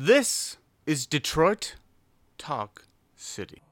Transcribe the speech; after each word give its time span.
This 0.00 0.58
is 0.86 1.06
Detroit 1.06 1.74
Talk 2.38 2.84
City. 3.16 3.67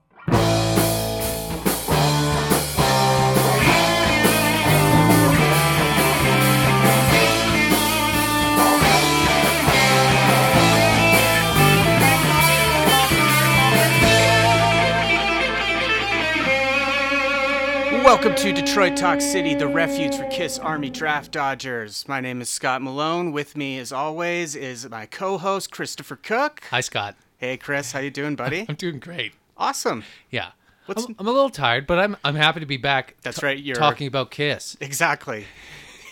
Welcome 18.16 18.34
to 18.36 18.52
Detroit 18.54 18.96
Talk 18.96 19.20
City, 19.20 19.54
the 19.54 19.68
refuge 19.68 20.16
for 20.16 20.24
Kiss 20.30 20.58
Army 20.58 20.88
Draft 20.88 21.32
Dodgers. 21.32 22.08
My 22.08 22.18
name 22.22 22.40
is 22.40 22.48
Scott 22.48 22.80
Malone. 22.80 23.30
With 23.30 23.58
me, 23.58 23.78
as 23.78 23.92
always, 23.92 24.56
is 24.56 24.88
my 24.88 25.04
co-host 25.04 25.70
Christopher 25.70 26.16
Cook. 26.16 26.62
Hi, 26.70 26.80
Scott. 26.80 27.14
Hey, 27.36 27.58
Chris, 27.58 27.92
how 27.92 27.98
you 27.98 28.10
doing, 28.10 28.34
buddy? 28.34 28.64
I'm 28.70 28.74
doing 28.76 29.00
great. 29.00 29.34
awesome. 29.58 30.02
Yeah. 30.30 30.52
What's- 30.86 31.04
I'm, 31.04 31.14
I'm 31.18 31.26
a 31.28 31.30
little 31.30 31.50
tired, 31.50 31.86
but 31.86 31.98
I'm 31.98 32.16
I'm 32.24 32.36
happy 32.36 32.60
to 32.60 32.66
be 32.66 32.78
back. 32.78 33.16
That's 33.20 33.40
ta- 33.40 33.48
right, 33.48 33.58
you're- 33.58 33.78
talking 33.78 34.06
about 34.06 34.30
Kiss. 34.30 34.78
Exactly. 34.80 35.44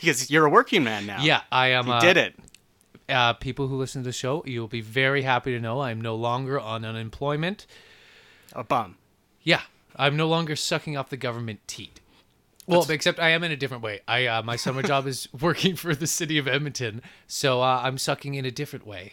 Because 0.02 0.30
you're 0.30 0.44
a 0.44 0.50
working 0.50 0.84
man 0.84 1.06
now. 1.06 1.22
Yeah, 1.22 1.40
I 1.50 1.68
am. 1.68 1.86
You 1.86 1.94
uh, 1.94 2.00
did 2.00 2.18
it. 2.18 2.34
Uh, 3.08 3.32
people 3.32 3.68
who 3.68 3.76
listen 3.76 4.02
to 4.02 4.08
the 4.08 4.12
show, 4.12 4.42
you'll 4.46 4.68
be 4.68 4.82
very 4.82 5.22
happy 5.22 5.52
to 5.52 5.58
know 5.60 5.80
I'm 5.80 5.98
no 6.02 6.14
longer 6.14 6.60
on 6.60 6.84
unemployment. 6.84 7.66
A 8.52 8.62
bum. 8.62 8.98
Yeah, 9.42 9.62
I'm 9.96 10.16
no 10.16 10.26
longer 10.26 10.56
sucking 10.56 10.96
off 10.96 11.10
the 11.10 11.16
government 11.16 11.60
teat. 11.66 12.00
Well, 12.66 12.86
except 12.90 13.20
I 13.20 13.30
am 13.30 13.44
in 13.44 13.52
a 13.52 13.56
different 13.56 13.82
way. 13.82 14.00
I 14.08 14.26
uh, 14.26 14.42
my 14.42 14.56
summer 14.56 14.82
job 14.92 15.06
is 15.06 15.28
working 15.38 15.76
for 15.76 15.94
the 15.94 16.06
city 16.06 16.38
of 16.38 16.48
Edmonton, 16.48 17.02
so 17.26 17.62
uh, 17.62 17.82
I'm 17.84 17.98
sucking 17.98 18.34
in 18.34 18.44
a 18.44 18.50
different 18.50 18.86
way. 18.86 19.12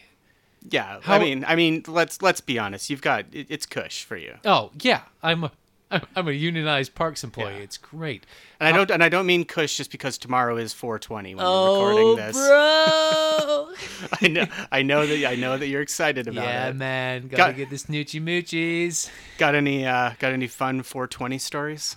Yeah. 0.69 0.99
I 1.07 1.19
mean, 1.19 1.43
I 1.45 1.55
mean, 1.55 1.83
let's 1.87 2.21
let's 2.21 2.39
be 2.39 2.59
honest. 2.59 2.89
You've 2.89 3.01
got 3.01 3.25
it, 3.31 3.47
it's 3.49 3.65
cush 3.65 4.03
for 4.03 4.15
you. 4.15 4.35
Oh 4.45 4.71
yeah, 4.81 5.01
I'm 5.21 5.43
a 5.43 5.51
I'm 6.15 6.27
a 6.27 6.31
unionized 6.31 6.95
parks 6.95 7.23
employee. 7.23 7.55
Yeah. 7.57 7.63
It's 7.63 7.77
great. 7.77 8.25
And 8.59 8.67
I 8.67 8.71
don't 8.75 8.89
and 8.91 9.03
I 9.03 9.09
don't 9.09 9.25
mean 9.25 9.45
cush 9.45 9.77
just 9.77 9.91
because 9.91 10.17
tomorrow 10.17 10.57
is 10.57 10.73
420 10.73 11.35
when 11.35 11.45
we're 11.45 11.51
recording 11.51 12.15
this. 12.15 12.35
Oh, 12.39 13.75
bro. 13.75 14.07
I 14.21 14.27
know 14.27 14.45
I 14.71 14.81
know 14.81 15.05
that 15.05 15.25
I 15.25 15.35
know 15.35 15.57
that 15.57 15.67
you're 15.67 15.81
excited 15.81 16.27
about 16.27 16.43
yeah, 16.45 16.65
it. 16.65 16.67
Yeah, 16.69 16.73
man, 16.73 17.27
gotta 17.27 17.51
Got- 17.51 17.55
get 17.57 17.69
the 17.69 17.75
snoochie 17.75 18.21
moochies. 18.21 19.09
Got 19.37 19.55
any 19.55 19.85
uh 19.85 20.13
got 20.19 20.33
any 20.33 20.47
fun 20.47 20.83
420 20.83 21.37
stories? 21.37 21.95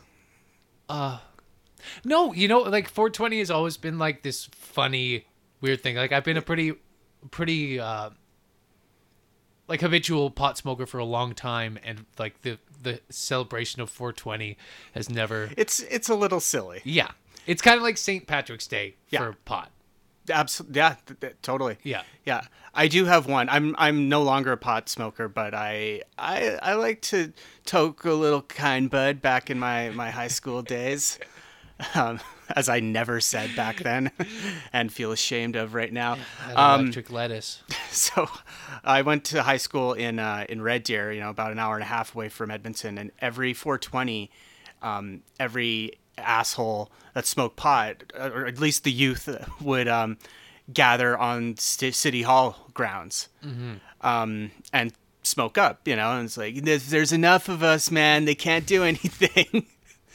Uh 0.89 1.19
No, 2.05 2.33
you 2.33 2.49
know, 2.49 2.61
like 2.61 2.89
420 2.89 3.39
has 3.39 3.51
always 3.51 3.77
been 3.77 3.99
like 3.99 4.23
this 4.23 4.49
funny, 4.53 5.27
weird 5.61 5.83
thing. 5.83 5.97
Like 5.97 6.13
I've 6.13 6.25
been 6.25 6.37
a 6.37 6.43
pretty, 6.43 6.73
pretty, 7.31 7.79
uh, 7.79 8.11
like 9.69 9.81
habitual 9.81 10.31
pot 10.31 10.59
smoker 10.59 10.87
for 10.87 10.99
a 10.99 11.05
long 11.05 11.35
time, 11.35 11.79
and 11.85 12.07
like 12.19 12.43
the 12.43 12.59
the 12.83 13.01
celebration 13.11 13.81
of 13.81 13.91
420 13.91 14.57
has 14.93 15.09
never. 15.09 15.51
It's 15.57 15.81
it's 15.81 16.09
a 16.09 16.15
little 16.15 16.41
silly. 16.41 16.81
Yeah, 16.85 17.11
it's 17.47 17.63
kind 17.63 17.77
of 17.77 17.83
like 17.83 17.97
St. 17.97 18.27
Patrick's 18.27 18.67
Day 18.67 18.97
Yeah. 19.11 19.21
for 19.21 19.33
pot. 19.45 19.71
Absolutely. 20.31 20.77
Yeah, 20.79 20.97
th- 21.07 21.21
th- 21.21 21.35
totally. 21.43 21.77
Yeah. 21.83 22.03
Yeah. 22.25 22.43
I 22.73 22.89
do 22.89 23.05
have 23.05 23.27
one. 23.27 23.49
I'm 23.51 23.75
I'm 23.79 24.09
no 24.09 24.23
longer 24.23 24.53
a 24.53 24.57
pot 24.57 24.89
smoker, 24.89 25.29
but 25.29 25.53
I 25.55 26.03
I 26.19 26.59
I 26.63 26.75
like 26.75 27.03
to 27.03 27.33
toke 27.67 28.05
a 28.05 28.13
little 28.13 28.41
kind 28.43 28.89
bud 28.91 29.21
back 29.21 29.51
in 29.51 29.59
my 29.59 29.91
my 29.91 30.11
high 30.11 30.29
school 30.29 30.63
days. 30.63 31.19
Um, 31.95 32.21
as 32.55 32.69
I 32.69 32.81
never 32.81 33.21
said 33.21 33.55
back 33.57 33.79
then 33.83 34.11
and 34.73 34.93
feel 34.93 35.13
ashamed 35.13 35.57
of 35.57 35.75
right 35.75 35.93
now. 35.93 36.19
Um, 36.55 36.83
electric 36.83 37.11
lettuce. 37.11 37.63
so 37.91 38.29
I 38.85 39.03
went 39.03 39.25
to 39.27 39.43
high 39.43 39.57
school 39.57 39.93
in 39.93 40.19
uh, 40.19 40.47
in 40.49 40.63
Red 40.63 40.85
Deer, 40.85 41.13
you 41.13 41.21
know, 41.21 41.31
about 41.31 41.53
an 41.53 41.59
hour 41.59 41.75
and 41.75 41.83
a 41.83 41.87
half 41.87 42.15
away 42.15 42.29
from 42.29 42.51
Edmonton, 42.51 42.99
and 42.99 43.11
every 43.21 43.55
420, 43.55 44.31
um, 44.83 45.23
every 45.41 45.99
asshole 46.19 46.91
that 47.15 47.27
smoked 47.27 47.57
pot, 47.57 48.05
or 48.17 48.47
at 48.47 48.59
least 48.61 48.85
the 48.85 48.93
youth, 48.93 49.29
would 49.61 49.89
um, 49.89 50.19
gather 50.73 51.17
on 51.17 51.57
st- 51.57 51.95
city 51.95 52.23
hall 52.23 52.71
grounds 52.73 53.29
um, 54.01 54.51
and 54.73 54.93
smoke 55.23 55.59
up, 55.59 55.87
you 55.89 55.97
know, 55.97 56.13
and 56.17 56.27
it's 56.27 56.37
like 56.37 56.63
there's, 56.63 56.91
there's 56.91 57.13
enough 57.13 57.49
of 57.49 57.63
us, 57.63 57.91
man. 57.91 58.27
They 58.27 58.35
can't 58.35 58.67
do 58.67 58.83
anything. 58.85 59.67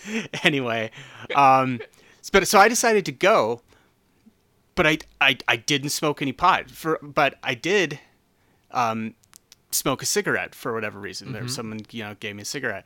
anyway, 0.44 0.92
um, 1.36 1.80
but 2.32 2.48
so 2.48 2.60
I 2.60 2.68
decided 2.68 3.06
to 3.06 3.12
go 3.12 3.62
but 4.80 4.88
I, 4.88 4.98
I 5.20 5.38
I 5.46 5.58
didn't 5.58 5.90
smoke 5.90 6.22
any 6.22 6.32
pot 6.32 6.72
for 6.72 7.00
but 7.02 7.38
I 7.44 7.54
did 7.54 8.00
um 8.72 9.14
smoke 9.72 10.02
a 10.02 10.06
cigarette 10.06 10.56
for 10.56 10.74
whatever 10.74 11.00
reason. 11.02 11.34
There 11.34 11.46
someone 11.50 11.82
you 11.92 12.04
know 12.04 12.16
gave 12.20 12.38
me 12.38 12.44
a 12.44 12.46
cigarette. 12.46 12.86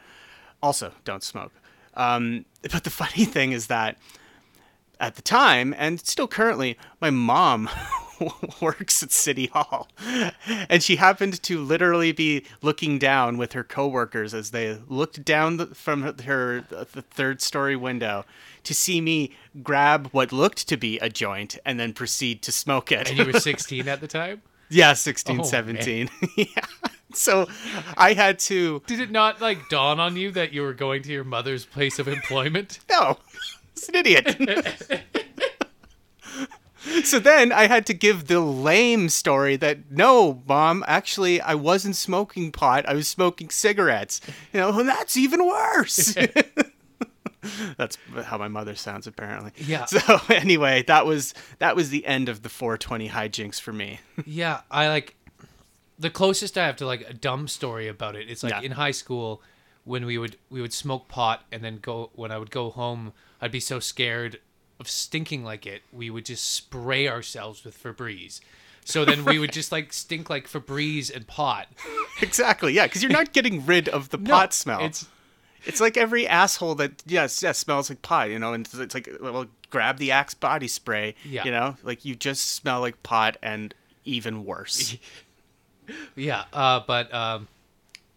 Also, 0.63 0.94
don't 1.03 1.22
smoke. 1.22 1.51
Um, 1.94 2.46
but 2.63 2.84
the 2.84 2.90
funny 2.90 3.25
thing 3.25 3.51
is 3.51 3.68
that 3.68 4.00
at 5.00 5.16
the 5.16 5.22
time 5.22 5.75
and 5.78 6.00
still 6.00 6.28
currently, 6.28 6.80
my 7.00 7.12
mom 7.12 7.69
works 8.62 9.01
at 9.03 9.12
City 9.12 9.47
Hall, 9.53 9.88
and 10.69 10.81
she 10.84 10.97
happened 10.97 11.41
to 11.44 11.59
literally 11.59 12.12
be 12.12 12.46
looking 12.62 13.00
down 13.00 13.38
with 13.38 13.53
her 13.53 13.63
coworkers 13.63 14.34
as 14.34 14.51
they 14.51 14.78
looked 14.88 15.24
down 15.25 15.57
the, 15.57 15.68
from 15.68 16.01
her, 16.03 16.13
her 16.25 16.66
the 16.69 17.01
third 17.01 17.41
story 17.41 17.75
window 17.75 18.25
to 18.63 18.74
see 18.74 19.01
me 19.01 19.31
grab 19.62 20.07
what 20.12 20.31
looked 20.31 20.68
to 20.69 20.78
be 20.78 20.97
a 21.00 21.09
joint 21.09 21.57
and 21.66 21.79
then 21.79 21.94
proceed 21.94 22.41
to 22.44 22.51
smoke 22.51 22.91
it. 22.91 23.09
And 23.09 23.18
you 23.19 23.25
were 23.25 23.40
16 23.40 23.88
at 23.88 24.00
the 24.01 24.07
time. 24.07 24.41
yeah, 24.69 24.94
16, 24.94 25.41
Oh, 25.41 25.44
17. 25.44 26.09
yeah. 26.38 26.45
So 27.13 27.47
I 27.97 28.13
had 28.13 28.40
to 28.40 28.81
Did 28.88 29.00
it 29.00 29.12
not 29.12 29.40
like 29.41 29.69
dawn 29.69 30.00
on 30.00 30.16
you 30.16 30.31
that 30.31 30.51
you 30.53 30.62
were 30.63 30.74
going 30.74 31.03
to 31.03 31.12
your 31.12 31.24
mother's 31.24 31.66
place 31.66 32.00
of 32.00 32.07
employment? 32.07 32.80
No, 32.90 33.18
it's 33.74 33.88
an 33.90 33.95
idiot. 33.95 34.35
so 37.03 37.19
then 37.19 37.51
I 37.51 37.67
had 37.67 37.85
to 37.88 37.94
give 37.94 38.27
the 38.27 38.39
lame 38.39 39.09
story 39.09 39.55
that 39.57 39.91
no, 39.91 40.41
mom, 40.47 40.83
actually 40.88 41.39
I 41.41 41.55
wasn't 41.55 41.95
smoking 41.95 42.51
pot. 42.51 42.88
I 42.88 42.94
was 42.94 43.07
smoking 43.07 43.49
cigarettes. 43.49 44.21
You 44.51 44.59
know, 44.61 44.79
and 44.79 44.88
that's 44.89 45.16
even 45.17 45.45
worse. 45.45 46.16
that's 47.77 47.97
how 48.25 48.38
my 48.38 48.47
mother 48.47 48.75
sounds 48.75 49.07
apparently. 49.07 49.51
Yeah. 49.57 49.85
So 49.85 49.99
anyway, 50.29 50.83
that 50.88 51.05
was 51.05 51.33
that 51.59 51.75
was 51.75 51.89
the 51.89 52.05
end 52.05 52.29
of 52.29 52.41
the 52.41 52.49
420 52.49 53.09
hijinks 53.09 53.59
for 53.59 53.73
me. 53.73 54.00
Yeah, 54.25 54.61
I 54.71 54.88
like 54.88 55.15
the 56.00 56.09
closest 56.09 56.57
I 56.57 56.65
have 56.65 56.77
to 56.77 56.85
like 56.85 57.07
a 57.09 57.13
dumb 57.13 57.47
story 57.47 57.88
about 57.88 58.15
it. 58.15 58.29
It's 58.29 58.44
like 58.44 58.51
Yeah. 58.51 58.61
in 58.61 58.71
high 58.73 58.91
school 58.91 59.41
when 59.83 60.05
we 60.05 60.17
would 60.17 60.38
we 60.50 60.61
would 60.61 60.73
smoke 60.73 61.07
pot 61.07 61.44
and 61.51 61.63
then 61.63 61.77
go 61.81 62.11
when 62.13 62.31
I 62.31 62.38
would 62.38 62.51
go 62.51 62.69
home, 62.69 63.13
I'd 63.41 63.51
be 63.51 63.59
so 63.59 63.79
scared 63.79 64.39
of 64.79 64.89
stinking 64.89 65.44
like 65.44 65.66
it. 65.66 65.81
We 65.91 66.09
would 66.09 66.25
just 66.25 66.51
spray 66.51 67.07
ourselves 67.07 67.63
with 67.63 67.81
Febreze. 67.81 68.39
So 68.85 69.06
then 69.06 69.23
we 69.23 69.39
would 69.39 69.53
just 69.53 69.72
like 69.72 69.94
stink 69.94 70.29
like 70.29 70.47
Febreze 70.47 71.13
and 71.13 71.25
pot. 71.25 71.67
exactly. 72.22 72.73
Yeah, 72.73 72.85
because 72.88 73.01
you're 73.01 73.12
not 73.12 73.31
getting 73.33 73.66
rid 73.66 73.88
of 73.89 74.09
the 74.09 74.17
No, 74.19 74.31
pot 74.33 74.53
smell. 74.53 74.81
It's 74.83 75.07
It's 75.66 75.79
like 75.79 75.95
every 75.95 76.28
asshole 76.28 76.75
that 76.75 77.01
yes, 77.06 77.41
yes 77.41 77.57
smells 77.57 77.89
like 77.89 78.01
pot, 78.01 78.29
you 78.29 78.39
know, 78.39 78.51
and 78.53 78.66
it's- 78.67 78.81
it's 78.81 78.94
like 78.94 79.07
well, 79.22 79.45
grab 79.69 79.97
the 79.97 80.12
Axe 80.12 80.33
body 80.33 80.67
spray, 80.67 81.16
Yeah. 81.23 81.45
you 81.45 81.51
know, 81.51 81.78
like 81.83 82.03
you 82.03 82.16
just 82.16 82.51
smell 82.51 82.81
like 82.81 83.01
pot 83.03 83.38
and 83.41 83.73
even 84.03 84.44
worse. 84.44 84.97
yeah, 86.16 86.44
uh, 86.51 86.81
but 86.85 87.13
um, 87.13 87.47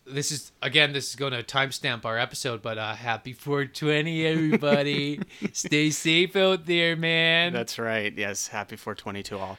this 0.06 0.30
is 0.30 0.52
again. 0.62 0.92
This 0.92 1.10
is 1.10 1.16
going 1.16 1.32
to 1.32 1.42
timestamp 1.42 2.04
our 2.04 2.18
episode. 2.18 2.62
But 2.62 2.78
uh, 2.78 2.94
happy 2.94 3.32
420, 3.32 4.26
everybody! 4.26 5.20
Stay 5.52 5.90
safe 5.90 6.36
out 6.36 6.66
there, 6.66 6.96
man. 6.96 7.52
That's 7.52 7.78
right. 7.78 8.12
Yes, 8.16 8.48
happy 8.48 8.76
420 8.76 9.22
to 9.24 9.38
all. 9.38 9.58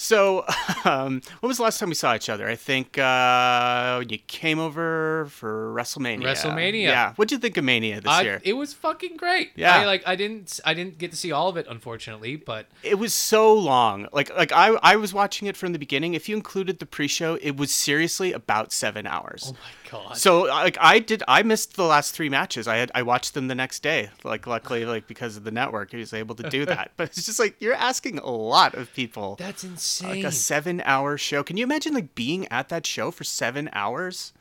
So, 0.00 0.46
um, 0.86 1.20
when 1.40 1.48
was 1.48 1.58
the 1.58 1.64
last 1.64 1.78
time 1.78 1.90
we 1.90 1.94
saw 1.94 2.14
each 2.14 2.30
other? 2.30 2.48
I 2.48 2.56
think 2.56 2.96
uh, 2.96 3.96
when 3.98 4.08
you 4.08 4.16
came 4.16 4.58
over 4.58 5.26
for 5.26 5.74
WrestleMania. 5.74 6.22
WrestleMania. 6.22 6.84
Yeah. 6.84 7.12
What'd 7.16 7.30
you 7.30 7.36
think 7.36 7.58
of 7.58 7.64
Mania 7.64 8.00
this 8.00 8.10
I, 8.10 8.22
year? 8.22 8.40
it 8.42 8.54
was 8.54 8.72
fucking 8.72 9.18
great. 9.18 9.50
Yeah. 9.56 9.76
I 9.76 9.84
like 9.84 10.02
I 10.06 10.16
didn't 10.16 10.58
I 10.64 10.72
didn't 10.72 10.96
get 10.96 11.10
to 11.10 11.18
see 11.18 11.32
all 11.32 11.50
of 11.50 11.58
it 11.58 11.66
unfortunately, 11.68 12.36
but 12.36 12.64
it 12.82 12.98
was 12.98 13.12
so 13.12 13.52
long. 13.52 14.08
Like 14.10 14.34
like 14.34 14.52
I 14.52 14.68
I 14.82 14.96
was 14.96 15.12
watching 15.12 15.48
it 15.48 15.56
from 15.56 15.74
the 15.74 15.78
beginning. 15.78 16.14
If 16.14 16.30
you 16.30 16.36
included 16.36 16.78
the 16.78 16.86
pre-show, 16.86 17.34
it 17.34 17.58
was 17.58 17.70
seriously 17.70 18.32
about 18.32 18.72
seven 18.72 19.06
hours. 19.06 19.52
oh 19.52 19.52
my 19.52 19.90
god. 19.90 20.16
So 20.16 20.44
like 20.44 20.78
I 20.80 21.00
did 21.00 21.22
I 21.28 21.42
missed 21.42 21.76
the 21.76 21.84
last 21.84 22.14
three 22.14 22.30
matches. 22.30 22.66
I 22.66 22.76
had 22.76 22.90
I 22.94 23.02
watched 23.02 23.34
them 23.34 23.48
the 23.48 23.54
next 23.54 23.82
day. 23.82 24.08
Like 24.24 24.46
luckily 24.46 24.86
like 24.86 25.06
because 25.06 25.36
of 25.36 25.44
the 25.44 25.50
network 25.50 25.94
I 25.94 25.98
was 25.98 26.14
able 26.14 26.36
to 26.36 26.48
do 26.48 26.64
that. 26.64 26.92
but 26.96 27.08
it's 27.08 27.26
just 27.26 27.38
like 27.38 27.56
you're 27.60 27.74
asking 27.74 28.18
a 28.18 28.30
lot 28.30 28.74
of 28.74 28.90
people. 28.94 29.36
That's 29.36 29.62
insane. 29.62 29.89
Like 30.02 30.24
a 30.24 30.32
7 30.32 30.82
hour 30.84 31.16
show. 31.16 31.42
Can 31.42 31.56
you 31.56 31.64
imagine 31.64 31.94
like 31.94 32.14
being 32.14 32.46
at 32.48 32.68
that 32.68 32.86
show 32.86 33.10
for 33.10 33.24
7 33.24 33.68
hours? 33.72 34.32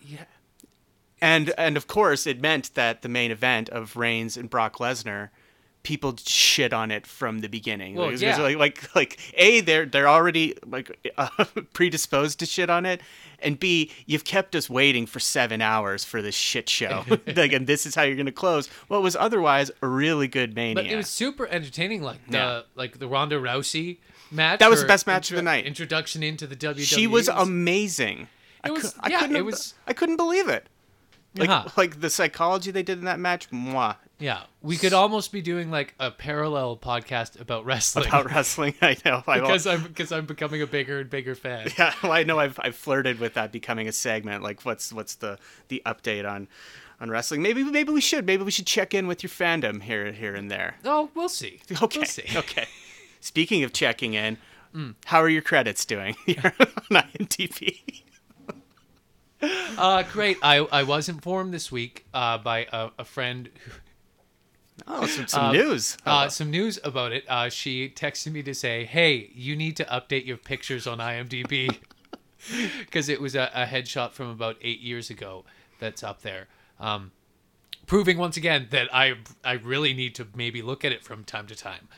yeah. 0.00 0.24
And 1.20 1.54
and 1.56 1.78
of 1.78 1.86
course 1.86 2.26
it 2.26 2.42
meant 2.42 2.74
that 2.74 3.00
the 3.00 3.08
main 3.08 3.30
event 3.30 3.70
of 3.70 3.96
Reigns 3.96 4.36
and 4.36 4.50
Brock 4.50 4.76
Lesnar 4.76 5.30
people 5.86 6.16
shit 6.26 6.72
on 6.72 6.90
it 6.90 7.06
from 7.06 7.38
the 7.38 7.48
beginning. 7.48 7.94
Well, 7.94 8.10
like, 8.10 8.20
yeah. 8.20 8.36
like, 8.38 8.58
like, 8.58 8.94
like, 8.96 9.18
a 9.34 9.60
they're 9.60 9.86
they're 9.86 10.08
already 10.08 10.54
like 10.66 10.90
uh, 11.16 11.28
predisposed 11.72 12.40
to 12.40 12.46
shit 12.46 12.68
on 12.68 12.84
it, 12.84 13.00
and 13.38 13.58
b 13.58 13.92
you've 14.04 14.24
kept 14.24 14.56
us 14.56 14.68
waiting 14.68 15.06
for 15.06 15.20
seven 15.20 15.62
hours 15.62 16.02
for 16.04 16.20
this 16.20 16.34
shit 16.34 16.68
show. 16.68 17.04
like, 17.36 17.52
and 17.52 17.68
this 17.68 17.86
is 17.86 17.94
how 17.94 18.02
you're 18.02 18.16
gonna 18.16 18.32
close 18.32 18.66
what 18.88 19.00
was 19.00 19.14
otherwise 19.14 19.70
a 19.80 19.86
really 19.86 20.26
good 20.26 20.56
mania. 20.56 20.74
But 20.74 20.86
it 20.86 20.96
was 20.96 21.06
super 21.06 21.46
entertaining. 21.46 22.02
Like 22.02 22.18
the 22.26 22.36
Yeah. 22.36 22.62
like 22.74 22.98
the 22.98 23.06
Ronda 23.06 23.36
Rousey 23.40 23.98
match. 24.30 24.60
That 24.60 24.70
was 24.70 24.80
the 24.82 24.86
best 24.86 25.06
match 25.06 25.30
of 25.30 25.36
the 25.36 25.42
night. 25.42 25.66
Introduction 25.66 26.22
into 26.22 26.46
the 26.46 26.56
WWE. 26.56 26.84
she 26.84 27.06
was 27.06 27.28
amazing. 27.28 28.28
I 28.64 28.68
It 28.68 28.72
was- 28.72 28.94
I 29.00 29.10
yeah, 29.10 29.20
couldn't, 29.20 29.36
it 29.36 29.44
was- 29.44 29.74
I 29.86 29.92
couldn't 29.92 30.16
believe 30.16 30.48
it. 30.48 30.68
Like, 31.36 31.50
Uh-huh. 31.50 31.68
like 31.76 32.00
the 32.00 32.08
psychology 32.08 32.70
they 32.70 32.82
did 32.82 32.98
in 32.98 33.04
that 33.04 33.18
match, 33.20 33.50
mwah. 33.50 33.96
Yeah, 34.18 34.44
we 34.62 34.78
could 34.78 34.94
almost 34.94 35.30
be 35.30 35.42
doing 35.42 35.70
like 35.70 35.94
a 36.00 36.10
parallel 36.10 36.78
podcast 36.78 37.38
about 37.38 37.66
wrestling 37.66 38.06
About 38.08 38.24
wrestling, 38.32 38.74
I 38.80 38.96
know. 39.04 39.22
I 39.26 39.40
because 39.40 39.66
I'm 39.66 39.82
because 39.82 40.10
I'm 40.12 40.24
becoming 40.24 40.62
a 40.62 40.66
bigger 40.66 41.00
and 41.00 41.10
bigger 41.10 41.34
fan. 41.34 41.68
Yeah, 41.78 41.92
well, 42.02 42.12
I 42.12 42.22
know 42.22 42.38
I've, 42.38 42.58
I've 42.62 42.74
flirted 42.76 43.20
with 43.20 43.34
that 43.34 43.52
becoming 43.52 43.86
a 43.86 43.92
segment. 43.92 44.42
Like, 44.42 44.62
what's 44.64 44.90
what's 44.94 45.16
the 45.16 45.38
the 45.68 45.82
update 45.84 46.26
on 46.26 46.48
on 46.98 47.10
wrestling? 47.10 47.42
Maybe 47.42 47.62
maybe 47.62 47.92
we 47.92 48.00
should 48.00 48.24
maybe 48.24 48.42
we 48.42 48.50
should 48.50 48.66
check 48.66 48.94
in 48.94 49.06
with 49.06 49.22
your 49.22 49.28
fandom 49.28 49.82
here 49.82 50.10
here 50.12 50.34
and 50.34 50.50
there. 50.50 50.76
Oh, 50.86 51.10
we'll 51.14 51.28
see. 51.28 51.60
Okay, 51.82 51.98
We'll 51.98 52.06
see. 52.08 52.24
okay. 52.34 52.66
Speaking 53.26 53.64
of 53.64 53.72
checking 53.72 54.14
in, 54.14 54.38
Mm. 54.74 54.94
how 55.06 55.20
are 55.20 55.28
your 55.28 55.42
credits 55.42 55.84
doing 55.84 56.14
here 56.26 56.52
on 56.60 56.96
IMDb? 57.02 58.02
Uh, 59.42 60.02
great. 60.12 60.36
I 60.42 60.58
I 60.58 60.82
was 60.84 61.08
informed 61.08 61.52
this 61.52 61.72
week 61.72 62.04
uh, 62.14 62.38
by 62.38 62.66
a, 62.72 62.90
a 62.98 63.04
friend 63.04 63.48
who 63.64 63.70
Oh, 64.86 65.06
some, 65.06 65.26
some 65.26 65.44
Uh, 65.46 65.52
news. 65.52 65.96
uh, 66.06 66.28
some 66.28 66.50
news 66.50 66.78
about 66.84 67.12
it. 67.12 67.24
Uh, 67.28 67.48
she 67.48 67.88
texted 67.88 68.32
me 68.32 68.42
to 68.44 68.54
say, 68.54 68.84
"Hey, 68.84 69.30
you 69.34 69.56
need 69.56 69.76
to 69.78 69.84
update 69.86 70.26
your 70.26 70.36
pictures 70.36 70.86
on 70.86 70.98
IMDb 70.98 71.78
because 72.80 73.08
it 73.14 73.20
was 73.20 73.34
a, 73.34 73.50
a 73.54 73.64
headshot 73.66 74.12
from 74.12 74.28
about 74.28 74.56
eight 74.60 74.80
years 74.80 75.08
ago 75.10 75.44
that's 75.80 76.02
up 76.04 76.20
there, 76.22 76.46
um, 76.78 77.10
proving 77.86 78.18
once 78.18 78.36
again 78.36 78.68
that 78.70 78.94
I 78.94 79.14
I 79.42 79.52
really 79.54 79.94
need 79.94 80.14
to 80.16 80.26
maybe 80.34 80.60
look 80.62 80.84
at 80.84 80.92
it 80.92 81.02
from 81.02 81.24
time 81.24 81.46
to 81.48 81.56
time." 81.56 81.88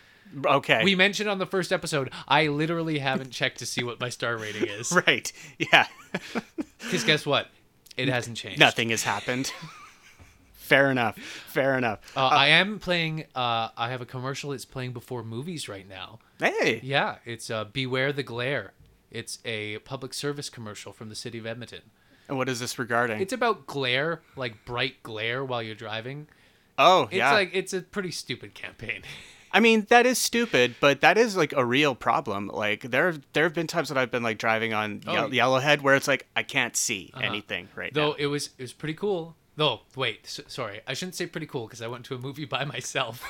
Okay. 0.44 0.82
We 0.84 0.94
mentioned 0.94 1.28
on 1.28 1.38
the 1.38 1.46
first 1.46 1.72
episode, 1.72 2.10
I 2.26 2.48
literally 2.48 2.98
haven't 2.98 3.30
checked 3.30 3.58
to 3.58 3.66
see 3.66 3.82
what 3.84 4.00
my 4.00 4.08
star 4.08 4.36
rating 4.36 4.68
is 4.68 4.92
right. 5.06 5.32
Yeah. 5.58 5.86
because 6.80 7.04
guess 7.04 7.24
what? 7.26 7.48
It 7.96 8.08
hasn't 8.08 8.36
changed. 8.36 8.60
Nothing 8.60 8.90
has 8.90 9.02
happened. 9.02 9.52
Fair 10.54 10.90
enough. 10.90 11.16
Fair 11.18 11.76
enough. 11.78 12.00
Uh, 12.16 12.26
I 12.26 12.48
am 12.48 12.78
playing. 12.78 13.24
Uh, 13.34 13.70
I 13.76 13.88
have 13.90 14.00
a 14.00 14.06
commercial 14.06 14.50
that's 14.50 14.64
playing 14.66 14.92
before 14.92 15.24
movies 15.24 15.68
right 15.68 15.88
now. 15.88 16.18
Hey. 16.38 16.80
Yeah, 16.82 17.16
it's 17.24 17.50
uh, 17.50 17.64
Beware 17.64 18.12
the 18.12 18.22
Glare. 18.22 18.72
It's 19.10 19.38
a 19.46 19.78
public 19.78 20.12
service 20.12 20.50
commercial 20.50 20.92
from 20.92 21.08
the 21.08 21.14
city 21.14 21.38
of 21.38 21.46
Edmonton. 21.46 21.80
And 22.28 22.36
what 22.36 22.48
is 22.50 22.60
this 22.60 22.78
regarding? 22.78 23.20
It's 23.22 23.32
about 23.32 23.66
glare, 23.66 24.20
like 24.36 24.66
bright 24.66 25.02
glare 25.02 25.42
while 25.42 25.62
you're 25.62 25.74
driving. 25.74 26.28
oh, 26.76 27.04
It's 27.04 27.14
yeah. 27.14 27.32
like 27.32 27.50
it's 27.54 27.72
a 27.72 27.80
pretty 27.80 28.10
stupid 28.10 28.54
campaign. 28.54 29.02
I 29.52 29.60
mean, 29.60 29.86
that 29.90 30.06
is 30.06 30.18
stupid, 30.18 30.74
but 30.80 31.00
that 31.00 31.16
is 31.18 31.36
like 31.36 31.52
a 31.52 31.64
real 31.64 31.94
problem. 31.94 32.48
Like 32.48 32.82
there, 32.82 33.14
there 33.32 33.44
have 33.44 33.54
been 33.54 33.66
times 33.66 33.88
that 33.88 33.98
I've 33.98 34.10
been 34.10 34.22
like 34.22 34.38
driving 34.38 34.74
on 34.74 35.00
Oh, 35.06 35.26
Ye- 35.28 35.38
Yellowhead 35.38 35.80
where 35.82 35.94
it's 35.96 36.08
like 36.08 36.26
I 36.36 36.42
can't 36.42 36.76
see 36.76 37.10
Uh-huh. 37.14 37.24
anything 37.26 37.68
right 37.74 37.92
Though 37.92 38.10
now. 38.10 38.16
it 38.18 38.26
was 38.26 38.50
it 38.58 38.62
was 38.62 38.72
pretty 38.72 38.94
cool. 38.94 39.36
Though 39.56 39.80
wait, 39.96 40.20
s- 40.24 40.40
sorry, 40.46 40.80
I 40.86 40.94
shouldn't 40.94 41.16
say 41.16 41.26
pretty 41.26 41.46
cool 41.46 41.66
because 41.66 41.82
I 41.82 41.88
went 41.88 42.04
to 42.06 42.14
a 42.14 42.18
movie 42.18 42.44
by 42.44 42.64
myself. 42.64 43.24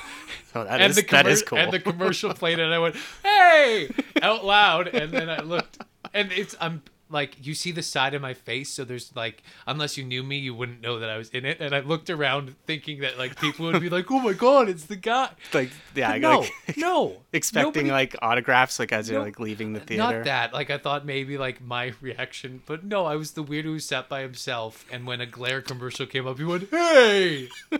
So 0.53 0.63
that 0.65 0.79
and 0.81 0.89
is 0.91 0.95
the 0.97 1.01
that 1.09 1.25
is 1.25 1.41
cool. 1.41 1.57
And 1.57 1.71
the 1.73 1.79
commercial 1.79 2.33
played, 2.41 2.59
and 2.59 2.71
I 2.73 2.77
went, 2.79 2.95
"Hey!" 3.23 3.89
out 4.21 4.45
loud, 4.45 4.87
and 4.89 5.11
then 5.11 5.27
I 5.29 5.39
looked, 5.41 5.79
and 6.13 6.31
it's 6.31 6.55
I'm 6.61 6.83
like, 7.11 7.45
you 7.45 7.53
see 7.53 7.71
the 7.71 7.81
side 7.81 8.13
of 8.13 8.21
my 8.21 8.33
face, 8.33 8.69
so 8.69 8.83
there's 8.83 9.15
like, 9.15 9.41
unless 9.65 9.97
you 9.97 10.03
knew 10.03 10.21
me, 10.23 10.37
you 10.37 10.53
wouldn't 10.53 10.81
know 10.81 10.99
that 10.99 11.09
I 11.09 11.17
was 11.17 11.29
in 11.29 11.43
it. 11.45 11.59
And 11.59 11.73
I 11.73 11.79
looked 11.79 12.09
around 12.09 12.55
thinking 12.67 12.99
that 13.01 13.17
like 13.17 13.39
people 13.39 13.65
would 13.65 13.81
be 13.81 13.89
like, 13.89 14.09
"Oh 14.11 14.19
my 14.19 14.33
god, 14.33 14.69
it's 14.69 14.85
the 14.85 14.95
guy." 14.95 15.29
like 15.53 15.71
yeah, 15.95 16.11
But 16.13 16.21
no, 16.21 16.39
like 16.39 16.77
no, 16.77 17.17
expecting 17.33 17.87
Nobody- 17.87 17.91
like 17.91 18.15
autographs 18.21 18.79
like 18.79 18.91
as 18.91 19.09
you're 19.09 19.19
like 19.21 19.39
leaving 19.39 19.73
the 19.73 19.79
theater. 19.79 20.03
Not 20.03 20.23
that. 20.25 20.53
Like 20.53 20.69
I 20.69 20.77
thought 20.77 21.05
maybe 21.05 21.37
like 21.37 21.61
my 21.61 21.93
reaction, 22.01 22.61
but 22.65 22.83
no, 22.83 23.05
I 23.05 23.15
was 23.15 23.31
the 23.31 23.43
weirdo 23.43 23.63
who 23.63 23.79
sat 23.79 24.07
by 24.09 24.21
himself, 24.21 24.85
and 24.91 25.05
when 25.07 25.19
a 25.21 25.25
glare 25.25 25.61
commercial 25.61 26.05
came 26.05 26.27
up, 26.27 26.37
he 26.37 26.43
went, 26.43 26.69
"Hey!" 26.69 27.49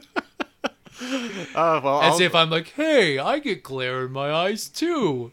Oh 1.01 1.79
well, 1.81 2.01
As 2.01 2.13
I'll- 2.15 2.21
if 2.21 2.35
I'm 2.35 2.49
like, 2.49 2.69
"Hey, 2.69 3.17
I 3.19 3.39
get 3.39 3.63
glare 3.63 4.05
in 4.05 4.11
my 4.11 4.31
eyes 4.31 4.67
too." 4.67 5.31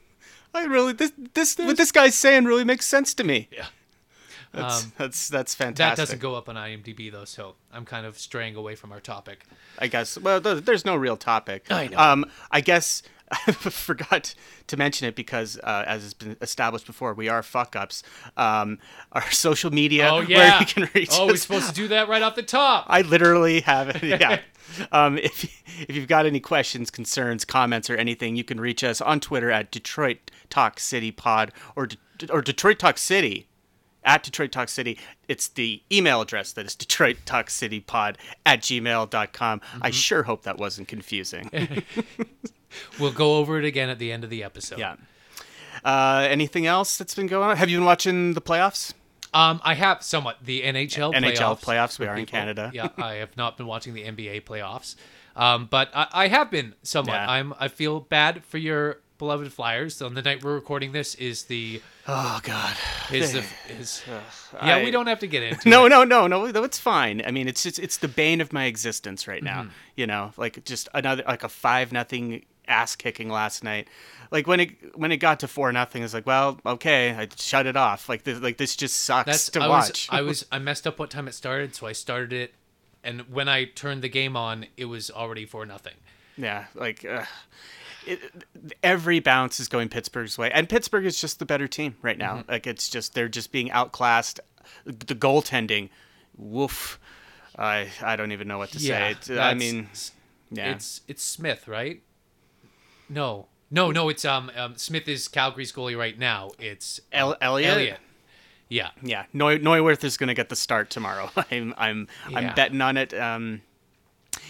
I 0.54 0.64
really 0.64 0.92
this 0.92 1.12
this 1.34 1.58
what 1.58 1.76
this 1.76 1.90
guy's 1.92 2.14
saying 2.14 2.44
really 2.44 2.64
makes 2.64 2.86
sense 2.86 3.14
to 3.14 3.24
me. 3.24 3.48
Yeah. 3.50 3.66
That's 4.56 4.84
Um, 4.84 4.92
that's 4.98 5.28
that's 5.28 5.54
fantastic. 5.54 5.96
That 5.96 6.02
doesn't 6.02 6.20
go 6.20 6.34
up 6.34 6.48
on 6.48 6.56
IMDb 6.56 7.12
though, 7.12 7.24
so 7.24 7.54
I'm 7.72 7.84
kind 7.84 8.06
of 8.06 8.18
straying 8.18 8.56
away 8.56 8.74
from 8.74 8.92
our 8.92 9.00
topic. 9.00 9.44
I 9.78 9.86
guess. 9.86 10.18
Well, 10.18 10.40
th- 10.40 10.64
there's 10.64 10.84
no 10.84 10.96
real 10.96 11.16
topic. 11.16 11.66
I 11.70 11.88
know. 11.88 11.98
Um, 11.98 12.24
I 12.50 12.60
guess 12.60 13.02
I 13.30 13.52
forgot 13.52 14.34
to 14.68 14.76
mention 14.76 15.08
it 15.08 15.14
because, 15.16 15.58
uh, 15.62 15.84
as 15.86 16.02
has 16.02 16.14
been 16.14 16.36
established 16.40 16.86
before, 16.86 17.12
we 17.14 17.28
are 17.28 17.42
fuck 17.42 17.74
ups. 17.76 18.02
Um, 18.36 18.78
our 19.12 19.30
social 19.30 19.70
media, 19.72 20.08
Oh 20.10 20.16
where 20.18 20.28
yeah. 20.30 20.60
you 20.60 20.66
can 20.66 20.88
reach 20.94 21.10
oh, 21.12 21.26
we're 21.26 21.36
supposed 21.36 21.68
to 21.68 21.74
do 21.74 21.88
that 21.88 22.08
right 22.08 22.22
off 22.22 22.34
the 22.36 22.42
top. 22.42 22.86
I 22.88 23.02
literally 23.02 23.60
have 23.62 23.88
it. 23.90 24.02
Yeah. 24.02 24.40
um, 24.92 25.18
if 25.18 25.44
if 25.88 25.94
you've 25.96 26.08
got 26.08 26.26
any 26.26 26.40
questions, 26.40 26.90
concerns, 26.90 27.44
comments, 27.44 27.90
or 27.90 27.96
anything, 27.96 28.36
you 28.36 28.44
can 28.44 28.60
reach 28.60 28.82
us 28.84 29.00
on 29.00 29.20
Twitter 29.20 29.50
at 29.50 29.70
Detroit 29.70 30.30
Talk 30.48 30.78
City 30.80 31.10
Pod 31.10 31.52
or 31.74 31.86
De- 31.86 32.32
or 32.32 32.40
Detroit 32.42 32.78
Talk 32.78 32.96
City 32.98 33.48
at 34.06 34.22
Detroit 34.22 34.52
Talk 34.52 34.70
City. 34.70 34.98
It's 35.28 35.48
the 35.48 35.82
email 35.92 36.22
address 36.22 36.52
that 36.54 36.64
is 36.64 36.74
Detroit 36.76 37.18
Talk 37.26 37.50
City 37.50 37.80
Pod 37.80 38.16
at 38.46 38.60
gmail.com. 38.62 39.60
I 39.82 39.90
sure 39.90 40.22
hope 40.22 40.44
that 40.44 40.56
wasn't 40.58 40.88
confusing. 40.88 41.50
We'll 42.98 43.12
go 43.12 43.36
over 43.36 43.58
it 43.58 43.64
again 43.64 43.88
at 43.88 43.98
the 43.98 44.12
end 44.12 44.24
of 44.24 44.30
the 44.30 44.42
episode. 44.44 44.78
yeah. 44.78 44.96
Uh, 45.84 46.26
anything 46.28 46.66
else 46.66 46.98
that's 46.98 47.14
been 47.14 47.26
going 47.26 47.48
on? 47.50 47.56
Have 47.56 47.68
you 47.70 47.78
been 47.78 47.84
watching 47.86 48.34
the 48.34 48.40
playoffs? 48.40 48.92
Um, 49.32 49.60
I 49.64 49.74
have 49.74 50.02
somewhat 50.02 50.38
the 50.42 50.62
NHL 50.62 51.12
playoffs. 51.14 51.36
NHL 51.36 51.60
playoffs, 51.62 51.98
we 51.98 52.06
are 52.06 52.16
in. 52.16 52.26
Canada. 52.26 52.70
yeah, 52.74 52.88
I 52.96 53.14
have 53.14 53.36
not 53.36 53.56
been 53.56 53.66
watching 53.66 53.94
the 53.94 54.02
NBA 54.04 54.44
playoffs, 54.44 54.96
um, 55.36 55.68
but 55.70 55.90
I, 55.94 56.06
I 56.12 56.28
have 56.28 56.50
been 56.50 56.74
somewhat. 56.82 57.14
Yeah. 57.14 57.30
I'm. 57.30 57.54
I 57.58 57.68
feel 57.68 58.00
bad 58.00 58.44
for 58.44 58.58
your 58.58 59.00
beloved 59.18 59.52
Flyers. 59.52 60.00
On 60.02 60.14
the 60.14 60.22
night 60.22 60.44
we're 60.44 60.54
recording 60.54 60.92
this 60.92 61.14
is 61.16 61.44
the 61.44 61.80
Oh 62.06 62.40
God. 62.42 62.76
is 63.12 63.32
the 63.32 63.44
is. 63.78 64.02
Yeah, 64.54 64.76
I- 64.76 64.84
we 64.84 64.90
don't 64.90 65.06
have 65.06 65.20
to 65.20 65.26
get 65.26 65.42
into 65.42 65.68
No, 65.68 65.86
it. 65.86 65.90
no, 65.90 66.04
no, 66.04 66.26
no, 66.26 66.46
no. 66.46 66.64
It's 66.64 66.78
fine. 66.78 67.22
I 67.26 67.30
mean, 67.30 67.48
it's 67.48 67.62
just 67.62 67.78
it's 67.78 67.96
the 67.98 68.08
bane 68.08 68.40
of 68.40 68.52
my 68.52 68.64
existence 68.64 69.26
right 69.26 69.42
now. 69.42 69.62
Mm-hmm. 69.62 69.70
You 69.96 70.06
know, 70.06 70.32
like 70.36 70.64
just 70.64 70.88
another 70.94 71.22
like 71.26 71.42
a 71.44 71.48
five 71.48 71.92
nothing 71.92 72.44
ass 72.68 72.96
kicking 72.96 73.28
last 73.28 73.62
night. 73.64 73.88
Like 74.30 74.46
when 74.46 74.60
it 74.60 74.70
when 74.98 75.12
it 75.12 75.18
got 75.18 75.40
to 75.40 75.48
four 75.48 75.70
nothing, 75.72 76.02
it's 76.02 76.12
like, 76.14 76.26
well, 76.26 76.58
okay, 76.66 77.10
I 77.12 77.28
shut 77.36 77.66
it 77.66 77.76
off. 77.76 78.08
Like 78.08 78.24
this, 78.24 78.40
like 78.40 78.56
this 78.58 78.74
just 78.76 79.02
sucks 79.02 79.26
That's 79.26 79.50
to 79.50 79.60
I 79.62 79.68
watch. 79.68 79.88
Was, 79.88 80.08
I 80.10 80.20
was 80.22 80.46
I 80.52 80.58
messed 80.58 80.86
up 80.86 80.98
what 80.98 81.10
time 81.10 81.28
it 81.28 81.34
started, 81.34 81.74
so 81.76 81.86
I 81.86 81.92
started 81.92 82.32
it, 82.32 82.52
and 83.04 83.20
when 83.32 83.48
I 83.48 83.64
turned 83.66 84.02
the 84.02 84.08
game 84.08 84.36
on, 84.36 84.66
it 84.76 84.86
was 84.86 85.10
already 85.12 85.46
for 85.46 85.64
nothing. 85.64 85.94
yeah, 86.36 86.64
like 86.74 87.04
uh, 87.04 87.24
it, 88.06 88.20
every 88.82 89.20
bounce 89.20 89.60
is 89.60 89.68
going 89.68 89.88
Pittsburgh's 89.88 90.38
way, 90.38 90.50
and 90.52 90.68
Pittsburgh 90.68 91.06
is 91.06 91.20
just 91.20 91.38
the 91.38 91.46
better 91.46 91.68
team 91.68 91.96
right 92.02 92.18
now. 92.18 92.38
Mm-hmm. 92.38 92.50
Like 92.50 92.66
it's 92.66 92.88
just 92.88 93.14
they're 93.14 93.28
just 93.28 93.52
being 93.52 93.70
outclassed. 93.70 94.40
The 94.84 95.14
goaltending, 95.14 95.90
woof. 96.36 96.98
I 97.58 97.88
I 98.02 98.16
don't 98.16 98.32
even 98.32 98.48
know 98.48 98.58
what 98.58 98.70
to 98.72 98.80
say. 98.80 99.16
It, 99.28 99.38
I 99.38 99.54
mean, 99.54 99.88
yeah. 100.50 100.72
It's 100.72 101.02
it's 101.08 101.22
Smith, 101.22 101.68
right? 101.68 102.02
No, 103.08 103.46
no, 103.70 103.90
no. 103.90 104.08
It's 104.08 104.24
um, 104.24 104.50
um 104.56 104.76
Smith 104.76 105.08
is 105.08 105.28
Calgary's 105.28 105.72
goalie 105.72 105.96
right 105.96 106.18
now. 106.18 106.50
It's 106.58 107.00
um, 107.12 107.20
El- 107.20 107.36
Elliott? 107.40 107.72
Elliott. 107.72 107.98
Yeah. 108.68 108.90
Yeah, 109.02 109.26
Neu- 109.32 109.60
Neuvirth 109.60 110.02
is 110.02 110.16
going 110.16 110.28
to 110.28 110.34
get 110.34 110.48
the 110.48 110.56
start 110.56 110.90
tomorrow. 110.90 111.30
I'm 111.50 111.74
I'm 111.76 112.08
Yeah. 112.28 112.38
I'm 112.38 112.54
betting 112.54 112.80
on 112.80 112.96
it. 112.96 113.14
Um, 113.14 113.62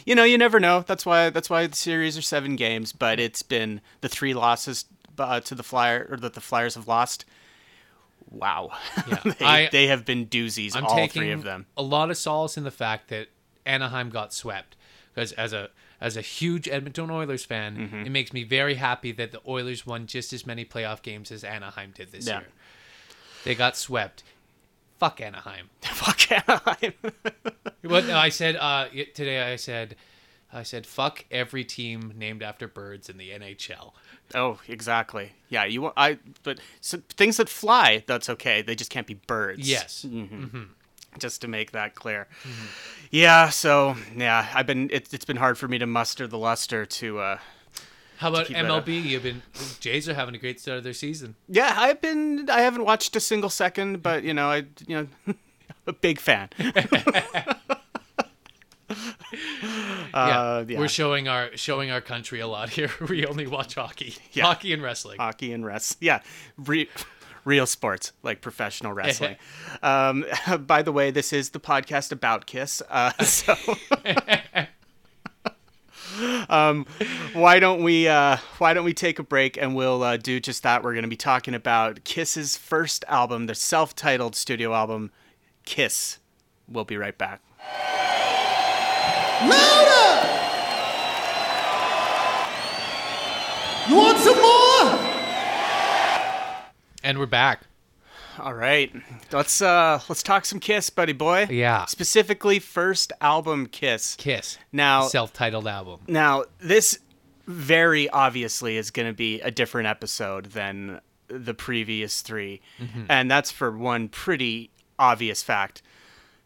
you 0.04 0.14
know, 0.14 0.24
you 0.24 0.36
never 0.38 0.60
know. 0.60 0.84
That's 0.86 1.06
why 1.06 1.30
that's 1.30 1.48
why 1.48 1.66
the 1.66 1.76
series 1.76 2.18
are 2.18 2.22
seven 2.22 2.56
games. 2.56 2.92
But 2.92 3.18
it's 3.20 3.42
been 3.42 3.80
the 4.00 4.08
three 4.08 4.34
losses 4.34 4.84
uh, 5.18 5.40
to 5.40 5.54
the 5.54 5.62
Flyer 5.62 6.06
or 6.10 6.16
that 6.18 6.34
the 6.34 6.40
Flyers 6.40 6.74
have 6.74 6.86
lost. 6.88 7.24
Wow, 8.30 8.72
Yeah. 9.08 9.20
they, 9.38 9.44
I- 9.44 9.68
they 9.70 9.86
have 9.86 10.04
been 10.04 10.26
doozies. 10.26 10.74
I'm 10.76 10.84
all 10.84 11.06
three 11.06 11.30
of 11.30 11.44
them. 11.44 11.66
a 11.76 11.82
lot 11.82 12.10
of 12.10 12.16
solace 12.16 12.56
in 12.56 12.64
the 12.64 12.70
fact 12.72 13.08
that 13.08 13.28
Anaheim 13.64 14.10
got 14.10 14.32
swept 14.34 14.76
because 15.14 15.32
as 15.32 15.52
a 15.52 15.70
as 16.00 16.16
a 16.16 16.20
huge 16.20 16.68
Edmonton 16.68 17.10
Oilers 17.10 17.44
fan, 17.44 17.76
Mm-hmm. 17.76 18.04
it 18.06 18.10
makes 18.10 18.32
me 18.32 18.42
very 18.44 18.74
happy 18.74 19.12
that 19.12 19.32
the 19.32 19.40
Oilers 19.48 19.86
won 19.86 20.06
just 20.06 20.32
as 20.32 20.44
many 20.44 20.64
playoff 20.64 21.00
games 21.02 21.30
as 21.32 21.42
Anaheim 21.44 21.92
did 21.94 22.12
this 22.12 22.26
Yeah. 22.26 22.40
year. 22.40 22.48
They 23.44 23.54
got 23.54 23.76
swept. 23.76 24.22
Fuck 24.98 25.20
Anaheim. 25.20 25.70
Fuck 25.80 26.32
Anaheim. 26.32 26.94
What 27.82 28.10
I 28.10 28.30
said 28.30 28.56
uh, 28.56 28.88
today, 29.14 29.52
I 29.52 29.54
said 29.54 29.94
I 30.52 30.64
said, 30.64 30.86
"Fuck 30.86 31.24
every 31.30 31.64
team 31.64 32.12
named 32.16 32.42
after 32.42 32.66
birds 32.66 33.08
in 33.08 33.16
the 33.16 33.30
NHL." 33.30 33.92
Oh, 34.34 34.58
exactly. 34.66 35.32
Yeah, 35.48 35.66
you 35.66 35.92
I 35.96 36.18
but 36.42 36.58
so, 36.80 36.98
things 37.10 37.36
that 37.36 37.48
fly, 37.48 38.02
that's 38.08 38.28
okay. 38.28 38.62
They 38.62 38.74
just 38.74 38.90
can't 38.90 39.06
be 39.06 39.14
birds. 39.14 39.68
Yes. 39.68 40.04
Just 41.18 41.40
to 41.42 41.48
make 41.48 41.70
that 41.72 41.94
clear. 41.94 42.26
Yeah, 43.12 43.50
so 43.50 43.96
yeah, 44.16 44.48
I've 44.52 44.66
been 44.66 44.90
it, 44.90 45.14
it's 45.14 45.24
been 45.24 45.36
hard 45.36 45.58
for 45.58 45.68
me 45.68 45.78
to 45.78 45.86
muster 45.86 46.26
the 46.26 46.38
luster 46.38 46.84
to 46.86 47.20
uh 47.20 47.38
How 48.18 48.28
about. 48.30 48.46
MLB? 48.46 49.04
You've 49.04 49.22
been 49.22 49.42
Jays 49.80 50.08
are 50.08 50.14
having 50.14 50.34
a 50.34 50.38
great 50.38 50.60
start 50.60 50.78
of 50.78 50.84
their 50.84 50.92
season. 50.92 51.34
Yeah, 51.48 51.74
I've 51.76 52.00
been 52.00 52.48
I 52.50 52.60
haven't 52.60 52.84
watched 52.84 53.14
a 53.16 53.20
single 53.20 53.50
second, 53.50 54.02
but 54.02 54.22
you 54.24 54.34
know, 54.34 54.50
I 54.50 54.64
you 54.86 55.08
know 55.26 55.34
a 55.86 55.92
big 55.92 56.18
fan. 56.20 56.48
Uh, 60.14 60.64
yeah. 60.66 60.78
We're 60.78 60.88
showing 60.88 61.28
our 61.28 61.50
showing 61.56 61.90
our 61.90 62.00
country 62.00 62.40
a 62.40 62.46
lot 62.46 62.70
here. 62.70 62.90
We 63.08 63.26
only 63.26 63.46
watch 63.46 63.74
hockey, 63.74 64.14
Yeah. 64.32 64.44
hockey 64.44 64.72
and 64.72 64.82
wrestling. 64.82 65.18
hockey 65.18 65.52
and 65.52 65.66
rest. 65.66 65.98
Yeah, 66.00 66.20
re- 66.56 66.88
real 67.44 67.66
sports 67.66 68.12
like 68.22 68.40
professional 68.40 68.92
wrestling. 68.94 69.36
um, 69.82 70.24
by 70.66 70.80
the 70.82 70.92
way, 70.92 71.10
this 71.10 71.32
is 71.34 71.50
the 71.50 71.60
podcast 71.60 72.12
about 72.12 72.46
Kiss. 72.46 72.80
Uh, 72.88 73.10
so, 73.24 73.54
um, 76.48 76.86
why 77.32 77.58
don't 77.58 77.82
we 77.82 78.08
uh, 78.08 78.38
why 78.58 78.74
don't 78.74 78.84
we 78.84 78.94
take 78.94 79.18
a 79.18 79.22
break 79.22 79.56
and 79.56 79.74
we'll 79.74 80.02
uh, 80.02 80.16
do 80.16 80.40
just 80.40 80.62
that? 80.62 80.82
We're 80.82 80.92
going 80.92 81.02
to 81.02 81.08
be 81.08 81.16
talking 81.16 81.54
about 81.54 82.04
Kiss's 82.04 82.56
first 82.56 83.04
album, 83.08 83.46
their 83.46 83.54
self-titled 83.54 84.34
studio 84.36 84.74
album, 84.74 85.10
Kiss. 85.64 86.18
We'll 86.68 86.84
be 86.84 86.96
right 86.96 87.16
back. 87.16 87.40
Louder! 89.42 90.28
You 93.88 93.96
want 93.96 94.18
some 94.18 94.40
more? 94.40 95.16
and 97.06 97.20
we're 97.20 97.26
back. 97.26 97.65
All 98.38 98.54
right, 98.54 98.92
let's 99.32 99.62
uh, 99.62 100.00
let's 100.08 100.22
talk 100.22 100.44
some 100.44 100.60
Kiss, 100.60 100.90
buddy 100.90 101.12
boy. 101.12 101.46
Yeah. 101.50 101.86
Specifically, 101.86 102.58
first 102.58 103.12
album 103.20 103.66
Kiss. 103.66 104.14
Kiss, 104.16 104.58
Now, 104.72 105.08
self-titled 105.08 105.66
album. 105.66 106.00
Now, 106.06 106.44
this 106.58 106.98
very 107.46 108.08
obviously 108.10 108.76
is 108.76 108.90
going 108.90 109.08
to 109.08 109.14
be 109.14 109.40
a 109.40 109.50
different 109.50 109.86
episode 109.88 110.46
than 110.46 111.00
the 111.28 111.54
previous 111.54 112.20
3 112.22 112.60
And 113.08 113.30
that's 113.30 113.50
for 113.50 113.76
one 113.76 114.08
pretty 114.08 114.70
obvious 114.98 115.42
fact. 115.42 115.82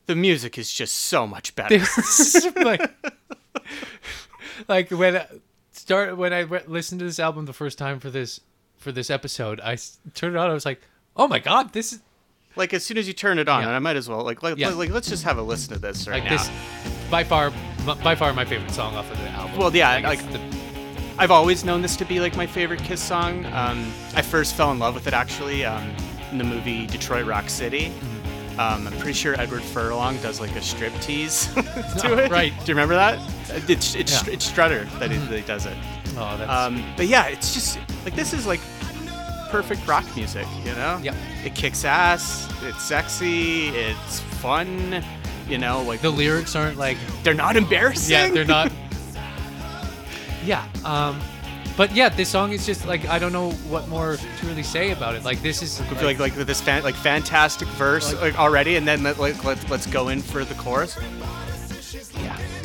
The 0.07 0.15
music 0.17 0.57
is 0.59 0.73
just 0.73 0.95
so 0.95 1.27
much 1.27 1.55
better. 1.57 1.81
like, 2.57 2.91
like 4.69 4.91
when 4.91 5.17
I 5.17 5.27
start 5.73 6.17
when 6.17 6.33
I 6.33 6.43
listened 6.67 6.99
to 7.01 7.05
this 7.05 7.19
album 7.19 7.47
the 7.47 7.53
first 7.53 7.79
time 7.79 8.01
for 8.01 8.11
this 8.11 8.41
for 8.77 8.93
this 8.93 9.11
episode, 9.11 9.61
I 9.61 9.75
s- 9.75 9.99
turned 10.15 10.35
it 10.35 10.39
on. 10.39 10.51
I 10.51 10.55
was 10.55 10.65
like, 10.65 10.81
"Oh 11.17 11.29
my 11.29 11.39
god, 11.39 11.73
this 11.73 11.93
is 11.93 12.01
like 12.57 12.75
as 12.75 12.85
soon 12.85 12.99
as 12.99 13.07
you 13.07 13.15
turn 13.15 13.39
it 13.39 13.49
on, 13.49 13.63
Yeah. 13.63 13.69
and 13.69 13.77
I 13.77 13.79
might 13.79 13.97
as 13.97 14.09
well 14.09 14.23
like 14.25 14.43
like, 14.43 14.59
Yeah. 14.59 14.71
like 14.71 14.91
let's 14.91 15.09
just 15.09 15.25
have 15.25 15.39
a 15.39 15.43
listen 15.43 15.75
to 15.75 15.81
this 15.81 16.07
right 16.09 16.23
like 16.23 16.31
now. 16.31 16.37
this 16.39 16.51
by 17.11 17.25
far 17.25 17.53
by 18.03 18.15
far 18.15 18.33
my 18.33 18.45
favorite 18.45 18.71
song 18.73 18.95
off 18.97 19.11
of 19.11 19.19
the 19.19 19.29
album." 19.31 19.57
Well, 19.59 19.75
yeah, 19.75 19.97
it's 19.97 20.05
like- 20.23 20.33
the, 20.33 20.41
I've 21.19 21.31
always 21.31 21.65
known 21.65 21.83
this 21.83 21.97
to 21.97 22.07
be 22.07 22.19
like 22.19 22.35
my 22.35 22.47
favorite 22.47 22.81
Kiss 22.83 23.03
song. 23.03 23.45
Um, 23.47 23.93
I 24.15 24.23
first 24.23 24.55
fell 24.55 24.73
in 24.73 24.79
love 24.79 24.95
with 24.95 25.07
it 25.07 25.13
actually 25.13 25.67
um, 25.67 25.95
in 26.31 26.39
the 26.39 26.45
movie 26.45 26.87
Detroit 26.87 27.27
Rock 27.27 27.51
City. 27.51 27.93
Um, 28.59 28.87
I'm 28.87 28.93
pretty 28.95 29.13
sure 29.13 29.39
Edward 29.39 29.63
Furlong 29.63 30.17
does 30.23 30.41
like 30.41 30.55
a 30.57 30.63
strip 30.63 30.93
tease 31.01 31.47
to 31.55 31.63
Oh, 32.05 32.17
it. 32.19 32.31
right. 32.31 32.53
Do 32.61 32.65
you 32.67 32.75
remember 32.75 32.95
that? 32.95 33.19
It's 33.69 33.95
it's, 33.95 34.27
Yeah. 34.27 34.33
it's 34.33 34.45
Strutter 34.47 34.85
that 34.99 35.11
he, 35.11 35.19
that 35.19 35.37
he 35.37 35.43
does 35.43 35.67
it. 35.67 35.77
oh, 36.17 36.37
that's 36.39 36.51
Um, 36.51 36.83
but 36.97 37.07
yeah, 37.07 37.27
it's 37.27 37.53
just 37.53 37.79
like 38.05 38.15
this 38.17 38.33
is 38.33 38.47
like 38.47 38.61
perfect 39.51 39.87
rock 39.87 40.05
music, 40.17 40.47
you 40.65 40.73
know? 40.75 40.99
Yep. 41.03 41.15
It 41.45 41.55
kicks 41.55 41.85
ass. 41.85 42.49
It's 42.63 42.83
sexy. 42.83 43.69
It's 43.69 44.21
fun. 44.21 45.05
You 45.49 45.59
know, 45.59 45.83
like 45.83 46.01
the 46.01 46.11
lyrics 46.11 46.55
aren't 46.55 46.79
like 46.79 46.97
they're 47.25 47.35
not 47.35 47.57
embarrassing. 47.57 48.13
yeah, 48.13 48.29
they're 48.29 48.45
not. 48.45 48.71
yeah, 50.45 50.65
um, 50.85 51.21
but 51.77 51.93
yeah, 51.95 52.09
this 52.09 52.29
song 52.29 52.53
is 52.53 52.65
just 52.65 52.87
like 52.87 53.09
I 53.09 53.19
don't 53.19 53.33
know 53.33 53.51
what 53.69 53.89
more 53.89 54.17
to 54.17 54.47
really 54.47 54.63
say 54.63 54.93
about 54.93 55.15
it. 55.17 55.25
Like 55.25 55.43
this 55.43 55.61
is 55.63 55.81
like 56.03 56.19
like 56.21 56.37
with 56.37 56.47
this 56.47 56.61
fan, 56.61 56.83
like 56.85 56.95
fantastic 56.95 57.67
verse 57.69 58.13
Like- 58.13 58.23
like, 58.23 58.39
already, 58.39 58.77
and 58.77 58.87
then 58.87 59.03
let, 59.03 59.19
like 59.19 59.43
let, 59.45 59.69
let's 59.71 59.87
go 59.87 60.09
in 60.09 60.21
for 60.23 60.45
the 60.45 60.55
chorus. 60.55 60.97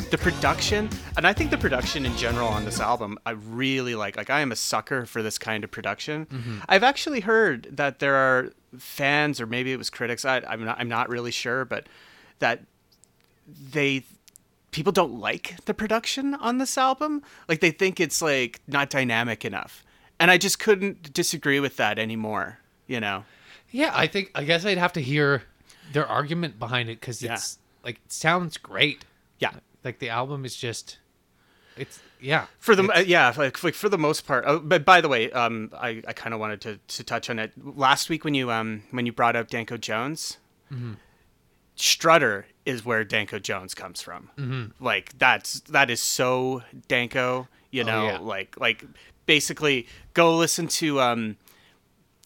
Yeah, 0.06 0.10
The 0.10 0.18
production, 0.18 0.88
and 1.16 1.26
I 1.26 1.32
think 1.32 1.50
the 1.50 1.58
production 1.58 2.06
in 2.06 2.16
general 2.16 2.48
on 2.48 2.64
this 2.64 2.80
album, 2.80 3.18
I 3.26 3.32
really 3.32 3.94
like. 3.94 4.16
Like 4.16 4.30
I 4.30 4.40
am 4.40 4.52
a 4.52 4.56
sucker 4.56 5.06
for 5.06 5.22
this 5.22 5.38
kind 5.38 5.64
of 5.64 5.70
production. 5.70 6.26
Mm-hmm. 6.26 6.58
I've 6.68 6.82
actually 6.82 7.20
heard 7.20 7.68
that 7.72 7.98
there 7.98 8.14
are 8.14 8.52
fans, 8.78 9.40
or 9.40 9.46
maybe 9.46 9.72
it 9.72 9.76
was 9.78 9.90
critics. 9.90 10.24
I, 10.24 10.42
I'm 10.48 10.64
not. 10.64 10.78
I'm 10.78 10.88
not 10.88 11.08
really 11.08 11.30
sure, 11.30 11.64
but 11.64 11.86
that 12.38 12.62
they 13.72 14.04
people 14.70 14.92
don't 14.92 15.18
like 15.18 15.56
the 15.64 15.72
production 15.74 16.34
on 16.34 16.58
this 16.58 16.76
album. 16.76 17.22
Like 17.48 17.60
they 17.60 17.70
think 17.70 18.00
it's 18.00 18.20
like 18.20 18.60
not 18.66 18.90
dynamic 18.90 19.44
enough, 19.44 19.84
and 20.20 20.30
I 20.30 20.38
just 20.38 20.58
couldn't 20.58 21.12
disagree 21.12 21.60
with 21.60 21.76
that 21.78 21.98
anymore. 21.98 22.58
You 22.86 23.00
know. 23.00 23.24
yeah. 23.70 23.90
I 23.94 24.06
think 24.06 24.30
I 24.34 24.44
guess 24.44 24.64
I'd 24.64 24.78
have 24.78 24.92
to 24.94 25.00
hear 25.00 25.42
their 25.92 26.06
argument 26.06 26.58
behind 26.58 26.88
it 26.88 27.00
because 27.00 27.20
Yeah. 27.22 27.34
it's 27.34 27.58
like 27.84 27.96
it 28.04 28.12
sounds 28.12 28.56
great. 28.58 29.04
Yeah. 29.38 29.50
Like 29.86 30.00
the 30.00 30.10
album 30.10 30.44
is 30.44 30.54
just, 30.56 30.98
it's 31.78 32.00
yeah. 32.20 32.46
For 32.58 32.74
the 32.74 32.82
uh, 32.92 32.98
yeah, 33.00 33.32
like, 33.36 33.62
like 33.64 33.74
for 33.74 33.88
the 33.88 33.96
most 33.98 34.26
part. 34.26 34.44
Oh, 34.46 34.58
but 34.58 34.84
by 34.84 35.00
the 35.00 35.08
way, 35.08 35.30
um, 35.32 35.70
I, 35.74 36.02
I 36.08 36.12
kind 36.12 36.34
of 36.34 36.40
wanted 36.40 36.60
to, 36.62 36.78
to 36.96 37.04
touch 37.04 37.30
on 37.30 37.38
it 37.38 37.52
last 37.56 38.08
week 38.10 38.24
when 38.24 38.34
you 38.34 38.50
um 38.50 38.82
when 38.90 39.06
you 39.06 39.12
brought 39.12 39.36
up 39.36 39.48
Danko 39.48 39.76
Jones. 39.78 40.38
Mm-hmm. 40.72 40.94
Strutter 41.76 42.46
is 42.64 42.84
where 42.84 43.04
Danko 43.04 43.38
Jones 43.38 43.74
comes 43.74 44.00
from. 44.02 44.30
Mm-hmm. 44.38 44.84
Like 44.84 45.16
that's 45.18 45.60
that 45.60 45.90
is 45.90 46.00
so 46.00 46.62
Danko. 46.88 47.48
You 47.70 47.82
Oh, 47.82 47.86
know, 47.86 48.04
yeah. 48.06 48.18
like 48.18 48.58
like 48.58 48.84
basically 49.26 49.86
go 50.14 50.36
listen 50.36 50.66
to 50.68 51.00
um, 51.00 51.36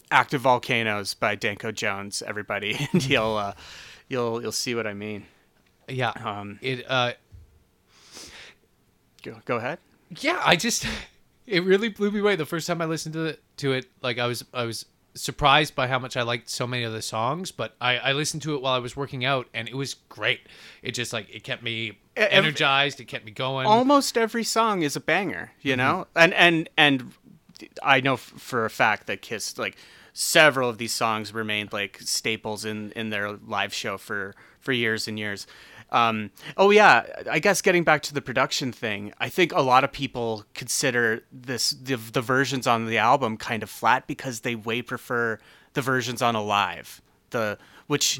Active 0.09 0.41
Volcanoes 0.41 1.13
by 1.13 1.35
Danko 1.35 1.71
Jones, 1.71 2.23
everybody, 2.25 2.87
and 2.93 3.05
you'll 3.05 3.35
uh, 3.35 3.53
you'll 4.07 4.41
you'll 4.41 4.51
see 4.53 4.73
what 4.73 4.87
I 4.87 4.93
mean. 4.93 5.25
yeah. 5.89 6.11
Um, 6.23 6.57
it 6.61 6.85
uh 6.89 7.13
go, 9.23 9.37
go 9.45 9.57
ahead. 9.57 9.79
yeah 10.19 10.41
i 10.45 10.55
just 10.55 10.85
it 11.47 11.63
really 11.63 11.89
blew 11.89 12.11
me 12.11 12.19
away 12.19 12.35
the 12.35 12.45
first 12.45 12.67
time 12.67 12.81
i 12.81 12.85
listened 12.85 13.13
to 13.13 13.25
it 13.25 13.41
to 13.57 13.73
it. 13.73 13.85
Like 14.01 14.19
i 14.19 14.25
was 14.25 14.43
i 14.53 14.63
was 14.63 14.85
surprised 15.13 15.75
by 15.75 15.87
how 15.87 15.99
much 15.99 16.15
i 16.15 16.21
liked 16.21 16.49
so 16.49 16.65
many 16.65 16.83
of 16.83 16.93
the 16.93 17.01
songs 17.01 17.51
but 17.51 17.75
i 17.81 17.97
i 17.97 18.11
listened 18.13 18.41
to 18.41 18.55
it 18.55 18.61
while 18.61 18.73
i 18.73 18.79
was 18.79 18.95
working 18.95 19.25
out 19.25 19.47
and 19.53 19.67
it 19.67 19.75
was 19.75 19.95
great. 20.09 20.41
It 20.81 20.91
just 20.91 21.11
like 21.11 21.33
it 21.33 21.43
kept 21.43 21.63
me 21.63 21.99
energized. 22.15 22.99
It 22.99 23.05
kept 23.05 23.25
me 23.25 23.31
going. 23.31 23.67
Almost 23.67 24.17
every 24.17 24.43
song 24.43 24.83
is 24.83 24.95
a 24.95 25.01
banger 25.01 25.51
you 25.61 25.75
know? 25.75 26.07
Mm-hmm. 26.15 26.23
And 26.23 26.33
and 26.33 26.69
and 26.77 27.13
i 27.83 28.01
know 28.01 28.17
for 28.17 28.65
a 28.65 28.69
fact 28.69 29.07
that 29.07 29.21
kiss 29.21 29.57
like 29.57 29.75
several 30.13 30.69
of 30.69 30.77
these 30.77 30.93
songs 30.93 31.33
remained 31.33 31.71
like 31.71 31.99
staples 32.01 32.65
in 32.65 32.91
in 32.93 33.09
their 33.09 33.33
live 33.33 33.73
show 33.73 33.97
for 33.97 34.33
for 34.59 34.71
years 34.71 35.07
and 35.07 35.17
years 35.19 35.47
um 35.91 36.31
oh 36.57 36.69
yeah 36.69 37.05
i 37.29 37.39
guess 37.39 37.61
getting 37.61 37.83
back 37.83 38.01
to 38.01 38.13
the 38.13 38.21
production 38.21 38.71
thing 38.71 39.13
i 39.19 39.27
think 39.27 39.51
a 39.53 39.61
lot 39.61 39.83
of 39.83 39.91
people 39.91 40.45
consider 40.53 41.23
this 41.31 41.71
the, 41.71 41.95
the 41.95 42.21
versions 42.21 42.65
on 42.65 42.85
the 42.85 42.97
album 42.97 43.37
kind 43.37 43.63
of 43.63 43.69
flat 43.69 44.07
because 44.07 44.41
they 44.41 44.55
way 44.55 44.81
prefer 44.81 45.37
the 45.73 45.81
versions 45.81 46.21
on 46.21 46.35
Alive 46.35 47.01
the 47.31 47.57
which 47.87 48.19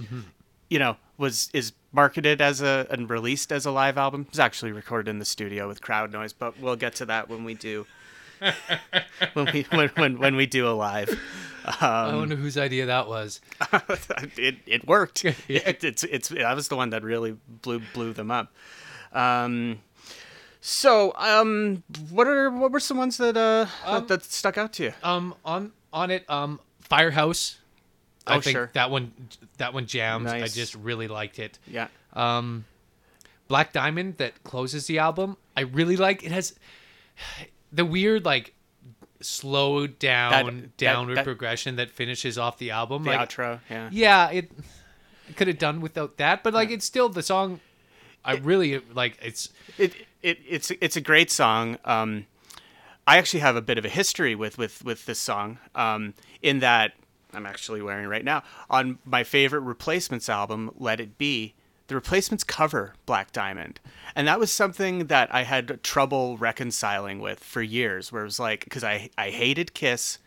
you 0.70 0.80
know 0.80 0.98
was 1.18 1.50
is 1.54 1.74
marketed 1.92 2.42
as 2.42 2.62
a 2.62 2.88
and 2.90 3.10
released 3.10 3.52
as 3.52 3.66
a 3.66 3.72
live 3.72 3.98
album. 3.98 4.22
It 4.22 4.32
was 4.32 4.40
actually 4.40 4.72
recorded 4.72 5.10
in 5.10 5.20
the 5.20 5.26
studio 5.26 5.68
with 5.68 5.82
crowd 5.82 6.12
noise, 6.12 6.34
but 6.34 6.60
we'll 6.60 6.76
get 6.76 6.96
to 6.96 7.06
that 7.06 7.30
when 7.30 7.44
we 7.44 7.54
do 7.54 7.86
when 9.34 9.46
we 9.54 9.62
when, 9.72 9.90
when 9.90 10.20
when 10.20 10.36
we 10.36 10.46
do 10.46 10.68
Alive. 10.68 11.10
i 11.80 12.12
wonder 12.16 12.36
whose 12.36 12.58
idea 12.58 12.88
that 12.88 13.08
was 13.08 13.40
it 14.38 14.56
it 14.66 14.88
worked. 14.88 15.24
It, 15.48 15.84
it's 15.84 16.04
it's 16.04 16.30
that 16.30 16.56
was 16.56 16.68
the 16.70 16.76
one 16.76 16.90
that 16.90 17.04
really 17.04 17.38
blew 17.48 17.82
blew 17.94 18.14
them 18.14 18.32
up. 18.32 18.52
Um, 19.14 19.80
so 20.60 21.14
um, 21.18 21.84
what 22.10 22.28
are 22.28 22.50
what 22.50 22.72
were 22.72 22.80
some 22.80 22.98
ones 22.98 23.18
that 23.18 23.38
uh 23.38 23.68
that, 23.86 24.08
that 24.08 24.24
stuck 24.24 24.58
out 24.58 24.74
to 24.74 24.84
you? 24.86 24.94
um 25.04 25.36
on 25.46 25.72
on 25.94 26.10
it 26.12 26.28
um 26.30 26.60
firehouse 26.82 27.58
i 28.28 28.38
Oh, 28.38 28.42
think 28.42 28.56
sure. 28.56 28.70
that 28.74 28.90
one 28.92 29.12
that 29.58 29.74
one 29.74 29.86
jams 29.88 30.32
i 30.32 30.48
just 30.48 30.76
really 30.76 31.08
liked 31.08 31.40
it 31.40 31.58
Yeah. 31.68 31.88
um 32.14 32.66
black 33.48 33.74
diamond 33.74 34.18
that 34.18 34.44
closes 34.44 34.86
the 34.88 35.00
album 35.00 35.36
i 35.58 35.62
really 35.62 35.98
like 35.98 36.24
it 36.24 36.32
has 36.32 36.54
the 37.72 37.86
weird 37.86 38.26
like 38.26 38.54
slowed 39.22 40.00
down 40.00 40.32
that- 40.56 40.78
downward 40.78 41.16
that- 41.18 41.24
progression 41.26 41.76
that 41.76 41.90
finishes 41.92 42.38
off 42.38 42.58
the 42.58 42.72
album 42.72 43.04
The 43.04 43.12
like 43.12 43.30
outro, 43.30 43.60
yeah. 43.70 43.90
yeah 43.92 44.30
it 44.32 44.52
could 45.36 45.48
have 45.48 45.60
done 45.60 45.80
without 45.82 46.18
that 46.18 46.44
but 46.44 46.54
like 46.54 46.72
it's 46.72 46.86
still 46.86 47.08
the 47.08 47.24
song 47.24 47.60
i 48.26 48.34
really 48.36 48.80
like 48.94 49.18
it's 49.22 49.50
It 49.78 49.94
it, 50.22 50.38
it's 50.48 50.72
it's 50.82 50.96
a 50.96 51.02
great 51.02 51.32
song. 51.32 51.80
Um, 51.84 52.28
I 53.08 53.18
actually 53.18 53.40
have 53.40 53.56
a 53.56 53.62
bit 53.64 53.80
of 53.80 53.86
a 53.86 53.90
history 53.90 54.36
with 54.36 54.60
with 54.60 54.86
with 54.86 55.08
this 55.08 55.18
song. 55.18 55.58
Um, 55.74 56.14
in 56.44 56.60
that 56.60 56.94
I'm 57.34 57.48
actually 57.48 57.82
wearing 57.82 58.06
right 58.08 58.24
now 58.24 58.44
on 58.70 59.00
my 59.04 59.24
favorite 59.24 59.62
Replacements 59.62 60.30
album, 60.30 60.70
Let 60.78 61.00
It 61.00 61.18
Be. 61.18 61.56
The 61.92 61.96
Replacements 61.96 62.46
cover 62.46 62.94
Black 63.06 63.34
Diamond, 63.34 63.82
and 64.16 64.26
that 64.26 64.40
was 64.40 64.50
something 64.50 65.08
that 65.08 65.28
I 65.36 65.44
had 65.44 65.84
trouble 65.84 66.38
reconciling 66.38 67.20
with 67.20 67.44
for 67.44 67.62
years. 67.62 68.14
Where 68.14 68.22
it 68.22 68.26
was 68.26 68.40
like, 68.40 68.64
because 68.64 68.82
I 68.82 69.10
I 69.18 69.30
hated 69.30 69.74
Kiss. 69.74 70.18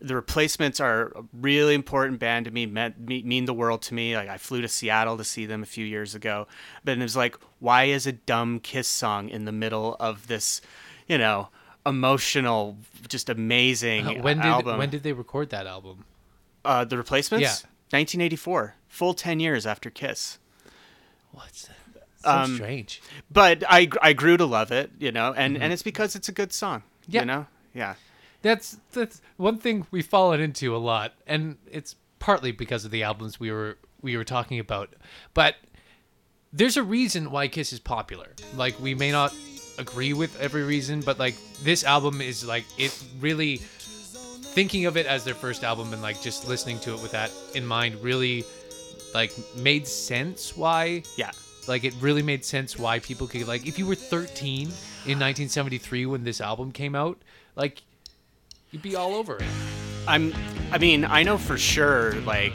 The 0.00 0.14
Replacements 0.14 0.78
are 0.78 1.06
a 1.16 1.24
really 1.32 1.74
important 1.74 2.20
band 2.20 2.44
to 2.44 2.52
me, 2.52 2.66
meant, 2.66 3.00
me, 3.00 3.22
mean 3.24 3.46
the 3.46 3.52
world 3.52 3.82
to 3.82 3.94
me. 3.94 4.14
Like 4.16 4.28
I 4.28 4.38
flew 4.38 4.60
to 4.60 4.68
Seattle 4.68 5.16
to 5.16 5.24
see 5.24 5.44
them 5.44 5.64
a 5.64 5.66
few 5.66 5.84
years 5.84 6.14
ago, 6.14 6.46
but 6.84 6.96
it 6.96 7.02
was 7.02 7.16
like, 7.16 7.36
why 7.58 7.84
is 7.84 8.06
a 8.06 8.12
dumb 8.12 8.60
Kiss 8.60 8.86
song 8.86 9.28
in 9.28 9.44
the 9.44 9.50
middle 9.52 9.96
of 9.98 10.28
this, 10.28 10.60
you 11.08 11.18
know, 11.18 11.48
emotional, 11.84 12.78
just 13.08 13.28
amazing 13.28 14.06
Uh, 14.06 14.22
when 14.22 14.36
did 14.36 14.46
album? 14.46 14.78
when 14.78 14.88
did 14.90 15.02
they 15.02 15.12
record 15.12 15.50
that 15.50 15.66
album? 15.66 16.04
uh, 16.64 16.84
the 16.84 16.96
Replacements? 16.96 17.42
Yeah. 17.42 17.68
1984, 17.90 18.76
full 18.88 19.14
10 19.14 19.40
years 19.40 19.66
after 19.66 19.90
Kiss. 19.90 20.38
What's 21.32 21.66
so 21.66 21.72
Um, 22.24 22.54
strange? 22.54 23.02
But 23.32 23.64
I 23.68 23.88
I 24.00 24.12
grew 24.12 24.36
to 24.36 24.44
love 24.46 24.70
it, 24.70 24.92
you 24.98 25.10
know, 25.10 25.32
and 25.36 25.60
and 25.60 25.72
it's 25.72 25.82
because 25.82 26.14
it's 26.14 26.28
a 26.28 26.32
good 26.32 26.52
song. 26.52 26.80
Mm-hmm. 26.80 27.12
Yeah. 27.12 27.20
You 27.20 27.26
know? 27.26 27.46
Yeah. 27.74 27.94
That's 28.42 28.76
that's 28.92 29.20
one 29.36 29.58
thing 29.58 29.86
we've 29.90 30.06
fallen 30.06 30.40
into 30.40 30.74
a 30.74 30.78
lot, 30.78 31.14
and 31.26 31.56
it's 31.70 31.96
partly 32.18 32.52
because 32.52 32.84
of 32.84 32.92
the 32.92 33.02
albums 33.02 33.40
we 33.40 33.50
were 33.50 33.78
we 34.02 34.16
were 34.16 34.24
talking 34.24 34.60
about. 34.60 34.94
But 35.34 35.56
there's 36.52 36.76
a 36.76 36.82
reason 36.82 37.30
why 37.30 37.48
Kiss 37.48 37.72
is 37.72 37.80
popular. 37.80 38.28
Like 38.54 38.78
we 38.78 38.94
may 38.94 39.10
not 39.10 39.34
agree 39.78 40.12
with 40.12 40.38
every 40.40 40.62
reason, 40.62 41.00
but 41.00 41.18
like 41.18 41.34
this 41.62 41.82
album 41.82 42.20
is 42.20 42.44
like 42.44 42.64
it 42.78 42.96
really 43.20 43.56
thinking 43.56 44.84
of 44.86 44.96
it 44.96 45.06
as 45.06 45.24
their 45.24 45.34
first 45.34 45.64
album 45.64 45.92
and 45.92 46.02
like 46.02 46.20
just 46.20 46.46
listening 46.46 46.78
to 46.80 46.92
it 46.94 47.00
with 47.00 47.12
that 47.12 47.30
in 47.54 47.64
mind 47.66 47.94
really 48.02 48.44
like 49.14 49.32
made 49.56 49.86
sense 49.86 50.56
why 50.56 51.02
Yeah. 51.16 51.30
like 51.68 51.84
it 51.84 51.94
really 52.00 52.22
made 52.22 52.44
sense 52.44 52.78
why 52.78 52.98
people 52.98 53.26
could 53.26 53.46
like 53.46 53.66
if 53.66 53.78
you 53.78 53.86
were 53.86 53.94
13 53.94 54.62
in 54.62 55.18
1973 55.18 56.06
when 56.06 56.24
this 56.24 56.40
album 56.40 56.72
came 56.72 56.94
out 56.94 57.18
like 57.56 57.82
you'd 58.70 58.82
be 58.82 58.96
all 58.96 59.14
over 59.14 59.36
it 59.38 59.44
I'm. 60.06 60.34
I 60.72 60.78
mean, 60.78 61.04
I 61.04 61.22
know 61.22 61.38
for 61.38 61.56
sure. 61.56 62.14
Like, 62.22 62.54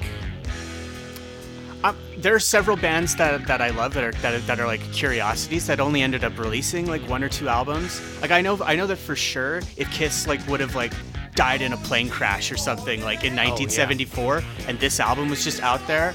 um, 1.84 1.96
there 2.18 2.34
are 2.36 2.40
several 2.40 2.76
bands 2.76 3.16
that 3.18 3.46
that 3.48 3.62
I 3.62 3.70
love 3.70 3.94
that 3.94 4.04
are 4.04 4.12
that 4.12 4.34
are, 4.34 4.40
that 4.40 4.60
are 4.60 4.68
like 4.68 4.82
curiosities 4.92 5.68
that 5.68 5.80
only 5.80 6.02
ended 6.02 6.24
up 6.24 6.38
releasing 6.38 6.88
like 6.88 7.02
one 7.08 7.24
or 7.24 7.30
two 7.30 7.48
albums. 7.48 8.02
Like, 8.22 8.32
I 8.32 8.42
know 8.42 8.60
I 8.64 8.76
know 8.76 8.88
that 8.88 8.98
for 8.98 9.16
sure. 9.16 9.62
If 9.78 9.90
Kiss 9.92 10.28
like 10.28 10.46
would 10.48 10.60
have 10.60 10.76
like 10.76 10.92
died 11.36 11.62
in 11.62 11.72
a 11.72 11.78
plane 11.78 12.10
crash 12.10 12.52
or 12.52 12.58
something 12.58 13.02
like 13.02 13.24
in 13.24 13.36
1974, 13.36 14.42
and 14.68 14.80
this 14.80 15.00
album 15.00 15.30
was 15.30 15.44
just 15.44 15.62
out 15.62 15.86
there. 15.88 16.14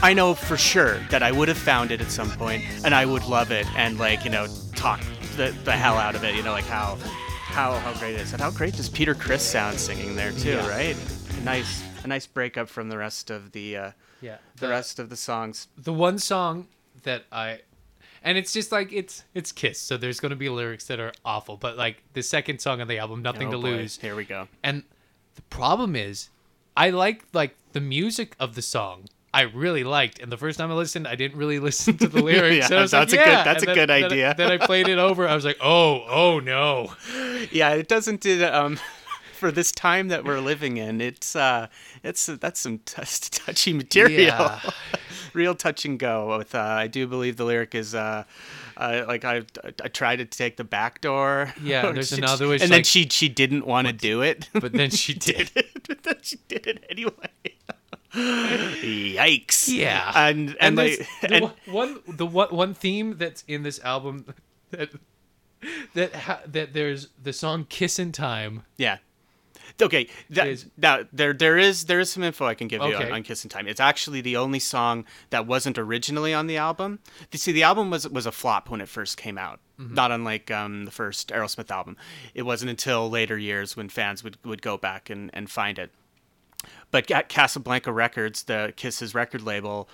I 0.00 0.14
know 0.14 0.34
for 0.34 0.56
sure 0.56 0.98
that 1.10 1.22
I 1.22 1.32
would 1.32 1.48
have 1.48 1.58
found 1.58 1.90
it 1.90 2.00
at 2.00 2.10
some 2.10 2.30
point, 2.30 2.62
and 2.84 2.94
I 2.94 3.04
would 3.04 3.24
love 3.24 3.50
it, 3.50 3.66
and 3.76 3.98
like 3.98 4.24
you 4.24 4.30
know, 4.30 4.46
talk 4.76 5.00
the, 5.36 5.54
the 5.64 5.72
hell 5.72 5.96
out 5.96 6.14
of 6.14 6.22
it. 6.24 6.34
You 6.36 6.42
know, 6.42 6.52
like 6.52 6.64
how 6.66 6.96
how 7.30 7.72
how 7.78 7.92
great 7.98 8.14
it 8.14 8.20
is, 8.20 8.32
and 8.32 8.40
how 8.40 8.50
great 8.50 8.74
does 8.74 8.88
Peter 8.88 9.14
Criss 9.14 9.42
sound 9.42 9.78
singing 9.78 10.14
there 10.14 10.30
too, 10.32 10.50
Yeah. 10.50 10.68
right? 10.68 10.96
A 11.36 11.40
nice 11.42 11.82
a 12.04 12.06
nice 12.06 12.26
breakup 12.26 12.68
from 12.68 12.88
the 12.88 12.96
rest 12.96 13.28
of 13.30 13.50
the 13.52 13.76
uh, 13.76 13.90
yeah 14.20 14.38
the 14.60 14.68
rest 14.68 14.98
of 15.00 15.08
the 15.10 15.16
songs. 15.16 15.66
the 15.76 15.92
one 15.92 16.18
song 16.18 16.68
that 17.04 17.24
i 17.30 17.60
and 18.24 18.36
it's 18.38 18.52
just 18.52 18.70
like 18.72 18.92
it's 18.92 19.22
it's 19.34 19.52
kiss 19.52 19.78
so 19.80 19.96
there's 19.96 20.18
going 20.20 20.30
to 20.30 20.36
be 20.36 20.48
lyrics 20.48 20.86
that 20.86 20.98
are 21.00 21.12
awful 21.24 21.56
but 21.56 21.76
like 21.76 22.02
the 22.14 22.22
second 22.22 22.60
song 22.60 22.80
on 22.80 22.88
the 22.88 22.98
album 22.98 23.22
nothing 23.22 23.48
Oh, 23.48 23.52
to 23.52 23.56
boy. 23.58 23.70
lose 23.70 23.98
Here 23.98 24.16
we 24.16 24.24
go. 24.24 24.48
and 24.64 24.82
the 25.36 25.42
problem 25.42 25.94
is 25.96 26.28
i 26.76 26.90
like 26.90 27.24
like 27.32 27.56
the 27.72 27.80
music 27.80 28.34
of 28.40 28.54
the 28.56 28.62
song 28.62 29.04
I 29.38 29.42
really 29.42 29.84
liked, 29.84 30.18
and 30.20 30.30
the 30.32 30.36
first 30.36 30.58
time 30.58 30.70
I 30.70 30.74
listened, 30.74 31.06
I 31.08 31.14
didn't 31.14 31.38
really 31.38 31.58
listen 31.68 31.96
to 31.98 32.08
the 32.08 32.22
lyrics. 32.30 32.70
Yeah, 32.70 32.82
was 32.82 32.90
that's 32.90 33.12
like, 33.12 33.20
a 33.20 33.24
good- 33.24 33.46
that's 33.46 33.62
And 33.62 33.72
a 33.72 33.74
then- 33.74 33.74
good 33.76 33.90
idea. 33.90 34.34
Then, 34.36 34.50
I 34.50 34.58
played 34.58 34.88
it 34.88 34.98
over. 34.98 35.26
I 35.28 35.34
was 35.34 35.44
like, 35.44 35.58
oh, 35.62 36.04
oh 36.08 36.40
no. 36.40 36.92
Yeah, 37.52 37.70
it 37.70 37.86
doesn't 37.88 38.20
do 38.20 38.44
um 38.44 38.78
for 39.38 39.52
this 39.52 39.70
time 39.70 40.08
that 40.08 40.24
we're 40.24 40.40
living 40.40 40.76
in. 40.76 41.00
It's 41.00 41.36
uh 41.36 41.68
it's 42.02 42.26
that's 42.26 42.58
some 42.60 42.78
t- 42.78 43.02
touchy 43.30 43.72
material. 43.72 44.18
Yeah. 44.26 44.60
Real 45.34 45.54
touch 45.54 45.84
and 45.84 45.98
go 46.00 46.36
with 46.38 46.54
uh, 46.54 46.58
I 46.58 46.88
do 46.88 47.06
believe 47.06 47.36
the 47.36 47.44
lyric 47.44 47.74
is 47.76 47.94
uh 47.94 48.24
uh, 48.76 49.04
like 49.06 49.24
I, 49.24 49.42
I 49.84 49.88
tried 49.88 50.16
to 50.16 50.24
take 50.24 50.56
the 50.56 50.64
back 50.64 51.00
door. 51.00 51.52
Yeah, 51.62 51.92
there's 51.92 52.08
she- 52.08 52.18
another 52.18 52.48
which, 52.48 52.62
and 52.62 52.70
then 52.72 52.82
she 52.84 53.06
she 53.08 53.28
didn't 53.28 53.64
want 53.66 53.86
to 53.86 53.92
do 53.92 54.20
it, 54.22 54.48
But 54.52 54.72
then 54.72 54.90
she 54.90 55.14
did. 55.14 55.50
it. 55.54 55.66
but 55.88 56.02
then 56.02 56.16
she 56.22 56.36
did 56.48 56.66
it 56.66 56.84
anyway. 56.90 57.30
Yikes! 58.14 59.68
Yeah, 59.68 60.12
and 60.14 60.56
and, 60.60 60.78
there's 60.78 60.98
like 60.98 61.08
the 61.22 61.34
and, 61.34 61.42
one- 61.44 61.54
one 61.66 62.00
the 62.08 62.26
one 62.26 62.48
one 62.48 62.74
theme 62.74 63.16
that's 63.18 63.44
in 63.46 63.62
this 63.62 63.80
album 63.80 64.26
that 64.70 64.90
that 65.94 66.14
ha- 66.14 66.40
that 66.46 66.72
there's 66.72 67.08
the 67.22 67.32
song 67.32 67.66
"Kissin' 67.68 68.12
Time." 68.12 68.62
Yeah. 68.76 68.98
Okay. 69.80 70.08
That, 70.30 70.48
Is- 70.48 70.66
now 70.76 71.00
there 71.12 71.32
there 71.32 71.56
is 71.58 71.84
there 71.84 72.00
is 72.00 72.10
some 72.10 72.22
info 72.24 72.46
I 72.46 72.54
can 72.54 72.66
give 72.68 72.82
you 72.82 72.88
on, 72.88 73.02
Okay. 73.02 73.10
on 73.10 73.22
Kissing 73.22 73.48
Time. 73.50 73.68
It's 73.68 73.78
actually 73.80 74.20
the 74.22 74.36
only 74.36 74.58
song 74.58 75.04
that 75.30 75.46
wasn't 75.46 75.78
originally 75.78 76.34
on 76.34 76.46
the 76.48 76.56
album. 76.56 76.98
You 77.30 77.38
see, 77.38 77.52
the 77.52 77.62
album 77.62 77.90
was 77.90 78.08
was 78.08 78.26
a 78.26 78.32
flop 78.32 78.70
when 78.70 78.80
it 78.80 78.88
first 78.88 79.16
came 79.16 79.38
out. 79.38 79.60
Not 79.80 80.10
unlike 80.10 80.50
um, 80.50 80.86
the 80.86 80.90
first 80.90 81.28
Aerosmith 81.28 81.70
album. 81.70 81.96
It 82.34 82.42
wasn't 82.42 82.70
until 82.70 83.08
later 83.08 83.38
years 83.38 83.76
when 83.76 83.88
fans 83.88 84.24
would, 84.24 84.36
would 84.44 84.60
go 84.60 84.76
back 84.76 85.08
and, 85.08 85.30
and 85.32 85.48
find 85.48 85.78
it. 85.78 85.92
But 86.90 87.10
at 87.10 87.28
Casablanca 87.28 87.92
Records, 87.92 88.44
the 88.44 88.72
Kiss's 88.76 89.14
record 89.14 89.42
label, 89.42 89.88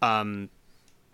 um, 0.00 0.48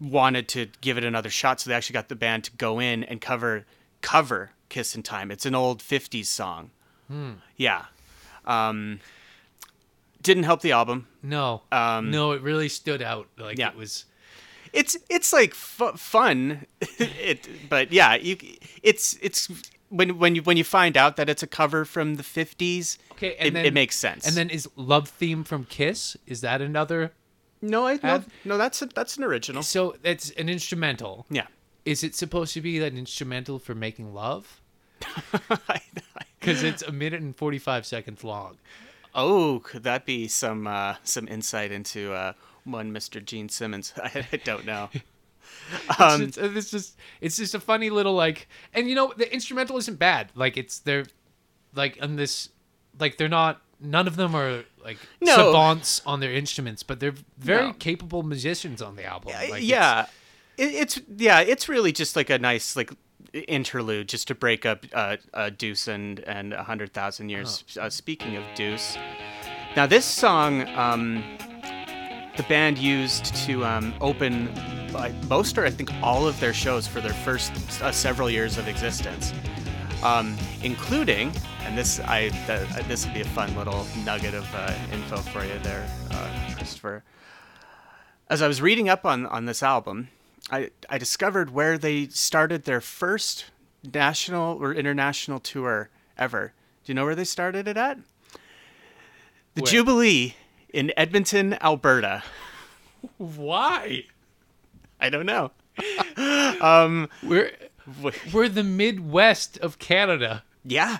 wanted 0.01 0.49
to 0.49 0.69
give 0.81 0.97
it 0.97 1.05
another 1.05 1.29
shot, 1.31 1.61
so 1.61 1.69
they 1.71 1.77
actually 1.77 1.95
got 1.95 2.09
the 2.09 2.15
band 2.17 2.45
to 2.45 2.53
go 2.53 2.79
in 2.79 3.05
and 3.05 3.21
cover 3.21 3.67
cover 4.01 4.53
"Kissin' 4.69 5.03
Time." 5.03 5.31
It's 5.31 5.45
an 5.45 5.55
old 5.55 5.81
'50s 5.83 6.27
song. 6.27 6.71
Yeah, 7.57 7.87
um, 8.47 9.01
didn't 10.23 10.43
help 10.45 10.61
the 10.61 10.73
album. 10.73 11.07
No, 11.23 11.63
Um, 11.73 12.11
no, 12.11 12.33
it 12.33 12.43
really 12.43 12.69
stood 12.69 13.03
out. 13.03 13.29
Like 13.39 13.59
yeah. 13.59 13.71
it 13.71 13.77
was. 13.77 14.05
It's 14.73 14.97
it's 15.09 15.33
like 15.33 15.55
fu- 15.55 15.97
fun, 15.97 16.67
it 16.99 17.49
but 17.71 17.93
yeah, 17.93 18.15
you 18.17 18.37
it's 18.83 19.19
it's 19.23 19.49
when 19.89 20.19
when 20.19 20.35
you 20.35 20.43
when 20.43 20.57
you 20.57 20.65
find 20.65 20.97
out 20.97 21.17
that 21.17 21.29
it's 21.29 21.43
a 21.43 21.47
cover 21.47 21.85
from 21.85 22.17
the 22.17 22.23
'50s, 22.23 22.99
Okay, 23.13 23.37
and 23.37 23.49
it, 23.49 23.55
then 23.55 23.65
it 23.67 23.75
makes 23.75 23.97
sense. 23.97 24.27
And 24.27 24.37
then 24.37 24.51
is 24.51 24.69
"Love 24.77 25.09
Theme" 25.09 25.45
from 25.45 25.65
Kiss? 25.65 26.17
Is 26.27 26.41
that 26.43 26.61
another? 26.61 27.13
no, 27.61 27.87
I 27.87 27.99
no, 28.03 28.23
no, 28.45 28.59
that's 28.59 28.83
a, 28.83 28.87
that's 28.87 29.17
an 29.17 29.25
original. 29.25 29.63
So 29.63 29.97
it's 30.05 30.31
an 30.31 30.49
instrumental. 30.49 31.27
Yeah. 31.31 31.47
Is 31.85 32.05
it 32.05 32.15
supposed 32.15 32.53
to 32.55 32.61
be 32.61 32.79
an 32.83 32.97
instrumental 32.99 33.59
for 33.59 33.75
making 33.75 34.15
love? 34.15 34.61
Because 36.41 36.63
it's 36.63 36.83
a 36.83 36.93
minute 36.93 37.21
and 37.21 37.35
forty-five 37.37 37.85
seconds 37.85 38.23
long. 38.23 38.59
Oh, 39.15 39.61
could 39.65 39.83
that 39.83 40.07
be 40.07 40.29
some 40.29 40.67
uh, 40.67 40.95
some 41.03 41.27
insight 41.27 41.73
into 41.73 42.13
uh, 42.13 42.35
one 42.65 42.93
Mr. 42.93 43.23
Gene 43.25 43.49
Simmons? 43.49 43.93
I, 44.03 44.27
I 44.33 44.37
don't 44.37 44.65
know. 44.65 44.89
Um, 45.99 46.23
it's, 46.23 46.37
just, 46.37 46.57
it's 46.57 46.71
just 46.71 46.97
it's 47.21 47.37
just 47.37 47.55
a 47.55 47.61
funny 47.61 47.91
little 47.91 48.15
like, 48.15 48.49
and 48.75 48.89
you 48.89 48.95
know 48.95 49.13
the 49.17 49.33
instrumental 49.33 49.77
isn't 49.79 49.99
bad. 49.99 50.31
Like 50.35 50.57
it's 50.57 50.79
they're 50.81 51.05
like 51.75 51.99
on 52.03 52.17
this, 52.17 52.51
like 52.99 53.17
they're 53.17 53.29
not. 53.29 53.61
None 53.81 54.07
of 54.09 54.17
them 54.17 54.35
are 54.35 54.65
like 54.85 54.99
No. 55.21 55.37
savants 55.37 56.03
on 56.05 56.19
their 56.21 56.33
instruments, 56.33 56.83
but 56.83 56.99
they're 57.01 57.15
very 57.39 57.69
No. 57.69 57.73
capable 57.75 58.23
musicians 58.25 58.83
on 58.83 58.97
the 58.97 59.05
album. 59.05 59.33
Like, 59.33 59.45
it's- 59.49 59.63
yeah, 59.63 60.07
it, 60.57 60.75
it's 60.75 61.01
yeah, 61.17 61.41
it's 61.41 61.69
really 61.69 61.93
just 61.93 62.17
like 62.17 62.29
a 62.31 62.39
nice 62.39 62.75
like 62.75 62.91
interlude 63.47 64.09
just 64.09 64.27
to 64.29 64.35
break 64.35 64.65
up 64.67 64.85
uh, 64.93 65.17
uh, 65.35 65.51
Deuce 65.51 65.87
and 65.89 66.21
and 66.21 66.53
a 66.53 66.65
hundred 66.65 66.93
thousand 66.93 67.29
years. 67.29 67.63
Uh, 67.81 67.89
speaking 67.91 68.37
of 68.37 68.45
Deuce, 68.57 68.97
now 69.77 69.87
this 69.87 70.05
song. 70.05 70.67
Um, 70.77 71.23
the 72.39 72.45
band 72.45 72.79
used 72.79 73.35
to 73.35 73.65
um, 73.67 73.93
open 74.01 74.49
like, 74.93 75.13
most 75.25 75.59
or 75.59 75.67
I 75.67 75.71
think 75.71 75.93
all 76.03 76.27
of 76.27 76.39
their 76.39 76.55
shows 76.55 76.87
for 76.87 77.01
their 77.01 77.13
first 77.13 77.53
uh, 77.83 77.91
several 77.91 78.31
years 78.31 78.57
of 78.57 78.69
existence, 78.69 79.35
um, 80.05 80.37
including 80.63 81.33
and 81.65 81.77
this 81.77 81.99
I 82.01 82.29
th- 82.47 82.87
this 82.87 83.05
would 83.05 83.13
be 83.13 83.23
a 83.23 83.27
fun 83.27 83.55
little 83.57 83.85
nugget 84.05 84.35
of 84.35 84.47
uh, 84.55 84.73
info 84.93 85.17
for 85.17 85.45
you 85.45 85.59
there, 85.65 85.87
uh, 86.13 86.55
Christopher. 86.55 87.03
As 88.31 88.41
I 88.41 88.47
was 88.47 88.63
reading 88.63 88.89
up 88.89 89.05
on 89.05 89.27
on 89.27 89.47
this 89.47 89.61
album, 89.61 90.09
I 90.49 90.71
I 90.89 90.97
discovered 90.97 91.51
where 91.51 91.77
they 91.77 92.07
started 92.07 92.65
their 92.65 92.81
first 92.81 93.47
national 93.93 94.63
or 94.63 94.73
international 94.73 95.41
tour 95.41 95.91
ever. 96.17 96.53
Do 96.85 96.93
you 96.93 96.95
know 96.95 97.05
where 97.05 97.17
they 97.17 97.25
started 97.25 97.67
it 97.67 97.77
at? 97.77 97.99
The 99.55 99.63
Where? 99.63 99.73
Jubilee 99.73 100.37
in 100.73 100.93
Edmonton, 100.97 101.55
Alberta. 101.61 102.23
Why? 103.17 104.05
I 105.01 105.11
don't 105.11 105.27
know. 105.27 105.51
um, 106.61 107.09
We're 107.23 107.53
We're 108.33 108.49
the 108.49 108.65
Midwest 108.65 109.59
of 109.59 109.79
Canada. 109.79 110.43
yeah. 110.65 110.99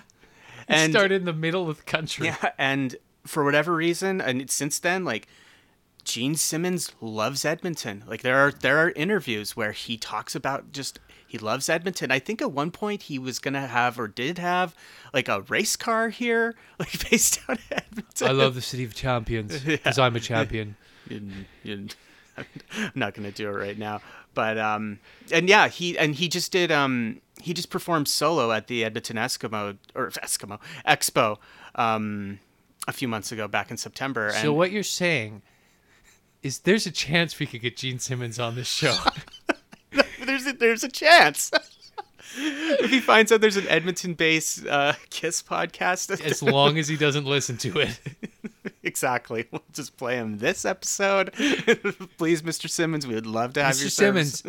And 0.67 0.81
And 0.81 0.93
start 0.93 1.11
in 1.11 1.25
the 1.25 1.33
middle 1.33 1.67
of 1.69 1.77
the 1.77 1.83
country. 1.83 2.27
yeah, 2.27 2.51
and 2.57 2.95
for 3.25 3.43
whatever 3.43 3.73
reason, 3.75 4.21
and 4.21 4.49
since 4.51 4.77
then, 4.77 5.03
like 5.03 5.27
Gene 6.03 6.35
Simmons 6.35 6.91
loves 7.01 7.43
Edmonton. 7.43 8.03
Like 8.07 8.21
there 8.21 8.37
are 8.37 8.51
there 8.51 8.77
are 8.77 8.91
interviews 8.91 9.57
where 9.57 9.71
he 9.71 9.97
talks 9.97 10.35
about 10.35 10.71
just 10.71 10.99
he 11.29 11.37
loves 11.37 11.69
Edmonton. 11.69 12.11
I 12.11 12.17
think 12.17 12.41
at 12.41 12.51
one 12.51 12.71
point 12.71 13.03
he 13.03 13.19
was 13.19 13.37
gonna 13.37 13.67
have 13.67 13.99
or 13.99 14.07
did 14.07 14.39
have 14.39 14.75
like 15.13 15.27
a 15.27 15.41
race 15.41 15.75
car 15.75 16.09
here, 16.09 16.55
like 16.79 17.09
based 17.09 17.39
out 17.47 17.59
of 17.59 17.71
Edmonton. 17.71 18.27
I 18.27 18.31
love 18.31 18.55
the 18.55 18.61
city 18.61 18.83
of 18.83 18.95
champions 18.95 19.59
because 19.63 19.99
I'm 19.99 20.15
a 20.15 20.19
champion. 20.19 20.75
I'm 21.11 21.85
not 22.95 23.13
gonna 23.13 23.31
do 23.31 23.47
it 23.47 23.53
right 23.53 23.77
now, 23.77 24.01
but 24.33 24.57
um, 24.57 24.99
and 25.31 25.47
yeah, 25.47 25.67
he 25.67 25.97
and 25.99 26.15
he 26.15 26.29
just 26.29 26.51
did 26.51 26.71
um, 26.71 27.21
he 27.39 27.53
just 27.53 27.69
performed 27.69 28.07
solo 28.07 28.51
at 28.51 28.65
the 28.65 28.83
Edmonton 28.83 29.17
Eskimo 29.17 29.77
or 29.93 30.09
Eskimo 30.09 30.59
Expo 30.87 31.37
um, 31.75 32.39
a 32.87 32.91
few 32.91 33.07
months 33.07 33.31
ago, 33.31 33.47
back 33.47 33.69
in 33.69 33.77
September. 33.77 34.27
And 34.27 34.37
So 34.37 34.51
what 34.51 34.71
you're 34.71 34.81
saying 34.81 35.43
is 36.41 36.59
there's 36.59 36.87
a 36.87 36.91
chance 36.91 37.37
we 37.37 37.45
could 37.45 37.61
get 37.61 37.77
Gene 37.77 37.99
Simmons 37.99 38.39
on 38.39 38.55
this 38.55 38.67
show. 38.67 38.95
There's 40.29 40.47
a, 40.47 40.53
there's 40.53 40.83
a 40.83 40.89
chance. 40.89 41.51
if 42.37 42.89
he 42.89 42.99
finds 42.99 43.31
out 43.31 43.41
there's 43.41 43.57
an 43.57 43.67
Edmonton-based 43.67 44.67
uh, 44.67 44.93
Kiss 45.09 45.41
podcast, 45.41 46.23
as 46.23 46.43
long 46.43 46.77
as 46.77 46.87
he 46.87 46.95
doesn't 46.95 47.25
listen 47.25 47.57
to 47.57 47.79
it. 47.79 47.99
exactly, 48.83 49.47
we'll 49.51 49.63
just 49.73 49.97
play 49.97 50.15
him 50.15 50.37
this 50.37 50.65
episode. 50.65 51.33
Please, 52.17 52.41
Mr. 52.43 52.69
Simmons, 52.69 53.07
we 53.07 53.15
would 53.15 53.25
love 53.25 53.53
to 53.53 53.63
have 53.63 53.75
Mr. 53.75 53.81
your 53.81 53.89
Simmons, 53.89 54.43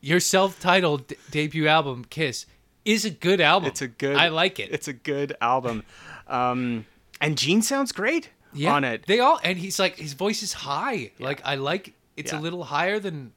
your 0.00 0.20
self-titled 0.20 1.08
d- 1.08 1.16
debut 1.30 1.68
album, 1.68 2.04
Kiss, 2.08 2.46
is 2.84 3.04
a 3.04 3.10
good 3.10 3.40
album. 3.40 3.68
It's 3.68 3.82
a 3.82 3.88
good. 3.88 4.16
I 4.16 4.28
like 4.28 4.58
it. 4.58 4.70
It's 4.72 4.88
a 4.88 4.94
good 4.94 5.36
album, 5.40 5.84
um, 6.26 6.86
and 7.20 7.36
Gene 7.36 7.60
sounds 7.62 7.92
great 7.92 8.30
yeah, 8.52 8.72
on 8.72 8.84
it. 8.84 9.04
They 9.06 9.20
all 9.20 9.38
and 9.44 9.58
he's 9.58 9.78
like 9.78 9.96
his 9.96 10.14
voice 10.14 10.42
is 10.42 10.52
high. 10.52 11.10
Like 11.18 11.40
I 11.44 11.56
like 11.56 11.94
it's 12.16 12.32
Yeah. 12.32 12.38
a 12.38 12.40
little 12.40 12.64
higher 12.64 12.98
than 12.98 13.26
it 13.26 13.32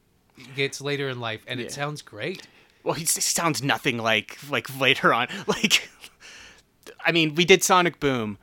gets 0.55 0.81
later 0.81 1.09
in 1.09 1.19
life, 1.19 1.43
and 1.47 1.59
Yeah. 1.59 1.65
it 1.67 1.71
sounds 1.71 2.01
great. 2.01 2.47
well, 2.83 2.95
he, 2.95 3.05
sounds 3.05 3.61
nothing 3.63 3.97
like 3.97 4.37
like 4.49 4.67
later 4.79 5.13
on. 5.13 5.27
Like, 5.47 5.89
I 7.05 7.11
mean, 7.11 7.35
we 7.35 7.45
did 7.45 7.63
Sonic 7.63 7.99
Boom 7.99 8.37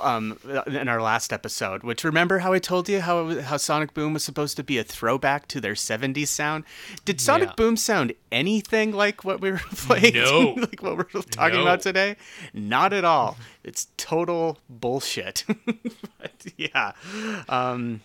um, 0.00 0.38
in 0.66 0.88
our 0.88 1.00
last 1.02 1.32
episode. 1.32 1.82
Which 1.82 2.02
remember 2.04 2.38
how 2.40 2.52
I 2.52 2.58
told 2.58 2.88
you 2.88 3.00
how 3.00 3.22
was, 3.24 3.44
how 3.44 3.56
Sonic 3.56 3.94
Boom 3.94 4.12
was 4.12 4.22
supposed 4.24 4.56
to 4.56 4.64
be 4.64 4.78
a 4.78 4.84
throwback 4.84 5.46
to 5.48 5.60
their 5.60 5.74
'70s 5.74 6.28
sound? 6.28 6.64
Did 7.04 7.20
Sonic 7.20 7.50
Yeah. 7.50 7.54
Boom 7.56 7.76
sound 7.76 8.12
anything 8.32 8.92
like 8.92 9.24
what 9.24 9.40
we 9.40 9.50
were 9.52 9.58
playing? 9.74 10.14
No. 10.14 10.54
like 10.56 10.82
what 10.82 10.96
we're 10.96 11.22
talking 11.22 11.56
No. 11.58 11.62
about 11.62 11.80
today? 11.80 12.16
Not 12.52 12.92
at 12.92 13.04
all. 13.04 13.36
It's 13.64 13.88
total 13.96 14.58
bullshit. 14.68 15.44
but 16.18 16.32
yeah. 16.56 16.92
Um, 17.48 18.00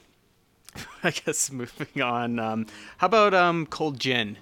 I 1.04 1.12
guess 1.12 1.52
moving 1.52 2.02
on. 2.02 2.40
Um, 2.40 2.66
how 2.98 3.08
about 3.08 3.34
um, 3.34 3.66
Cold 3.66 4.00
Gin? 4.00 4.38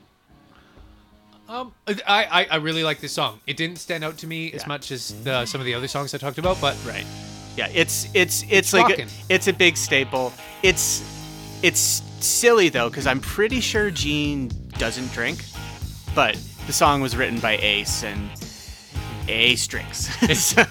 Um, 1.48 1.74
I, 1.88 1.96
I 2.08 2.48
I 2.52 2.56
really 2.58 2.84
like 2.84 3.00
this 3.02 3.12
song. 3.13 3.39
It 3.48 3.58
didn't 3.58 3.78
stand 3.78 4.04
out 4.04 4.18
to 4.20 4.28
me 4.28 4.52
as 4.54 4.62
Yeah. 4.62 4.68
much 4.68 4.92
as 4.92 5.24
the, 5.24 5.46
some 5.48 5.60
of 5.60 5.65
the 5.65 5.74
other 5.74 5.88
songs 5.88 6.13
I 6.13 6.20
talked 6.20 6.38
about, 6.38 6.62
but 6.62 6.78
Right. 6.86 7.06
Yeah, 7.58 7.68
it's 7.74 8.08
it's 8.13 8.46
it's, 8.50 8.72
like 8.72 9.00
a, 9.00 9.08
it's 9.28 9.48
a 9.48 9.54
big 9.54 9.76
staple. 9.76 10.32
It's 10.63 11.02
it's 11.63 12.04
silly 12.20 12.70
though 12.70 12.89
cuz 12.89 13.08
I'm 13.08 13.20
pretty 13.20 13.60
sure 13.62 13.89
Gene 13.89 14.50
doesn't 14.78 15.12
drink, 15.12 15.44
but 16.13 16.38
the 16.68 16.74
song 16.74 17.02
was 17.02 17.18
written 17.18 17.39
by 17.39 17.58
Ace 17.58 18.04
and 18.04 18.30
Ace 19.28 19.65
drinks. 19.68 20.08
So, 20.36 20.63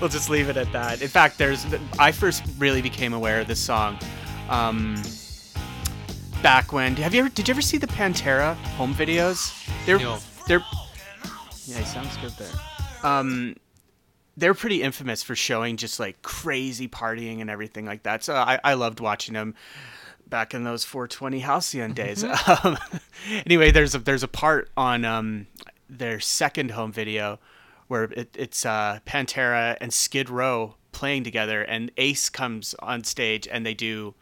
we'll 0.00 0.10
just 0.10 0.28
leave 0.30 0.48
it 0.50 0.56
at 0.58 0.70
that. 0.72 1.00
In 1.00 1.08
fact, 1.08 1.38
there's 1.38 1.64
I 1.98 2.12
first 2.12 2.44
really 2.58 2.82
became 2.82 3.14
aware 3.14 3.40
of 3.40 3.48
this 3.48 3.58
song 3.60 3.98
um 4.50 5.00
back 6.42 6.72
when 6.72 6.96
have 6.96 7.14
you 7.14 7.20
ever 7.20 7.28
did 7.28 7.48
you 7.48 7.52
ever 7.52 7.62
see 7.62 7.78
the 7.78 7.86
Pantera 7.86 8.54
home 8.76 8.94
videos? 8.94 9.52
They're 9.86 9.98
No. 9.98 10.18
they're 10.46 10.64
Yeah, 11.66 11.78
he 11.78 11.84
sounds 11.84 12.16
good 12.18 12.32
there. 12.32 12.52
Um 13.02 13.56
they're 14.36 14.54
pretty 14.54 14.82
infamous 14.82 15.22
for 15.22 15.34
showing 15.36 15.76
just 15.76 16.00
like 16.00 16.22
crazy 16.22 16.88
partying 16.88 17.40
and 17.40 17.50
everything 17.50 17.84
like 17.84 18.04
that. 18.04 18.24
So 18.24 18.34
I, 18.34 18.58
I 18.64 18.74
loved 18.74 18.98
watching 19.00 19.34
them 19.34 19.54
back 20.26 20.54
in 20.54 20.64
those 20.64 20.84
420 20.84 21.40
Halcyon 21.40 21.92
days. 21.92 22.24
Um, 22.64 22.78
anyway, 23.44 23.70
there's 23.70 23.94
a 23.94 23.98
there's 23.98 24.22
a 24.22 24.28
part 24.28 24.70
on 24.76 25.04
um, 25.04 25.46
their 25.90 26.20
second 26.20 26.70
home 26.70 26.92
video 26.92 27.38
where 27.88 28.04
it, 28.04 28.34
it's 28.34 28.64
uh, 28.64 29.00
Pantera 29.04 29.76
and 29.80 29.92
Skid 29.92 30.30
Row 30.30 30.76
playing 30.92 31.24
together, 31.24 31.62
and 31.62 31.90
Ace 31.96 32.28
comes 32.30 32.74
on 32.78 33.04
stage 33.04 33.46
and 33.50 33.66
they 33.66 33.74
do 33.74 34.14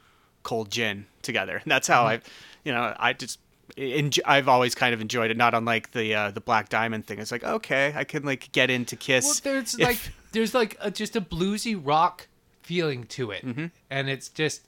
Cold 0.43 0.71
Gin 0.71 1.07
together. 1.23 1.57
And 1.63 1.71
that's 1.71 1.89
how 1.89 2.05
I, 2.05 2.21
you 2.65 2.73
know, 2.73 2.95
I 2.99 3.13
just. 3.13 3.39
Enjoy, 3.77 4.23
I've 4.25 4.49
always 4.49 4.75
kind 4.75 4.95
of 4.95 5.01
enjoyed 5.03 5.31
it, 5.31 5.37
not 5.37 5.55
unlike 5.55 5.93
the 5.93 6.13
uh, 6.15 6.31
the 6.31 6.41
Black 6.41 6.69
Diamond 6.71 7.07
thing. 7.07 7.19
It's 7.21 7.31
like 7.31 7.45
okay, 7.45 7.93
I 7.95 8.03
can 8.03 8.25
like 8.25 8.51
get 8.53 8.71
into 8.71 8.97
Kiss. 8.97 9.25
well, 9.25 9.35
there's 9.55 9.75
if- 9.75 9.81
like 9.81 9.99
there's 10.33 10.55
like 10.55 10.77
a, 10.81 10.91
just 10.91 11.15
a 11.17 11.21
bluesy 11.21 11.79
rock 11.81 12.27
feeling 12.63 13.05
to 13.09 13.31
it, 13.31 13.45
Mm-hmm. 13.47 13.67
and 13.91 14.09
it's 14.09 14.31
just 14.31 14.63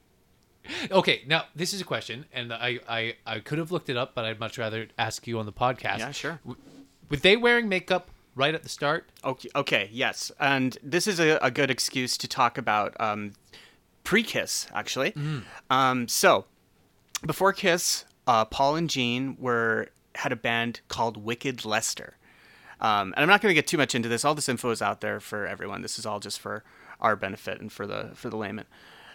okay. 0.90 1.22
Now 1.26 1.44
this 1.54 1.72
is 1.72 1.80
a 1.80 1.84
question, 1.84 2.26
and 2.32 2.52
I 2.52 2.80
I 2.88 3.14
I 3.26 3.38
could 3.40 3.58
have 3.58 3.70
looked 3.72 3.88
it 3.88 3.96
up, 3.96 4.14
but 4.14 4.24
I'd 4.24 4.40
much 4.40 4.58
rather 4.58 4.88
ask 4.98 5.26
you 5.26 5.38
on 5.38 5.46
the 5.46 5.52
podcast. 5.52 5.98
Yeah, 5.98 6.10
sure. 6.10 6.40
Were 7.08 7.16
they 7.16 7.36
wearing 7.36 7.68
makeup 7.68 8.10
right 8.34 8.54
at 8.54 8.62
the 8.62 8.68
start? 8.68 9.08
Okay, 9.24 9.48
okay, 9.54 9.88
yes, 9.92 10.30
and 10.38 10.76
this 10.82 11.06
is 11.06 11.18
a, 11.20 11.38
a 11.42 11.50
good 11.50 11.70
excuse 11.70 12.16
to 12.18 12.28
talk 12.28 12.58
about 12.58 12.98
um, 13.00 13.32
pre-Kiss, 14.04 14.66
actually. 14.74 15.12
Um, 15.68 16.08
so, 16.08 16.46
before 17.24 17.52
Kiss, 17.52 18.04
uh, 18.26 18.44
Paul 18.44 18.76
and 18.76 18.88
Gene 18.90 19.36
were 19.38 19.88
had 20.16 20.32
a 20.32 20.36
band 20.36 20.80
called 20.88 21.16
Wicked 21.16 21.64
Lester, 21.64 22.16
um, 22.80 23.12
and 23.14 23.22
I'm 23.22 23.28
not 23.28 23.40
going 23.40 23.50
to 23.50 23.54
get 23.54 23.66
too 23.66 23.78
much 23.78 23.94
into 23.94 24.08
this. 24.08 24.24
All 24.24 24.34
this 24.34 24.48
info 24.48 24.70
is 24.70 24.82
out 24.82 25.00
there 25.00 25.20
for 25.20 25.46
everyone. 25.46 25.82
This 25.82 25.98
is 25.98 26.06
all 26.06 26.20
just 26.20 26.40
for 26.40 26.64
our 27.00 27.16
benefit 27.16 27.60
and 27.60 27.70
for 27.70 27.86
the 27.86 28.10
for 28.14 28.30
the 28.30 28.36
layman. 28.36 28.66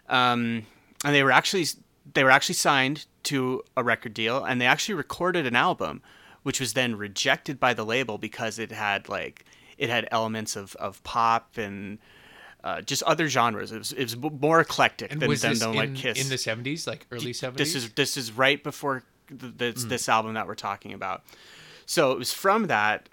Um, 0.07 0.65
and 1.03 1.15
they 1.15 1.23
were 1.23 1.31
actually 1.31 1.65
they 2.13 2.23
were 2.23 2.31
actually 2.31 2.55
signed 2.55 3.05
to 3.23 3.63
a 3.75 3.83
record 3.83 4.13
deal, 4.13 4.43
and 4.43 4.61
they 4.61 4.65
actually 4.65 4.95
recorded 4.95 5.45
an 5.45 5.55
album, 5.55 6.01
which 6.43 6.59
was 6.59 6.73
then 6.73 6.95
rejected 6.95 7.59
by 7.59 7.73
the 7.73 7.85
label 7.85 8.17
because 8.17 8.59
it 8.59 8.71
had 8.71 9.09
like 9.09 9.45
it 9.77 9.89
had 9.89 10.07
elements 10.11 10.55
of, 10.55 10.75
of 10.75 11.03
pop 11.03 11.57
and 11.57 11.99
uh, 12.65 12.81
just 12.81 13.01
other 13.03 13.29
genres. 13.29 13.71
It 13.71 13.77
was, 13.77 13.91
it 13.93 14.01
was 14.03 14.17
more 14.17 14.59
eclectic 14.59 15.11
And 15.13 15.21
than, 15.21 15.29
was 15.29 15.41
than, 15.43 15.51
this 15.51 15.59
than 15.59 15.69
in, 15.69 15.75
like 15.77 15.95
Kiss. 15.95 16.21
in 16.21 16.27
the 16.29 16.35
'70s, 16.35 16.85
like 16.87 17.05
early 17.11 17.31
'70s? 17.31 17.55
This 17.57 17.75
is 17.75 17.89
this 17.91 18.17
is 18.17 18.31
right 18.33 18.61
before 18.61 19.03
this 19.29 19.83
Hmm. 19.83 19.89
this 19.89 20.09
album 20.09 20.33
that 20.33 20.47
we're 20.47 20.55
talking 20.55 20.91
about. 20.93 21.23
So 21.85 22.11
it 22.11 22.17
was 22.17 22.33
from 22.33 22.67
that, 22.67 23.07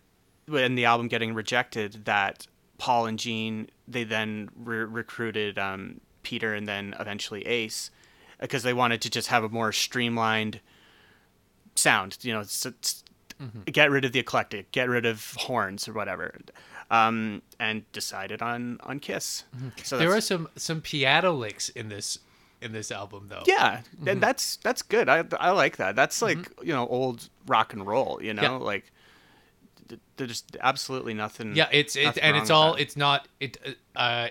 when 0.46 0.74
the 0.74 0.86
album 0.86 1.06
getting 1.08 1.34
rejected, 1.34 2.06
that 2.06 2.46
Paul 2.78 3.06
and 3.06 3.18
Gene 3.18 3.68
they 3.86 4.04
then 4.04 4.48
re- 4.56 4.84
recruited 4.84 5.58
um, 5.58 6.00
Peter 6.22 6.54
and 6.54 6.66
then 6.66 6.94
eventually 6.98 7.46
Ace, 7.46 7.90
because 8.40 8.62
they 8.62 8.72
wanted 8.72 9.00
to 9.02 9.10
just 9.10 9.28
have 9.28 9.44
a 9.44 9.48
more 9.50 9.70
streamlined 9.72 10.60
sound. 11.74 12.16
You 12.22 12.32
know, 12.34 12.40
it's, 12.40 12.64
it's- 12.66 13.04
Mm-hmm. 13.40 13.62
get 13.72 13.90
rid 13.90 14.04
of 14.04 14.12
the 14.12 14.20
eclectic, 14.20 14.70
get 14.70 14.88
rid 14.88 15.04
of 15.04 15.32
horns 15.36 15.88
or 15.88 15.92
whatever, 15.94 16.32
um, 16.92 17.42
and 17.58 17.90
decided 17.92 18.40
on 18.42 18.78
on 18.84 19.00
Kiss. 19.00 19.44
So 19.82 19.96
Mm-hmm. 19.96 19.98
there 20.04 20.14
are 20.16 20.20
some 20.20 20.48
some 20.56 20.80
piano 20.80 21.32
licks 21.32 21.68
in 21.70 21.88
this 21.88 22.18
in 22.60 22.72
this 22.72 22.92
album 22.92 23.26
though. 23.28 23.42
Yeah, 23.46 23.78
Mm-hmm. 23.78 24.08
and 24.08 24.20
that's 24.22 24.56
that's 24.58 24.82
good. 24.82 25.08
I 25.08 25.24
I 25.40 25.50
like 25.50 25.78
that. 25.78 25.96
That's 25.96 26.22
like 26.22 26.38
you 26.62 26.72
know 26.72 26.86
old 26.86 27.28
rock 27.46 27.72
and 27.72 27.84
roll. 27.86 28.20
You 28.22 28.34
know, 28.34 28.42
Yeah. 28.42 28.50
like 28.72 28.92
th- 29.88 30.00
there's 30.16 30.44
absolutely 30.60 31.14
nothing. 31.14 31.56
Yeah, 31.56 31.68
it's 31.72 31.96
it, 31.96 32.18
and 32.22 32.36
it's 32.36 32.50
all 32.50 32.74
that. 32.74 32.82
it's 32.82 32.96
not 32.96 33.26
it 33.40 33.56
uh 33.96 34.28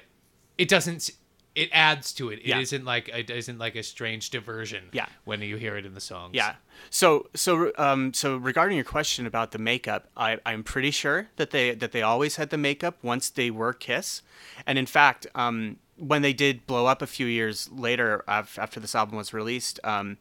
it 0.58 0.70
doesn't 0.70 1.10
it 1.56 1.70
adds 1.74 2.14
to 2.14 2.30
it. 2.30 2.40
It 2.40 2.46
Yeah. 2.48 2.60
not 2.62 2.84
like 2.86 3.10
it 3.10 3.30
isn't 3.30 3.58
like 3.58 3.76
a 3.76 3.84
strange 3.84 4.30
diversion. 4.30 4.86
Yeah. 4.94 5.08
when 5.26 5.42
you 5.42 5.58
hear 5.58 5.76
it 5.78 5.86
in 5.86 5.94
the 5.94 6.02
songs. 6.02 6.34
Yeah. 6.34 6.56
So 6.90 7.30
so 7.36 7.72
um 7.78 8.14
so 8.14 8.38
regarding 8.38 8.78
your 8.78 8.86
question 8.86 9.26
about 9.26 9.52
the 9.52 9.60
makeup, 9.60 10.08
I 10.16 10.40
I'm 10.46 10.64
pretty 10.64 10.92
sure 10.92 11.28
that 11.36 11.52
they 11.52 11.74
that 11.76 11.92
they 11.92 12.02
always 12.02 12.38
had 12.38 12.50
the 12.50 12.58
makeup 12.58 12.98
once 13.04 13.30
they 13.30 13.52
were 13.52 13.74
Kiss, 13.74 14.22
and 14.66 14.78
in 14.78 14.86
fact, 14.86 15.28
um 15.36 15.78
when 15.98 16.22
they 16.24 16.34
did 16.34 16.66
blow 16.66 16.88
up 16.88 17.02
a 17.02 17.08
few 17.08 17.28
years 17.28 17.70
later 17.72 18.24
after 18.28 18.80
this 18.80 18.96
album 18.96 19.18
was 19.18 19.34
released, 19.34 19.80
um. 19.84 20.18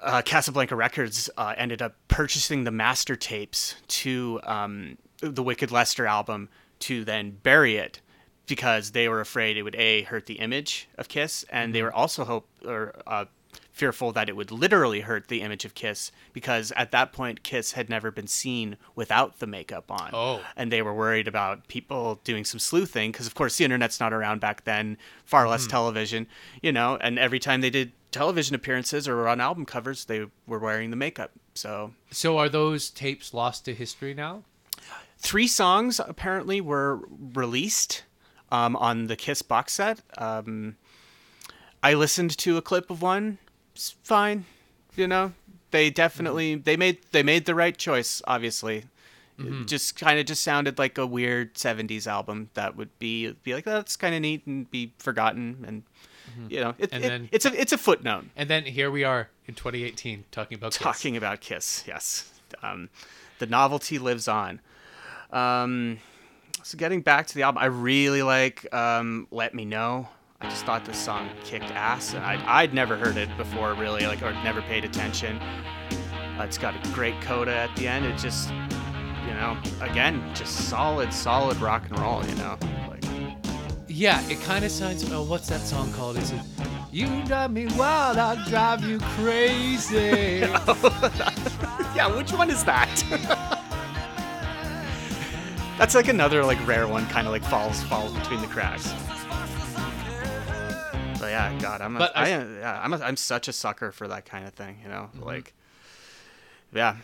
Uh, 0.00 0.22
Casablanca 0.22 0.76
Records 0.76 1.28
uh, 1.36 1.54
ended 1.56 1.82
up 1.82 1.96
purchasing 2.06 2.62
the 2.62 2.70
master 2.70 3.16
tapes 3.16 3.74
to 3.88 4.38
um, 4.44 4.96
the 5.20 5.42
Wicked 5.42 5.72
Lester 5.72 6.06
album 6.06 6.48
to 6.78 7.04
then 7.04 7.32
bury 7.42 7.76
it 7.78 8.00
because 8.48 8.90
they 8.92 9.08
were 9.08 9.20
afraid 9.20 9.56
it 9.56 9.62
would 9.62 9.76
a 9.76 10.02
hurt 10.02 10.26
the 10.26 10.40
image 10.40 10.88
of 10.96 11.08
Kiss, 11.08 11.44
and 11.50 11.74
they 11.74 11.82
were 11.82 11.92
also 11.92 12.24
hope 12.24 12.48
or 12.64 12.94
uh, 13.06 13.26
fearful 13.72 14.12
that 14.12 14.28
it 14.28 14.36
would 14.36 14.50
literally 14.50 15.00
hurt 15.00 15.28
the 15.28 15.40
image 15.40 15.64
of 15.64 15.74
Kiss 15.74 16.10
because 16.32 16.72
at 16.72 16.90
that 16.90 17.12
point 17.12 17.44
Kiss 17.44 17.72
had 17.72 17.88
never 17.88 18.10
been 18.10 18.26
seen 18.26 18.76
without 18.96 19.38
the 19.38 19.46
makeup 19.46 19.90
on. 19.90 20.10
Oh. 20.12 20.40
And 20.56 20.72
they 20.72 20.82
were 20.82 20.92
worried 20.92 21.28
about 21.28 21.68
people 21.68 22.20
doing 22.24 22.44
some 22.44 22.58
sleuthing 22.58 23.12
because 23.12 23.26
of 23.28 23.34
course 23.34 23.56
the 23.56 23.64
internet's 23.64 24.00
not 24.00 24.12
around 24.12 24.40
back 24.40 24.64
then, 24.64 24.98
far 25.24 25.48
less 25.48 25.66
television, 25.66 26.26
you 26.60 26.72
know, 26.72 26.98
and 27.00 27.18
every 27.18 27.38
time 27.38 27.60
they 27.60 27.70
did 27.70 27.92
television 28.10 28.56
appearances 28.56 29.06
or 29.06 29.14
were 29.14 29.28
on 29.28 29.40
album 29.40 29.64
covers, 29.64 30.06
they 30.06 30.26
were 30.46 30.58
wearing 30.58 30.90
the 30.90 30.96
makeup. 30.96 31.30
So 31.54 31.92
So 32.10 32.36
are 32.36 32.48
those 32.48 32.90
tapes 32.90 33.32
lost 33.32 33.64
to 33.66 33.74
history 33.74 34.12
now? 34.12 34.42
three 35.20 35.48
songs 35.48 36.00
apparently 36.00 36.60
were 36.60 37.00
released 37.34 38.04
um, 38.50 38.76
on 38.76 39.06
the 39.06 39.16
Kiss 39.16 39.42
box 39.42 39.74
set. 39.74 40.00
Um, 40.16 40.76
I 41.82 41.94
listened 41.94 42.36
to 42.38 42.56
a 42.56 42.62
clip 42.62 42.90
of 42.90 43.02
one. 43.02 43.38
It's 43.74 43.94
fine, 44.02 44.44
you 44.96 45.06
know. 45.06 45.32
They 45.70 45.90
definitely 45.90 46.54
they 46.56 46.76
made 46.76 46.98
they 47.12 47.22
made 47.22 47.44
the 47.46 47.54
right 47.54 47.76
choice. 47.76 48.22
Obviously, 48.26 48.84
Mm-hmm. 49.38 49.62
it 49.62 49.68
just 49.68 49.94
kind 49.94 50.18
of 50.18 50.26
just 50.26 50.42
sounded 50.42 50.78
like 50.80 50.98
a 50.98 51.06
weird 51.06 51.54
'70s 51.54 52.08
album 52.08 52.50
that 52.54 52.74
would 52.74 52.90
be 52.98 53.30
be 53.44 53.54
like 53.54 53.62
that's 53.64 53.94
kind 53.94 54.12
of 54.12 54.20
neat 54.20 54.44
and 54.46 54.68
be 54.70 54.92
forgotten 54.98 55.64
and. 55.66 55.82
You 56.48 56.60
know, 56.60 56.74
it, 56.78 56.90
Mm-hmm. 56.90 57.04
It- 57.04 57.08
then- 57.08 57.28
it's 57.32 57.46
a 57.46 57.60
it's 57.60 57.72
a 57.72 57.78
footnote 57.78 58.26
And 58.36 58.50
then 58.50 58.64
here 58.64 58.90
we 58.90 59.02
are 59.02 59.28
in 59.46 59.54
2018 59.54 60.24
talking 60.30 60.56
about 60.58 60.72
Kiss. 60.72 60.78
talking 60.82 61.16
about 61.16 61.40
Kiss. 61.40 61.84
Yes, 61.86 62.30
um, 62.62 62.90
the 63.38 63.46
novelty 63.46 63.98
lives 63.98 64.28
on. 64.28 64.60
Um, 65.32 65.98
so 66.62 66.78
getting 66.78 67.00
back 67.00 67.26
to 67.28 67.34
the 67.34 67.42
album, 67.42 67.62
I 67.62 67.66
really 67.66 68.22
like 68.22 68.72
um, 68.74 69.26
"Let 69.30 69.54
Me 69.54 69.64
Know." 69.64 70.08
I 70.40 70.48
just 70.48 70.64
thought 70.64 70.84
this 70.84 70.98
song 70.98 71.28
kicked 71.44 71.70
ass, 71.72 72.14
and 72.14 72.24
I'd, 72.24 72.40
I'd 72.42 72.72
never 72.74 72.96
heard 72.96 73.16
it 73.16 73.28
before, 73.36 73.74
really, 73.74 74.06
like 74.06 74.22
or 74.22 74.32
never 74.44 74.62
paid 74.62 74.84
attention. 74.84 75.36
Uh, 75.38 76.44
it's 76.44 76.58
got 76.58 76.74
a 76.74 76.92
great 76.92 77.20
coda 77.22 77.52
at 77.52 77.74
the 77.76 77.88
end. 77.88 78.06
It 78.06 78.16
just, 78.16 78.50
you 78.50 79.34
know, 79.34 79.58
again, 79.80 80.22
just 80.34 80.68
solid, 80.68 81.12
solid 81.12 81.56
rock 81.58 81.88
and 81.88 81.98
roll. 81.98 82.24
You 82.24 82.34
know, 82.36 82.56
like 82.88 83.04
Yeah, 83.88 84.22
it 84.28 84.40
kind 84.42 84.64
of 84.64 84.70
sounds. 84.70 85.10
Oh, 85.10 85.24
what's 85.24 85.48
that 85.48 85.60
song 85.60 85.92
called? 85.94 86.16
Is 86.16 86.30
it 86.30 86.40
"You 86.92 87.24
Drive 87.24 87.50
Me 87.50 87.66
Wild, 87.76 88.16
I'll 88.18 88.48
Drive 88.48 88.84
You 88.84 89.00
Crazy"? 89.00 89.96
yeah, 91.96 92.14
which 92.16 92.32
one 92.32 92.50
is 92.50 92.62
that? 92.64 93.54
That's 95.78 95.94
like 95.94 96.08
another 96.08 96.44
like 96.44 96.64
rare 96.66 96.88
one, 96.88 97.06
kind 97.06 97.26
of 97.26 97.32
like 97.32 97.44
falls 97.44 97.82
falls 97.84 98.12
between 98.12 98.40
the 98.40 98.48
cracks. 98.48 98.92
But 101.20 101.30
yeah, 101.30 101.56
God, 101.60 101.80
I'm 101.80 101.96
a, 101.96 101.98
But 102.00 102.16
I- 102.16 102.24
I, 102.24 102.28
am 102.30 102.56
yeah, 102.58 102.80
I'm 102.82 102.92
a, 102.92 102.98
I'm 102.98 103.16
such 103.16 103.48
a 103.48 103.52
sucker 103.52 103.92
for 103.92 104.06
that 104.08 104.24
kind 104.24 104.46
of 104.46 104.54
thing, 104.54 104.78
you 104.82 104.88
know. 104.88 105.10
Mm-hmm. 105.14 105.22
Like, 105.22 105.54
yeah, 106.72 106.96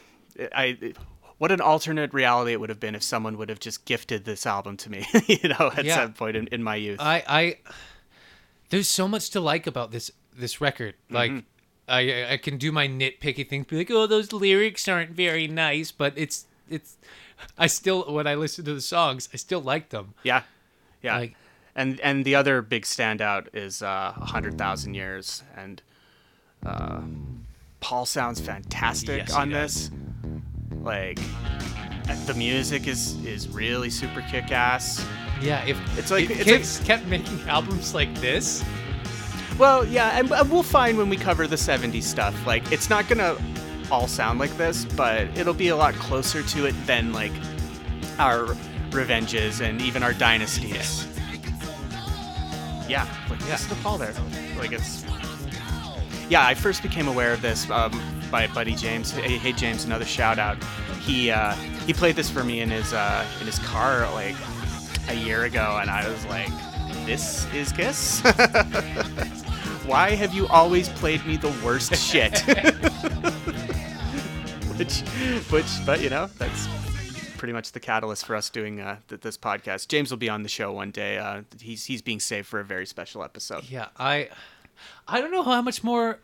I. 0.55 0.77
it- 0.81 0.97
what 1.39 1.51
an 1.51 1.61
alternate 1.61 2.15
reality 2.15 2.53
it 2.53 2.61
would 2.61 2.69
have 2.69 2.79
been 2.79 2.95
if 2.95 3.03
someone 3.03 3.37
would 3.39 3.49
have 3.49 3.59
just 3.59 3.85
gifted 3.87 4.25
this 4.25 4.47
album 4.47 4.77
to 4.79 4.89
me, 4.91 5.05
you 5.27 5.49
know, 5.49 5.73
at 5.77 5.85
Yeah. 5.85 5.97
some 5.97 6.13
point 6.13 6.37
in, 6.37 6.47
in 6.53 6.63
my 6.63 6.77
youth. 6.77 7.01
I, 7.01 7.25
I, 7.27 7.57
there's 8.71 8.89
so 8.89 9.09
much 9.09 9.31
to 9.31 9.41
like 9.41 9.67
about 9.67 9.91
this 9.91 10.13
this 10.37 10.61
record. 10.61 10.95
Mm-hmm. 11.11 11.15
Like, 11.15 11.45
I 11.89 12.33
I 12.35 12.37
can 12.37 12.57
do 12.57 12.71
my 12.71 12.87
nitpicky 12.87 13.47
things, 13.49 13.67
be 13.67 13.77
like, 13.77 13.91
oh, 13.91 14.07
those 14.07 14.33
lyrics 14.33 14.87
aren't 14.87 15.11
very 15.11 15.49
nice, 15.49 15.91
but 15.91 16.13
it's 16.17 16.47
it's. 16.71 16.97
I 17.59 17.67
still, 17.69 18.13
when 18.13 18.27
I 18.27 18.35
listen 18.35 18.65
to 18.67 18.75
the 18.75 18.81
songs, 18.81 19.29
I 19.33 19.37
still 19.37 19.61
like 19.63 19.91
them. 19.91 20.15
yeah, 20.23 20.43
yeah. 21.03 21.19
Like- 21.19 21.37
and 21.77 21.99
and 22.01 22.25
the 22.25 22.37
other 22.37 22.63
big 22.63 22.85
standout 22.85 23.49
is 23.53 23.83
uh, 23.83 24.13
a 24.17 24.25
hundred 24.25 24.57
thousand 24.57 24.95
years, 24.95 25.43
and 25.57 25.83
uh, 26.65 27.01
Paul 27.81 28.07
sounds 28.07 28.41
fantastic 28.41 29.19
Yes, 29.27 29.33
on 29.35 29.51
this. 29.51 29.91
Like, 30.83 31.19
the 32.27 32.35
music 32.35 32.87
is 32.87 33.17
is 33.25 33.49
really 33.49 33.91
super 33.91 34.21
kick 34.31 34.53
ass. 34.53 35.05
Yeah, 35.43 35.65
if 35.67 35.77
It's 35.99 36.13
like- 36.13 36.31
if 36.31 36.47
it's 36.47 36.79
like- 36.79 36.87
kept 36.87 37.07
making 37.07 37.41
albums 37.49 37.93
like 37.93 38.15
this, 38.21 38.63
Well, 39.59 39.85
yeah, 39.85 40.19
and 40.19 40.31
and 40.31 40.51
we'll 40.51 40.63
find 40.63 40.97
when 40.97 41.09
we 41.09 41.17
cover 41.17 41.47
the 41.49 41.57
'70s 41.57 42.05
stuff. 42.05 42.35
Like, 42.47 42.71
it's 42.71 42.89
not 42.89 43.09
gonna 43.09 43.37
all 43.91 44.07
sound 44.09 44.39
like 44.39 44.57
this, 44.57 44.85
but 44.85 45.23
it'll 45.37 45.55
be 45.55 45.69
a 45.69 45.77
lot 45.77 45.95
closer 45.95 46.43
to 46.43 46.67
it 46.67 46.75
than 46.87 47.13
like 47.13 47.33
our 48.19 48.57
revenges 48.91 49.61
and 49.61 49.81
even 49.83 50.03
our 50.03 50.13
dynasties. 50.15 51.07
Yeah, 52.89 53.07
like 53.31 53.41
Yeah. 53.41 53.47
listen 53.53 53.77
to 53.77 53.83
Paul 53.83 53.99
there. 53.99 54.15
Like 54.59 54.73
it's. 54.73 55.05
Yeah, 56.29 56.47
I 56.47 56.55
first 56.55 56.83
became 56.83 57.07
aware 57.09 57.33
of 57.33 57.43
this 57.43 57.69
um, 57.71 58.01
by 58.31 58.47
buddy 58.49 58.75
James. 58.75 59.11
Hey, 59.11 59.37
hey 59.39 59.53
James, 59.53 59.85
another 59.85 60.05
shout 60.07 60.39
out. 60.39 60.57
He 61.01 61.31
uh, 61.31 61.53
he 61.87 61.93
played 61.93 62.17
this 62.17 62.31
for 62.31 62.43
me 62.45 62.61
in 62.61 62.71
his 62.71 62.93
uh, 62.93 63.25
in 63.41 63.47
his 63.47 63.59
car 63.61 64.11
like 64.13 64.37
a 65.09 65.15
year 65.15 65.45
ago, 65.45 65.79
and 65.81 65.91
I 65.91 66.09
was 66.09 66.25
like, 66.27 66.49
"This 67.05 67.47
is 67.53 67.73
Kiss." 67.73 68.21
Why 69.87 70.15
have 70.15 70.33
you 70.33 70.47
always 70.49 70.89
played 70.89 71.25
me 71.27 71.37
the 71.37 71.55
worst 71.63 71.95
shit? 71.97 72.43
which, 74.77 75.01
which, 75.51 75.67
but 75.87 76.01
you 76.01 76.11
know, 76.11 76.29
that's 76.39 76.69
pretty 77.39 77.53
much 77.53 77.73
the 77.73 77.81
catalyst 77.81 78.27
for 78.27 78.35
us 78.35 78.51
doing 78.51 78.81
uh, 78.81 78.99
th- 79.09 79.21
this 79.21 79.37
podcast. 79.37 79.89
James 79.89 80.11
will 80.11 80.19
be 80.19 80.29
on 80.29 80.43
the 80.43 80.49
show 80.49 80.73
one 80.73 80.91
day. 80.91 81.19
Uh, 81.19 81.43
he's 81.61 81.85
he's 81.85 82.03
being 82.03 82.21
saved 82.21 82.47
for 82.47 82.61
a 82.61 82.65
very 82.65 82.87
special 82.87 83.23
episode. 83.23 83.65
yeah, 83.71 83.89
I, 83.99 84.29
I 85.07 85.21
don't 85.21 85.31
know 85.31 85.43
how 85.43 85.63
much 85.63 85.85
more 85.85 86.19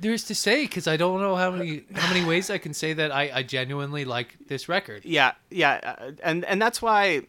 there 0.00 0.12
is 0.12 0.24
to 0.24 0.34
say 0.34 0.64
because 0.64 0.86
I 0.86 0.96
don't 0.96 1.20
know 1.20 1.34
how 1.34 1.50
many 1.50 1.84
how 1.94 2.12
many 2.12 2.24
ways 2.24 2.50
I 2.50 2.58
can 2.58 2.74
say 2.74 2.92
that 2.92 3.10
I, 3.10 3.30
I 3.34 3.42
genuinely 3.42 4.04
like 4.04 4.36
this 4.48 4.68
record. 4.68 5.04
Yeah, 5.04 5.32
yeah, 5.50 5.96
uh, 5.98 6.10
and 6.22 6.44
and 6.44 6.60
that's 6.60 6.82
why, 6.82 7.22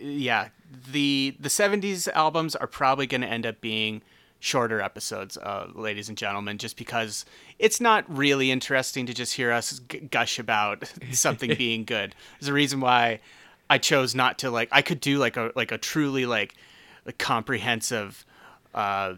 yeah, 0.00 0.48
the 0.92 1.36
the 1.40 1.48
'70s 1.48 2.08
albums 2.12 2.56
are 2.56 2.66
probably 2.66 3.06
going 3.06 3.22
to 3.22 3.28
end 3.28 3.44
up 3.46 3.60
being 3.60 4.02
shorter 4.40 4.80
episodes, 4.80 5.36
uh, 5.36 5.68
ladies 5.74 6.08
and 6.08 6.18
gentlemen, 6.18 6.58
just 6.58 6.76
because 6.76 7.24
it's 7.58 7.80
not 7.80 8.04
really 8.08 8.50
interesting 8.50 9.06
to 9.06 9.14
just 9.14 9.34
hear 9.34 9.52
us 9.52 9.80
g- 9.88 10.00
gush 10.00 10.38
about 10.38 10.90
something 11.12 11.54
being 11.56 11.84
good. 11.84 12.14
There's 12.40 12.48
a 12.48 12.54
reason 12.54 12.80
why 12.80 13.20
I 13.68 13.78
chose 13.78 14.14
not 14.14 14.38
to 14.38 14.50
like. 14.50 14.68
I 14.72 14.82
could 14.82 15.00
do 15.00 15.18
like 15.18 15.36
a 15.36 15.52
like 15.54 15.70
a 15.70 15.78
truly 15.78 16.26
like, 16.26 16.54
like 17.06 17.18
comprehensive. 17.18 18.24
Uh, 18.74 19.14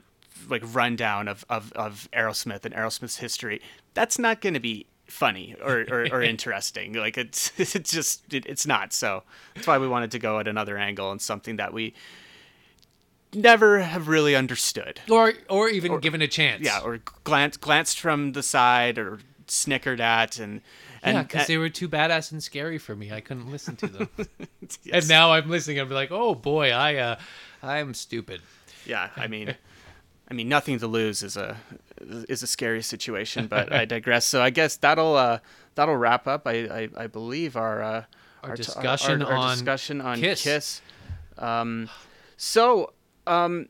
like 0.48 0.62
rundown 0.74 1.28
of, 1.28 1.44
of, 1.48 1.72
of 1.74 2.08
Aerosmith 2.12 2.64
and 2.64 2.74
Aerosmith's 2.74 3.18
history. 3.18 3.60
That's 3.94 4.18
not 4.18 4.40
going 4.40 4.54
to 4.54 4.60
be 4.60 4.86
funny 5.06 5.54
or, 5.62 5.84
or, 5.90 6.08
or 6.10 6.22
interesting. 6.22 6.94
Like 6.94 7.18
it's 7.18 7.52
it's 7.58 7.92
just 7.92 8.32
it, 8.32 8.46
it's 8.46 8.66
not. 8.66 8.92
So 8.92 9.22
that's 9.54 9.66
why 9.66 9.78
we 9.78 9.86
wanted 9.86 10.10
to 10.12 10.18
go 10.18 10.38
at 10.38 10.48
another 10.48 10.76
angle 10.78 11.10
and 11.12 11.20
something 11.20 11.56
that 11.56 11.72
we 11.72 11.94
never 13.34 13.80
have 13.80 14.08
really 14.08 14.34
understood. 14.34 15.00
Or 15.10 15.32
or 15.48 15.68
even 15.68 15.98
given 16.00 16.22
a 16.22 16.28
chance. 16.28 16.62
Yeah, 16.62 16.80
or 16.80 17.00
glanced 17.24 17.60
glanced 17.60 18.00
from 18.00 18.32
the 18.32 18.42
side 18.42 18.98
or 18.98 19.18
snickered 19.46 20.00
at 20.00 20.38
and 20.38 20.60
and 21.02 21.16
yeah, 21.16 21.22
because 21.22 21.42
uh, 21.42 21.46
they 21.48 21.56
were 21.58 21.68
too 21.68 21.88
badass 21.88 22.32
and 22.32 22.42
scary 22.42 22.78
for 22.78 22.94
me. 22.94 23.12
I 23.12 23.20
couldn't 23.20 23.50
listen 23.50 23.76
to 23.76 23.86
them. 23.86 24.08
yes. 24.84 25.02
And 25.02 25.08
now 25.08 25.32
I'm 25.32 25.50
listening. 25.50 25.80
I'm 25.80 25.90
like, 25.90 26.10
oh 26.12 26.34
boy, 26.34 26.70
I 26.70 26.96
uh, 26.96 27.16
I'm 27.62 27.94
stupid. 27.94 28.40
yeah, 28.86 29.10
I 29.16 29.26
mean, 29.26 29.54
I 30.30 30.34
mean, 30.34 30.48
nothing 30.48 30.78
to 30.78 30.86
lose 30.86 31.22
is 31.22 31.36
a 31.36 31.56
is 32.00 32.42
a 32.42 32.46
scary 32.46 32.82
situation, 32.82 33.46
but 33.46 33.72
I 33.72 33.84
digress. 33.96 34.24
So 34.26 34.42
I 34.42 34.50
guess 34.50 34.76
that'll 34.76 35.16
uh, 35.16 35.38
that'll 35.74 35.96
wrap 35.96 36.26
up. 36.26 36.46
I 36.46 36.52
I, 36.52 36.88
I 36.96 37.06
believe 37.08 37.56
our 37.56 37.82
uh, 37.82 38.04
Our 38.42 38.56
t- 38.56 38.62
discussion 38.62 39.22
our, 39.22 39.32
our 39.32 39.38
on 39.38 39.56
discussion 39.56 40.00
on 40.00 40.18
Kiss. 40.20 40.42
Kiss. 40.42 40.80
Um, 41.38 41.88
so 42.36 42.92
um, 43.26 43.66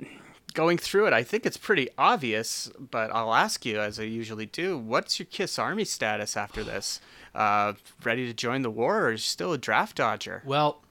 going 0.55 0.79
through 0.79 1.07
it, 1.07 1.13
I 1.13 1.23
think 1.23 1.47
it's 1.47 1.57
pretty 1.57 1.89
obvious, 1.99 2.71
but 2.79 3.11
I'll 3.15 3.35
ask 3.35 3.65
you 3.65 3.81
as 3.81 3.99
I 3.99 4.05
usually 4.05 4.47
do. 4.47 4.79
What's 4.79 5.19
your 5.19 5.27
Kiss 5.27 5.59
Army 5.59 5.85
status 5.85 6.37
after 6.37 6.63
this? 6.65 7.01
Uh, 7.35 7.75
ready 8.05 8.27
to 8.27 8.35
join 8.35 8.63
the 8.63 8.71
war, 8.71 9.09
or 9.09 9.17
still 9.17 9.53
a 9.53 9.59
draft 9.59 9.97
dodger? 9.97 10.43
Well, 10.45 10.83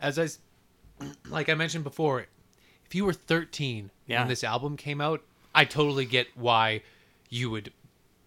as 0.00 0.18
I, 0.18 0.28
like 1.28 1.48
I 1.48 1.54
mentioned 1.54 1.84
before, 1.84 2.26
if 2.86 2.94
you 2.94 3.04
were 3.04 3.12
13 3.12 3.90
Yeah. 4.06 4.20
when 4.20 4.28
this 4.28 4.44
album 4.44 4.76
came 4.76 5.00
out, 5.00 5.22
I 5.54 5.64
totally 5.64 6.04
get 6.06 6.28
why 6.36 6.82
you 7.28 7.50
would 7.50 7.72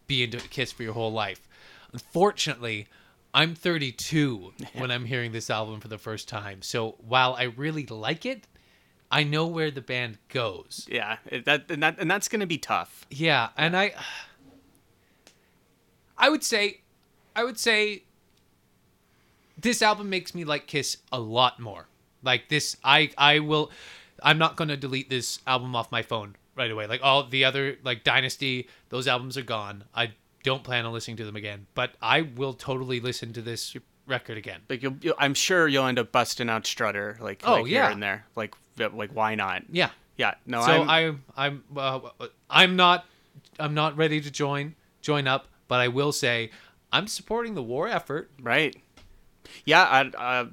be 0.08 0.24
into 0.24 0.38
Kiss 0.50 0.72
for 0.72 0.84
your 0.84 0.94
whole 0.94 1.12
life. 1.14 1.48
Unfortunately, 1.94 2.88
I'm 3.34 3.56
32 3.56 4.54
when 4.76 4.92
I'm 4.92 5.06
hearing 5.06 5.32
this 5.32 5.50
album 5.50 5.80
for 5.80 5.88
the 5.88 5.98
first 5.98 6.28
time. 6.28 6.62
So 6.62 6.96
while 7.00 7.34
I 7.36 7.44
really 7.44 7.86
like 7.86 8.26
it, 8.26 8.48
I 9.12 9.24
know 9.24 9.46
where 9.46 9.70
the 9.70 9.82
band 9.82 10.18
goes. 10.30 10.88
Yeah, 10.90 11.18
that 11.46 11.70
and 11.70 11.84
that 11.84 11.98
and 12.00 12.10
that's 12.10 12.28
gonna 12.30 12.48
be 12.48 12.58
tough. 12.58 13.06
Yeah, 13.12 13.50
and 13.58 13.76
I 13.76 13.94
I 16.18 16.30
would 16.30 16.44
say 16.44 16.82
I 17.36 17.44
would 17.44 17.60
say 17.60 18.04
this 19.58 19.82
album 19.82 20.10
makes 20.10 20.34
me 20.34 20.44
like 20.44 20.68
Kiss 20.68 20.98
a 21.12 21.20
lot 21.20 21.60
more. 21.60 21.88
Like 22.24 22.50
this 22.50 22.78
I 22.84 23.12
I 23.18 23.40
will 23.40 23.72
I'm 24.24 24.38
not 24.38 24.56
going 24.56 24.68
to 24.68 24.78
delete 24.78 25.10
this 25.10 25.40
album 25.48 25.76
off 25.76 25.92
my 25.92 26.04
phone 26.04 26.36
right 26.56 26.70
away. 26.70 26.86
Like 26.88 27.02
all 27.04 27.24
the 27.28 27.44
other 27.46 27.78
like 27.84 28.04
Dynasty, 28.04 28.68
those 28.90 29.08
albums 29.08 29.38
are 29.38 29.42
gone. 29.44 29.84
I 29.96 30.12
don't 30.44 30.64
plan 30.64 30.86
on 30.86 30.94
listening 30.94 31.18
to 31.18 31.26
them 31.26 31.36
again, 31.36 31.66
but 31.74 31.92
I 32.02 32.22
will 32.22 32.54
totally 32.54 33.00
listen 33.00 33.34
to 33.34 33.42
this 33.42 33.76
record 34.08 34.38
again. 34.38 34.62
Like 34.70 34.84
you'll, 34.84 34.96
you'll, 35.02 35.16
I'm 35.18 35.34
sure 35.34 35.68
you'll 35.68 35.86
end 35.88 35.98
up 36.00 36.12
busting 36.12 36.50
out 36.50 36.66
Strutter 36.68 37.18
like, 37.20 37.42
Oh, 37.46 37.62
like 37.62 37.68
yeah. 37.68 37.84
here 37.86 37.92
and 37.92 38.04
there. 38.04 38.26
Like 38.36 38.54
like 38.78 39.12
why 39.12 39.36
not? 39.36 39.64
Yeah. 39.72 39.90
Yeah. 40.18 40.36
No, 40.46 40.62
so 40.62 40.84
I'm, 40.84 41.24
I'm 41.36 41.64
I'm 41.74 41.78
uh, 41.78 42.00
I'm 42.50 42.76
not 42.76 43.06
I'm 43.60 43.74
not 43.74 43.98
ready 43.98 44.22
to 44.22 44.30
join 44.32 44.76
join 45.02 45.28
up, 45.28 45.48
but 45.68 45.80
I 45.80 45.88
will 45.88 46.12
say 46.12 46.52
I'm 46.92 47.08
supporting 47.08 47.56
the 47.56 47.64
war 47.64 47.88
effort. 47.88 48.30
Right. 48.42 48.76
Yeah, 49.66 49.84
I, 49.84 50.42
uh, 50.42 50.46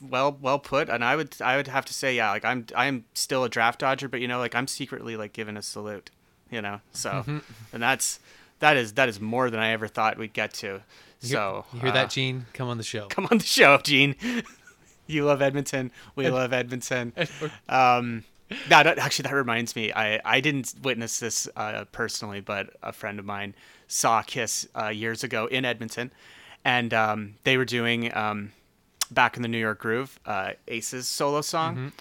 well, 0.00 0.36
well 0.40 0.58
put. 0.58 0.88
And 0.88 1.04
I 1.04 1.16
would, 1.16 1.34
I 1.42 1.56
would 1.56 1.66
have 1.66 1.84
to 1.86 1.92
say, 1.92 2.16
yeah, 2.16 2.30
like 2.30 2.44
I'm, 2.44 2.66
I'm 2.74 3.04
still 3.14 3.44
a 3.44 3.48
draft 3.48 3.80
dodger, 3.80 4.08
but 4.08 4.20
you 4.20 4.28
know, 4.28 4.38
like 4.38 4.54
I'm 4.54 4.66
secretly 4.66 5.16
like 5.16 5.32
giving 5.32 5.56
a 5.56 5.62
salute, 5.62 6.10
you 6.50 6.62
know. 6.62 6.80
So, 6.92 7.10
Mm-hmm. 7.10 7.38
and 7.72 7.82
that's, 7.82 8.20
that 8.60 8.76
is, 8.76 8.94
that 8.94 9.08
is 9.08 9.20
more 9.20 9.50
than 9.50 9.60
I 9.60 9.70
ever 9.70 9.86
thought 9.88 10.16
we'd 10.18 10.32
get 10.32 10.54
to. 10.54 10.82
So, 11.20 11.64
you 11.72 11.80
hear 11.80 11.88
uh, 11.90 11.92
that, 11.92 12.10
Gene? 12.10 12.46
Come 12.52 12.68
on 12.68 12.78
the 12.78 12.84
show. 12.84 13.06
Come 13.08 13.26
on 13.30 13.38
the 13.38 13.44
show, 13.44 13.78
Gene. 13.78 14.14
you 15.14 15.24
love 15.24 15.42
Edmonton. 15.42 15.90
We 16.14 16.28
love 16.28 16.52
Edmonton. 16.52 17.12
Um, 17.68 18.24
no, 18.70 18.82
that, 18.82 18.98
actually, 18.98 19.24
that 19.24 19.34
reminds 19.34 19.76
me. 19.76 19.92
I, 19.92 20.20
I 20.24 20.40
didn't 20.40 20.74
witness 20.82 21.18
this 21.18 21.48
uh, 21.56 21.84
personally, 21.92 22.40
but 22.40 22.70
a 22.82 22.92
friend 22.92 23.18
of 23.18 23.24
mine 23.24 23.54
saw 23.88 24.22
Kiss 24.22 24.66
uh, 24.80 24.88
years 24.88 25.24
ago 25.24 25.46
in 25.46 25.64
Edmonton, 25.64 26.12
and 26.64 26.94
um, 26.94 27.34
they 27.44 27.56
were 27.56 27.64
doing 27.64 28.14
um, 28.16 28.52
"Back 29.10 29.36
in 29.36 29.42
the 29.42 29.48
New 29.48 29.58
York 29.58 29.80
Groove," 29.80 30.18
uh, 30.24 30.52
Ace's 30.66 31.06
solo 31.08 31.40
song, 31.40 31.92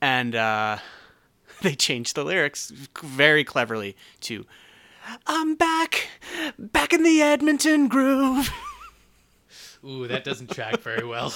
and 0.00 0.34
uh, 0.34 0.78
they 1.62 1.74
changed 1.74 2.14
the 2.14 2.24
lyrics 2.24 2.70
very 3.02 3.44
cleverly 3.44 3.96
to 4.22 4.44
"I'm 5.26 5.54
back, 5.54 6.08
back 6.58 6.92
in 6.92 7.02
the 7.02 7.22
Edmonton 7.22 7.88
groove." 7.88 8.50
Ooh, 9.84 10.06
that 10.08 10.24
doesn't 10.24 10.50
track 10.50 10.80
very 10.80 11.06
well. 11.06 11.34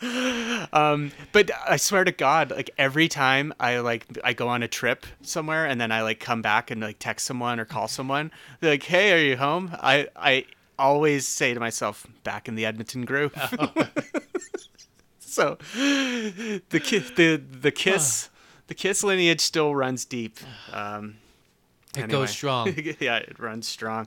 But 0.00 1.50
I 1.66 1.76
swear 1.76 2.04
to 2.04 2.12
God, 2.12 2.50
like 2.50 2.70
every 2.76 3.08
time 3.08 3.54
I 3.58 3.78
like 3.78 4.06
I 4.22 4.32
go 4.32 4.48
on 4.48 4.62
a 4.62 4.68
trip 4.68 5.06
somewhere 5.22 5.66
and 5.66 5.80
then 5.80 5.90
I 5.90 6.02
like 6.02 6.20
come 6.20 6.42
back 6.42 6.70
and 6.70 6.80
like 6.80 6.98
text 6.98 7.26
someone 7.26 7.58
or 7.58 7.64
call 7.64 7.88
someone, 7.88 8.30
they're 8.60 8.72
like, 8.72 8.82
"Hey, 8.82 9.12
are 9.12 9.24
you 9.24 9.36
home?" 9.36 9.70
I 9.80 10.08
I 10.14 10.44
always 10.78 11.26
say 11.26 11.54
to 11.54 11.60
myself, 11.60 12.06
"Back 12.24 12.46
in 12.48 12.56
the 12.56 12.66
Edmonton 12.66 13.04
groove." 13.04 13.34
so 15.18 15.56
the 15.74 16.80
ki- 16.82 16.98
the 16.98 17.36
the 17.36 17.72
kiss 17.72 18.28
the 18.66 18.74
kiss 18.74 19.02
lineage 19.02 19.40
still 19.40 19.74
runs 19.74 20.04
deep. 20.04 20.38
Um, 20.72 21.16
It 21.96 22.02
Anyway. 22.04 22.20
goes 22.20 22.30
strong. 22.30 22.68
yeah, 23.00 23.16
it 23.18 23.38
runs 23.38 23.66
strong. 23.66 24.06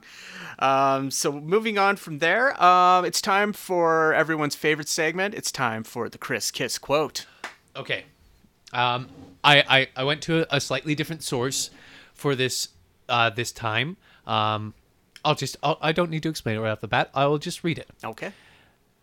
Um, 0.58 1.10
so 1.10 1.32
moving 1.32 1.78
on 1.78 1.96
from 1.96 2.18
there, 2.18 2.60
um, 2.62 3.04
it's 3.04 3.20
time 3.20 3.52
for 3.52 4.14
everyone's 4.14 4.54
favorite 4.54 4.88
segment. 4.88 5.34
It's 5.34 5.50
time 5.52 5.82
for 5.84 6.08
the 6.08 6.18
Chris 6.18 6.50
Kiss 6.50 6.78
quote. 6.78 7.26
Okay. 7.76 8.04
Um, 8.72 9.08
I, 9.42 9.62
I, 9.68 9.88
I 9.96 10.04
went 10.04 10.22
to 10.22 10.40
a, 10.42 10.56
a 10.56 10.60
slightly 10.60 10.94
different 10.94 11.22
source 11.22 11.70
for 12.14 12.34
this 12.34 12.68
uh, 13.08 13.30
this 13.30 13.50
time. 13.52 13.96
Um, 14.26 14.74
I'll 15.24 15.34
just 15.34 15.56
I'll, 15.62 15.78
I 15.80 15.92
don't 15.92 16.10
need 16.10 16.22
to 16.22 16.28
explain 16.28 16.56
it 16.56 16.60
right 16.60 16.70
off 16.70 16.80
the 16.80 16.88
bat. 16.88 17.10
I 17.14 17.26
will 17.26 17.38
just 17.38 17.64
read 17.64 17.78
it. 17.78 17.88
Okay. 18.04 18.32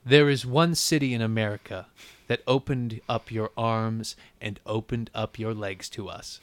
There 0.06 0.30
is 0.30 0.46
one 0.46 0.74
city 0.76 1.14
in 1.14 1.22
America 1.22 1.88
that 2.28 2.42
opened 2.48 3.02
up 3.10 3.30
your 3.32 3.52
arms 3.58 4.16
and 4.40 4.60
opened 4.66 5.10
up 5.14 5.38
your 5.38 5.54
legs 5.54 5.90
to 5.90 6.08
us. 6.08 6.40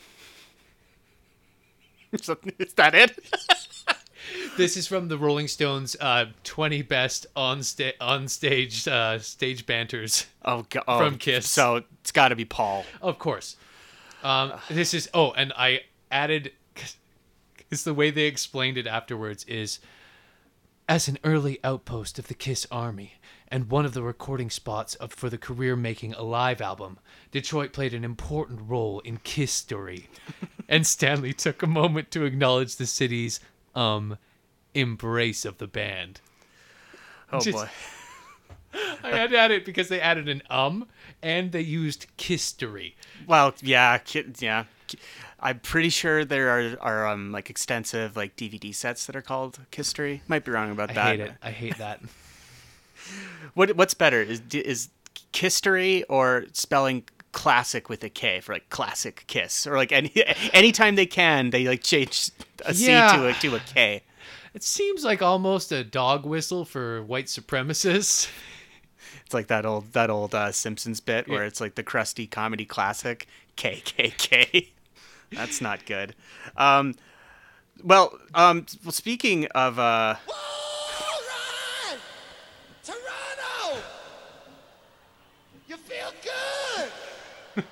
Is 2.58 2.74
that 2.74 2.94
it? 2.94 3.18
This 4.56 4.76
is 4.76 4.86
from 4.86 5.08
the 5.08 5.18
Rolling 5.18 5.48
Stones 5.48 5.96
uh, 6.00 6.26
20 6.44 6.82
best 6.82 7.26
on 7.36 7.62
sta- 7.62 7.94
on 8.00 8.28
stage 8.28 8.86
uh, 8.86 9.18
stage 9.18 9.66
banters. 9.66 10.26
Oh, 10.44 10.64
go- 10.70 10.82
oh, 10.86 10.98
From 10.98 11.18
Kiss. 11.18 11.48
So 11.50 11.82
it's 12.00 12.12
got 12.12 12.28
to 12.28 12.36
be 12.36 12.44
Paul. 12.44 12.84
Of 13.02 13.18
course. 13.18 13.56
Um, 14.22 14.52
this 14.70 14.94
is 14.94 15.10
oh, 15.12 15.32
and 15.32 15.52
I 15.56 15.80
added 16.10 16.52
because 17.56 17.84
the 17.84 17.94
way 17.94 18.10
they 18.10 18.24
explained 18.24 18.78
it 18.78 18.86
afterwards 18.86 19.44
is 19.44 19.78
as 20.88 21.08
an 21.08 21.18
early 21.24 21.58
outpost 21.64 22.18
of 22.18 22.28
the 22.28 22.34
Kiss 22.34 22.66
Army 22.70 23.14
and 23.54 23.70
one 23.70 23.84
of 23.84 23.94
the 23.94 24.02
recording 24.02 24.50
spots 24.50 24.96
of, 24.96 25.12
for 25.12 25.30
the 25.30 25.38
career-making 25.38 26.12
Alive 26.14 26.60
album, 26.60 26.98
Detroit 27.30 27.72
played 27.72 27.94
an 27.94 28.02
important 28.02 28.60
role 28.66 28.98
in 29.04 29.18
Kisstory. 29.18 30.08
and 30.68 30.84
Stanley 30.84 31.32
took 31.32 31.62
a 31.62 31.68
moment 31.68 32.10
to 32.10 32.24
acknowledge 32.24 32.74
the 32.74 32.86
city's 32.86 33.38
um 33.76 34.18
embrace 34.74 35.44
of 35.44 35.58
the 35.58 35.68
band. 35.68 36.20
Oh 37.32 37.38
Just- 37.38 37.56
boy. 37.56 37.68
I 39.04 39.10
had 39.10 39.30
to 39.30 39.38
add 39.38 39.52
it 39.52 39.64
because 39.64 39.86
they 39.86 40.00
added 40.00 40.28
an 40.28 40.42
um 40.50 40.88
and 41.22 41.52
they 41.52 41.60
used 41.60 42.06
Kisstory. 42.18 42.94
Well, 43.24 43.54
yeah, 43.62 43.98
ki- 43.98 44.32
yeah. 44.40 44.64
I'm 45.38 45.60
pretty 45.60 45.90
sure 45.90 46.24
there 46.24 46.48
are 46.50 46.76
are 46.80 47.06
um 47.06 47.30
like 47.30 47.50
extensive 47.50 48.16
like 48.16 48.34
DVD 48.34 48.74
sets 48.74 49.06
that 49.06 49.14
are 49.14 49.22
called 49.22 49.60
Kisstory. 49.70 50.22
Might 50.26 50.44
be 50.44 50.50
wrong 50.50 50.72
about 50.72 50.90
I 50.90 50.94
that. 50.94 51.06
hate 51.06 51.20
it. 51.20 51.32
I 51.40 51.50
hate 51.52 51.78
that. 51.78 52.00
What 53.54 53.76
what's 53.76 53.94
better 53.94 54.20
is 54.22 54.42
is 54.52 54.88
Kisstory 55.32 56.04
or 56.08 56.44
spelling 56.52 57.04
classic 57.32 57.88
with 57.88 58.04
a 58.04 58.08
K 58.08 58.40
for 58.40 58.52
like 58.52 58.68
classic 58.70 59.24
kiss 59.26 59.66
or 59.66 59.76
like 59.76 59.90
any 59.92 60.12
anytime 60.52 60.94
they 60.94 61.06
can 61.06 61.50
they 61.50 61.66
like 61.66 61.82
change 61.82 62.30
a 62.64 62.72
C 62.74 62.86
Yeah. 62.90 63.16
to 63.16 63.26
a 63.28 63.32
to 63.34 63.56
a 63.56 63.60
K. 63.60 64.02
It 64.54 64.62
seems 64.62 65.02
like 65.04 65.20
almost 65.20 65.72
a 65.72 65.82
dog 65.82 66.24
whistle 66.24 66.64
for 66.64 67.02
white 67.02 67.26
supremacists. 67.26 68.28
It's 69.24 69.34
like 69.34 69.48
that 69.48 69.66
old 69.66 69.92
that 69.92 70.10
old 70.10 70.34
uh, 70.34 70.52
Simpsons 70.52 71.00
bit 71.00 71.28
where 71.28 71.42
Yeah. 71.42 71.48
it's 71.48 71.60
like 71.60 71.74
the 71.74 71.82
crusty 71.82 72.26
comedy 72.26 72.64
classic 72.64 73.26
KKK. 73.56 74.68
That's 75.32 75.60
not 75.60 75.84
good. 75.86 76.14
Um, 76.56 76.94
well, 77.82 78.16
um, 78.34 78.66
well, 78.84 78.92
speaking 78.92 79.46
of 79.54 79.78
uh, 79.80 80.14
All 80.28 81.20
right! 81.28 81.98
Toronto! 82.84 83.80
You 85.66 85.76
feel 85.76 86.12
good? 86.22 87.64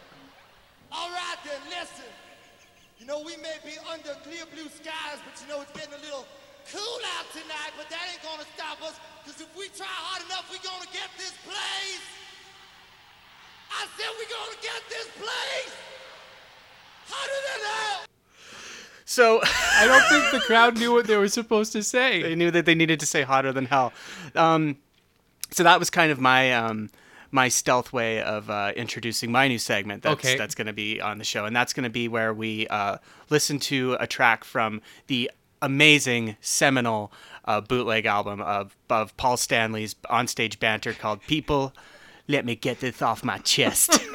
All 0.91 1.11
right 1.11 1.37
then, 1.45 1.61
listen. 1.71 2.05
You 2.99 3.07
know, 3.07 3.21
we 3.21 3.37
may 3.37 3.57
be 3.65 3.73
under 3.91 4.15
clear 4.43 4.65
blue 4.65 4.71
skies, 4.71 5.19
but 5.25 5.41
you 5.41 5.49
know 5.53 5.63
it's 5.63 5.73
getting 5.73 5.95
a 5.95 6.03
little 6.03 6.27
cool 6.73 7.01
out 7.19 7.27
tonight, 7.33 7.73
but 7.77 7.89
that 7.91 8.01
ain't 8.11 8.23
gonna 8.23 8.47
stop 8.55 8.83
us, 8.83 8.99
because 9.25 9.41
if 9.41 9.57
we 9.57 9.69
try 9.69 9.87
hard 9.87 10.25
enough, 10.27 10.49
we're 10.51 10.63
gonna 10.63 10.91
get 10.93 11.11
this 11.19 11.35
place. 11.45 12.07
I 13.71 13.87
said 13.97 14.11
we're 14.19 14.31
gonna 14.31 14.61
get 14.63 14.83
this 14.89 15.09
place 15.17 15.75
hotter 17.09 17.41
than 17.49 17.61
hell. 17.67 18.05
so 19.05 19.41
I 19.43 19.87
don't 19.87 20.05
think 20.09 20.43
the 20.43 20.47
crowd 20.47 20.79
knew 20.79 20.93
what 20.93 21.07
they 21.07 21.17
were 21.17 21.29
supposed 21.29 21.73
to 21.73 21.83
say. 21.83 22.23
they 22.29 22.35
knew 22.35 22.51
that 22.51 22.67
they 22.67 22.75
needed 22.75 23.01
to 23.01 23.07
say 23.07 23.23
hotter 23.23 23.53
than 23.53 23.67
hell. 23.67 23.93
Um, 24.35 24.77
so 25.51 25.63
that 25.63 25.79
was 25.79 25.91
kind 25.91 26.11
of 26.11 26.21
my 26.21 26.53
um, 26.53 26.91
my 27.33 27.49
stealth 27.49 27.93
way 27.93 28.23
of 28.23 28.49
uh, 28.51 28.73
introducing 28.77 29.33
my 29.33 29.49
new 29.49 29.59
segment. 29.59 30.03
That's 30.03 30.25
Okay. 30.25 30.37
that's 30.39 30.55
going 30.55 30.67
to 30.69 30.73
be 30.73 31.01
on 31.01 31.19
the 31.19 31.25
show, 31.25 31.45
and 31.47 31.57
that's 31.57 31.73
going 31.73 31.85
to 31.85 31.91
be 31.91 32.07
where 32.07 32.33
we 32.33 32.67
uh, 32.69 32.99
listen 33.31 33.59
to 33.61 33.97
a 33.99 34.07
track 34.07 34.45
from 34.45 34.81
the 35.09 35.31
amazing 35.61 36.37
seminal 36.41 37.11
uh, 37.47 37.61
bootleg 37.61 38.05
album 38.07 38.41
of 38.43 38.77
of 38.91 39.17
Paul 39.17 39.37
Stanley's 39.37 39.95
onstage 40.11 40.59
banter 40.61 40.93
called 40.93 41.23
"People." 41.27 41.73
Let 42.29 42.45
me 42.45 42.55
get 42.55 42.79
this 42.79 43.03
off 43.03 43.25
my 43.25 43.39
chest. 43.39 43.99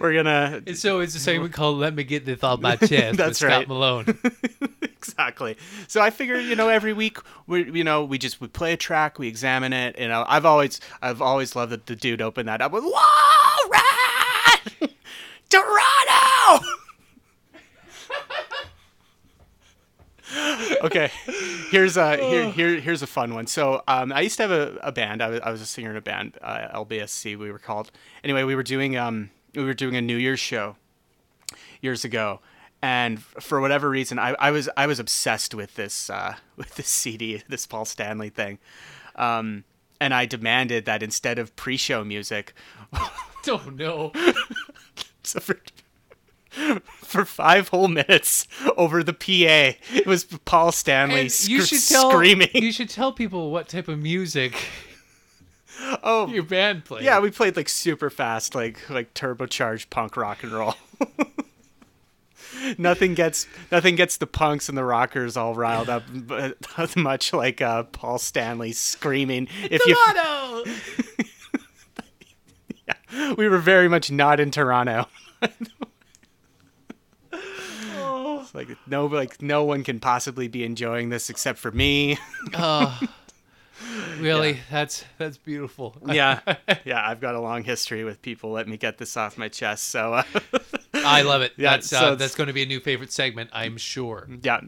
We're 0.00 0.12
gonna 0.14 0.62
And 0.66 0.76
so 0.76 1.00
it's 1.00 1.14
the 1.14 1.20
same 1.20 1.48
called 1.50 1.78
"Let 1.78 1.94
Me 1.94 2.04
Get 2.04 2.26
This 2.26 2.42
Off 2.42 2.60
My 2.60 2.76
Chest" 2.90 3.16
That's 3.16 3.40
with 3.40 3.48
right. 3.50 3.64
Scott 3.64 3.68
Malone. 3.68 4.04
exactly. 5.14 5.56
So 5.86 6.00
I 6.00 6.10
figure, 6.10 6.38
you 6.40 6.56
know, 6.56 6.68
every 6.68 6.92
week 6.92 7.18
we, 7.46 7.70
you 7.70 7.84
know, 7.84 8.04
we 8.04 8.18
just 8.18 8.40
we 8.40 8.48
play 8.48 8.72
a 8.72 8.76
track, 8.76 9.18
we 9.18 9.28
examine 9.28 9.72
it. 9.72 9.98
You 9.98 10.08
know, 10.08 10.24
I've 10.26 10.44
always, 10.44 10.80
I've 11.00 11.22
always 11.22 11.54
loved 11.54 11.72
that 11.72 11.86
the 11.86 11.96
dude 11.96 12.20
opened 12.20 12.48
that 12.48 12.60
up 12.60 12.72
with 12.72 12.84
"Whoa, 12.84 13.70
Red, 13.70 14.90
Toronto." 15.48 16.66
okay, 20.82 21.10
here's 21.70 21.96
a 21.96 22.16
here, 22.16 22.50
here 22.50 22.80
here's 22.80 23.02
a 23.02 23.06
fun 23.06 23.34
one. 23.34 23.46
So 23.46 23.82
um, 23.86 24.12
I 24.12 24.22
used 24.22 24.36
to 24.38 24.42
have 24.42 24.50
a, 24.50 24.78
a 24.82 24.92
band. 24.92 25.22
I 25.22 25.28
was, 25.28 25.40
I 25.40 25.50
was 25.50 25.60
a 25.60 25.66
singer 25.66 25.90
in 25.90 25.96
a 25.96 26.00
band, 26.00 26.38
uh, 26.42 26.84
LBSC 26.84 27.38
we 27.38 27.52
were 27.52 27.58
called. 27.58 27.90
Anyway, 28.24 28.42
we 28.42 28.54
were 28.54 28.64
doing 28.64 28.96
um 28.96 29.30
we 29.54 29.64
were 29.64 29.74
doing 29.74 29.94
a 29.94 30.02
New 30.02 30.16
Year's 30.16 30.40
show 30.40 30.76
years 31.80 32.04
ago 32.04 32.40
and 32.84 33.22
for 33.22 33.62
whatever 33.62 33.88
reason 33.88 34.18
I, 34.18 34.36
I 34.38 34.50
was 34.50 34.68
I 34.76 34.86
was 34.86 34.98
obsessed 34.98 35.54
with 35.54 35.74
this 35.74 36.10
uh, 36.10 36.36
with 36.56 36.74
this 36.76 36.88
CD 36.88 37.42
this 37.48 37.66
Paul 37.66 37.86
Stanley 37.86 38.28
thing 38.28 38.58
um, 39.16 39.64
and 40.00 40.12
I 40.12 40.26
demanded 40.26 40.84
that 40.84 41.02
instead 41.02 41.38
of 41.38 41.56
pre-show 41.56 42.04
music 42.04 42.52
oh 43.48 43.70
no! 43.74 44.12
So 45.26 45.40
for, 45.40 45.58
for 46.50 47.24
five 47.24 47.68
whole 47.68 47.88
minutes 47.88 48.46
over 48.76 49.02
the 49.02 49.14
PA, 49.14 49.78
it 49.96 50.06
was 50.06 50.24
Paul 50.44 50.70
Stanley 50.70 51.30
sc- 51.30 51.48
you 51.48 51.62
should 51.64 51.82
tell 51.82 52.10
screaming. 52.10 52.50
you 52.52 52.70
should 52.72 52.90
tell 52.90 53.10
people 53.10 53.50
what 53.50 53.66
type 53.66 53.88
of 53.88 53.98
music 53.98 54.54
oh, 56.02 56.28
your 56.28 56.42
band 56.42 56.84
played. 56.84 57.04
yeah, 57.04 57.20
we 57.20 57.30
played 57.30 57.56
like 57.56 57.70
super 57.70 58.10
fast, 58.10 58.54
like 58.54 58.90
like 58.90 59.14
turbocharged 59.14 59.88
punk 59.88 60.14
rock 60.18 60.42
and 60.42 60.52
roll. 60.52 60.74
Nothing 62.78 63.14
gets 63.14 63.46
nothing 63.70 63.96
gets 63.96 64.16
the 64.16 64.26
punks 64.26 64.68
and 64.68 64.76
the 64.76 64.84
rockers 64.84 65.36
all 65.36 65.54
riled 65.54 65.88
up, 65.88 66.02
but 66.12 66.56
much 66.96 67.32
like 67.32 67.60
uh, 67.60 67.84
Paul 67.84 68.18
Stanley 68.18 68.72
screaming. 68.72 69.48
If 69.62 69.84
you, 69.86 69.96
Toronto! 70.12 70.70
we 73.36 73.48
were 73.48 73.58
very 73.58 73.88
much 73.88 74.10
not 74.10 74.40
in 74.40 74.50
Toronto. 74.50 75.06
It's 78.44 78.54
like 78.54 78.68
no, 78.86 79.06
like 79.06 79.40
no 79.40 79.64
one 79.64 79.82
can 79.84 80.00
possibly 80.00 80.48
be 80.48 80.64
enjoying 80.64 81.08
this 81.08 81.30
except 81.30 81.58
for 81.58 81.70
me. 81.70 82.18
Oh, 82.54 83.00
really? 84.18 84.60
That's 84.70 85.04
that's 85.18 85.38
beautiful. 85.38 85.96
yeah, 86.06 86.40
yeah. 86.84 87.06
I've 87.06 87.20
got 87.20 87.34
a 87.34 87.40
long 87.40 87.64
history 87.64 88.04
with 88.04 88.22
people. 88.22 88.50
Let 88.50 88.68
me 88.68 88.76
get 88.76 88.98
this 88.98 89.16
off 89.16 89.38
my 89.38 89.48
chest. 89.48 89.88
So, 89.88 90.14
uh, 90.14 90.22
I 91.04 91.22
love 91.22 91.42
it. 91.42 91.52
Yeah, 91.58 91.72
that's 91.72 91.88
so 91.88 91.98
uh, 91.98 92.14
that's 92.14 92.34
going 92.34 92.48
to 92.48 92.52
be 92.52 92.62
a 92.62 92.66
new 92.66 92.80
favorite 92.80 93.12
segment, 93.12 93.50
I'm 93.52 93.76
sure. 93.76 94.28
yeah. 94.42 94.60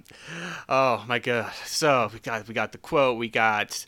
Oh 0.68 1.04
my 1.08 1.18
god. 1.18 1.52
So 1.64 2.10
we 2.12 2.20
got 2.20 2.46
we 2.48 2.54
got 2.54 2.72
the 2.72 2.78
quote. 2.78 3.18
We 3.18 3.28
got. 3.28 3.86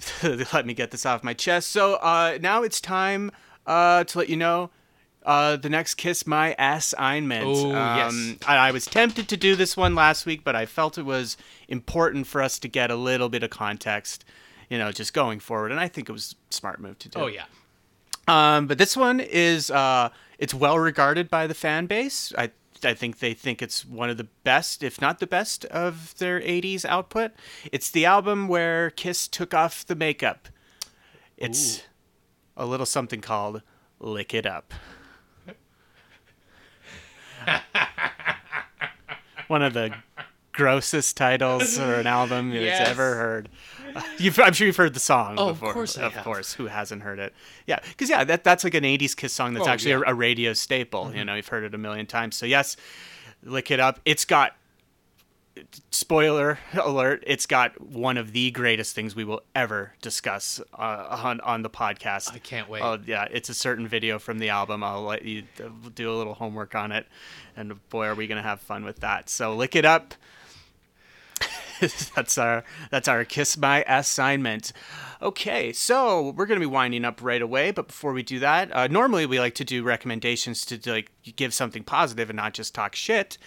let 0.52 0.64
me 0.64 0.74
get 0.74 0.90
this 0.90 1.04
off 1.04 1.22
my 1.22 1.34
chest. 1.34 1.70
So 1.70 1.94
uh, 1.96 2.38
now 2.40 2.62
it's 2.62 2.80
time 2.80 3.30
uh, 3.66 4.04
to 4.04 4.18
let 4.18 4.28
you 4.28 4.36
know. 4.36 4.70
Uh, 5.24 5.56
the 5.56 5.68
next 5.68 5.94
kiss 5.94 6.26
my 6.26 6.54
assignment. 6.58 7.44
Oh, 7.46 7.72
um, 7.74 7.96
yes. 7.96 8.36
I, 8.44 8.56
I 8.56 8.70
was 8.72 8.86
tempted 8.86 9.28
to 9.28 9.36
do 9.36 9.54
this 9.54 9.76
one 9.76 9.94
last 9.94 10.26
week, 10.26 10.42
but 10.42 10.56
I 10.56 10.66
felt 10.66 10.98
it 10.98 11.04
was 11.04 11.36
important 11.68 12.26
for 12.26 12.42
us 12.42 12.58
to 12.58 12.68
get 12.68 12.90
a 12.90 12.96
little 12.96 13.28
bit 13.28 13.44
of 13.44 13.50
context, 13.50 14.24
you 14.68 14.78
know, 14.78 14.90
just 14.90 15.14
going 15.14 15.38
forward. 15.38 15.70
And 15.70 15.78
I 15.78 15.86
think 15.86 16.08
it 16.08 16.12
was 16.12 16.34
a 16.50 16.54
smart 16.54 16.80
move 16.80 16.98
to 17.00 17.08
do. 17.08 17.20
Oh 17.20 17.26
yeah. 17.28 17.44
Um, 18.26 18.66
but 18.66 18.78
this 18.78 18.96
one 18.96 19.20
is 19.20 19.70
uh, 19.70 20.08
it's 20.42 20.52
well 20.52 20.76
regarded 20.76 21.30
by 21.30 21.46
the 21.46 21.54
fan 21.54 21.86
base. 21.86 22.32
I 22.36 22.50
I 22.84 22.94
think 22.94 23.20
they 23.20 23.32
think 23.32 23.62
it's 23.62 23.86
one 23.86 24.10
of 24.10 24.16
the 24.16 24.26
best, 24.42 24.82
if 24.82 25.00
not 25.00 25.20
the 25.20 25.26
best, 25.28 25.64
of 25.66 26.18
their 26.18 26.40
'80s 26.40 26.84
output. 26.84 27.30
It's 27.70 27.88
the 27.92 28.04
album 28.04 28.48
where 28.48 28.90
Kiss 28.90 29.28
took 29.28 29.54
off 29.54 29.86
the 29.86 29.94
makeup. 29.94 30.48
It's 31.36 31.84
a 32.56 32.66
little 32.66 32.86
something 32.86 33.20
called 33.20 33.62
"Lick 34.00 34.34
It 34.34 34.44
Up." 34.44 34.74
one 39.46 39.62
of 39.62 39.74
the 39.74 39.94
grossest 40.52 41.16
titles 41.16 41.76
for 41.78 41.94
an 41.94 42.06
album 42.06 42.52
Yes. 42.52 42.78
that's 42.78 42.90
ever 42.90 43.14
heard. 43.16 43.48
You've, 44.18 44.38
I'm 44.40 44.54
sure 44.54 44.66
you've 44.66 44.76
heard 44.76 44.94
the 44.94 45.00
song 45.00 45.34
Oh, 45.38 45.48
of 45.50 45.56
before. 45.60 45.72
course 45.74 45.98
I 45.98 46.04
of 46.04 46.16
course. 46.24 46.54
Who 46.54 46.66
hasn't 46.66 47.02
heard 47.02 47.18
it? 47.18 47.34
Yeah, 47.66 47.78
because 47.88 48.08
yeah, 48.08 48.24
that 48.24 48.42
that's 48.42 48.64
like 48.64 48.72
an 48.74 48.84
'80s 48.84 49.14
Kiss 49.14 49.34
song 49.34 49.52
that's 49.52 49.66
Oh, 49.66 49.70
actually 49.70 49.90
yeah. 49.90 49.96
Mm-hmm. 49.98 50.08
a, 50.08 50.12
a 50.12 50.14
radio 50.14 50.52
staple. 50.54 51.14
You 51.14 51.24
know, 51.26 51.34
you've 51.34 51.48
heard 51.48 51.64
it 51.64 51.74
a 51.74 51.78
million 51.78 52.06
times. 52.06 52.34
So 52.36 52.46
yes, 52.46 52.76
lick 53.42 53.70
it 53.70 53.80
up. 53.80 54.00
It's 54.06 54.24
got 54.24 54.54
spoiler 55.90 56.58
alert. 56.72 57.22
It's 57.26 57.44
got 57.46 57.78
one 57.80 58.16
of 58.16 58.32
the 58.32 58.50
greatest 58.50 58.94
things 58.94 59.14
we 59.14 59.24
will 59.24 59.42
ever 59.54 59.92
discuss 60.00 60.60
uh, 60.78 61.06
on 61.22 61.40
on 61.42 61.60
the 61.62 61.70
podcast. 61.70 62.32
I 62.32 62.38
can't 62.38 62.68
wait. 62.68 62.82
Oh 62.82 62.98
yeah, 63.06 63.26
it's 63.30 63.48
a 63.50 63.54
certain 63.54 63.86
video 63.86 64.18
from 64.18 64.38
the 64.38 64.48
album. 64.48 64.82
I'll 64.82 65.02
let 65.02 65.22
you 65.24 65.42
uh, 65.62 65.68
do 65.94 66.10
a 66.10 66.16
little 66.16 66.34
homework 66.34 66.74
on 66.74 66.92
it, 66.92 67.06
and 67.56 67.86
boy, 67.90 68.06
are 68.06 68.14
we 68.14 68.26
gonna 68.26 68.42
have 68.42 68.60
fun 68.60 68.84
with 68.84 69.00
that. 69.00 69.28
So 69.28 69.54
lick 69.54 69.76
it 69.76 69.84
up. 69.84 70.14
that's 72.14 72.38
our 72.38 72.64
that's 72.90 73.08
our 73.08 73.24
kiss 73.24 73.56
my 73.56 73.84
assignment. 73.88 74.72
Okay, 75.20 75.72
so 75.72 76.30
we're 76.36 76.46
gonna 76.46 76.60
be 76.60 76.66
winding 76.66 77.04
up 77.04 77.20
right 77.22 77.42
away, 77.42 77.70
but 77.70 77.88
before 77.88 78.12
we 78.12 78.22
do 78.22 78.38
that, 78.38 78.74
uh, 78.74 78.86
normally 78.86 79.26
we 79.26 79.40
like 79.40 79.54
to 79.56 79.64
do 79.64 79.82
recommendations 79.82 80.64
to 80.66 80.78
like 80.90 81.10
give 81.36 81.52
something 81.52 81.84
positive 81.84 82.30
and 82.30 82.36
not 82.36 82.54
just 82.54 82.74
talk 82.74 82.94
shit. 82.94 83.38